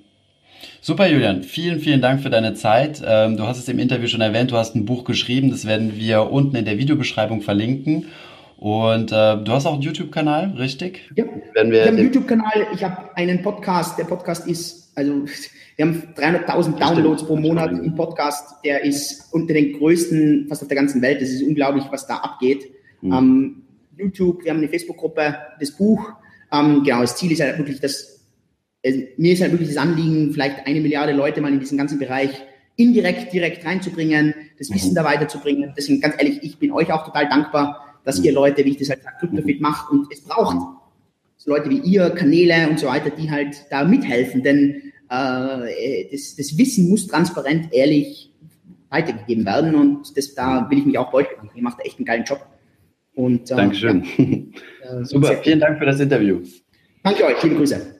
Super, 0.80 1.06
Julian. 1.08 1.42
Vielen, 1.42 1.80
vielen 1.80 2.00
Dank 2.00 2.22
für 2.22 2.30
deine 2.30 2.54
Zeit. 2.54 3.02
Ähm, 3.04 3.36
du 3.36 3.44
hast 3.44 3.58
es 3.58 3.68
im 3.68 3.78
Interview 3.78 4.08
schon 4.08 4.20
erwähnt, 4.20 4.50
du 4.50 4.56
hast 4.56 4.74
ein 4.74 4.84
Buch 4.84 5.04
geschrieben. 5.04 5.50
Das 5.50 5.66
werden 5.66 5.96
wir 5.96 6.30
unten 6.30 6.56
in 6.56 6.64
der 6.64 6.78
Videobeschreibung 6.78 7.42
verlinken. 7.42 8.06
Und 8.56 9.10
äh, 9.10 9.42
du 9.42 9.52
hast 9.52 9.64
auch 9.64 9.72
einen 9.72 9.82
YouTube-Kanal, 9.82 10.54
richtig? 10.58 11.10
Ja, 11.16 11.24
Wenn 11.54 11.70
wir 11.70 11.80
ich 11.80 11.86
habe 11.86 11.96
einen 11.96 12.06
YouTube-Kanal, 12.06 12.66
ich 12.74 12.84
habe 12.84 13.16
einen 13.16 13.40
Podcast. 13.40 13.98
Der 13.98 14.04
Podcast 14.04 14.46
ist, 14.46 14.92
also 14.94 15.24
wir 15.76 15.86
haben 15.86 16.02
300.000 16.14 16.78
Downloads 16.78 17.24
pro 17.24 17.36
Monat 17.36 17.72
im 17.72 17.94
Podcast. 17.94 18.56
Der 18.62 18.84
ist 18.84 19.32
unter 19.32 19.54
den 19.54 19.78
größten 19.78 20.46
fast 20.48 20.60
auf 20.60 20.68
der 20.68 20.76
ganzen 20.76 21.00
Welt. 21.00 21.22
Das 21.22 21.30
ist 21.30 21.42
unglaublich, 21.42 21.84
was 21.90 22.06
da 22.06 22.16
abgeht. 22.16 22.64
Mhm. 23.00 23.12
Ähm, 23.12 23.62
YouTube, 23.96 24.44
wir 24.44 24.50
haben 24.50 24.58
eine 24.58 24.68
Facebook-Gruppe, 24.68 25.36
das 25.58 25.70
Buch. 25.72 26.12
Ähm, 26.52 26.82
genau, 26.84 27.00
das 27.00 27.16
Ziel 27.16 27.32
ist 27.32 27.40
halt 27.40 27.56
wirklich, 27.56 27.80
dass 27.80 28.19
mir 29.16 29.32
ist 29.32 29.42
halt 29.42 29.52
wirklich 29.52 29.68
das 29.68 29.76
Anliegen, 29.76 30.32
vielleicht 30.32 30.66
eine 30.66 30.80
Milliarde 30.80 31.12
Leute 31.12 31.40
mal 31.40 31.52
in 31.52 31.60
diesen 31.60 31.76
ganzen 31.76 31.98
Bereich 31.98 32.30
indirekt, 32.76 33.32
direkt 33.32 33.64
reinzubringen, 33.64 34.34
das 34.58 34.72
Wissen 34.72 34.92
mhm. 34.92 34.94
da 34.94 35.04
weiterzubringen. 35.04 35.74
Deswegen 35.76 36.00
ganz 36.00 36.14
ehrlich, 36.18 36.38
ich 36.42 36.58
bin 36.58 36.72
euch 36.72 36.92
auch 36.92 37.04
total 37.04 37.28
dankbar, 37.28 37.98
dass 38.04 38.20
ihr 38.20 38.32
Leute, 38.32 38.64
wie 38.64 38.70
ich 38.70 38.78
das 38.78 38.88
halt 38.88 39.02
sage, 39.02 39.16
Kryptofit 39.20 39.60
macht 39.60 39.90
und 39.90 40.10
es 40.10 40.22
braucht 40.22 40.56
so 41.36 41.50
Leute 41.50 41.70
wie 41.70 41.78
ihr, 41.78 42.10
Kanäle 42.10 42.68
und 42.68 42.78
so 42.78 42.86
weiter, 42.86 43.10
die 43.10 43.30
halt 43.30 43.66
da 43.70 43.84
mithelfen, 43.84 44.42
denn 44.42 44.92
äh, 45.10 46.06
das, 46.10 46.36
das 46.36 46.56
Wissen 46.56 46.88
muss 46.88 47.06
transparent, 47.06 47.72
ehrlich 47.72 48.30
weitergegeben 48.90 49.46
werden 49.46 49.74
und 49.74 50.16
das, 50.16 50.34
da 50.34 50.68
will 50.70 50.78
ich 50.78 50.86
mich 50.86 50.98
auch 50.98 51.10
deutlich 51.10 51.38
machen. 51.38 51.50
Ihr 51.54 51.62
macht 51.62 51.80
echt 51.84 51.98
einen 51.98 52.06
geilen 52.06 52.24
Job. 52.24 52.44
Und, 53.14 53.50
äh, 53.50 53.56
Dankeschön. 53.56 54.04
Ja, 54.82 55.00
äh, 55.00 55.04
Super, 55.04 55.36
vielen 55.42 55.60
Dank 55.60 55.78
für 55.78 55.86
das 55.86 56.00
Interview. 56.00 56.40
Danke 57.02 57.24
euch, 57.24 57.42
liebe 57.42 57.56
Grüße. 57.56 57.99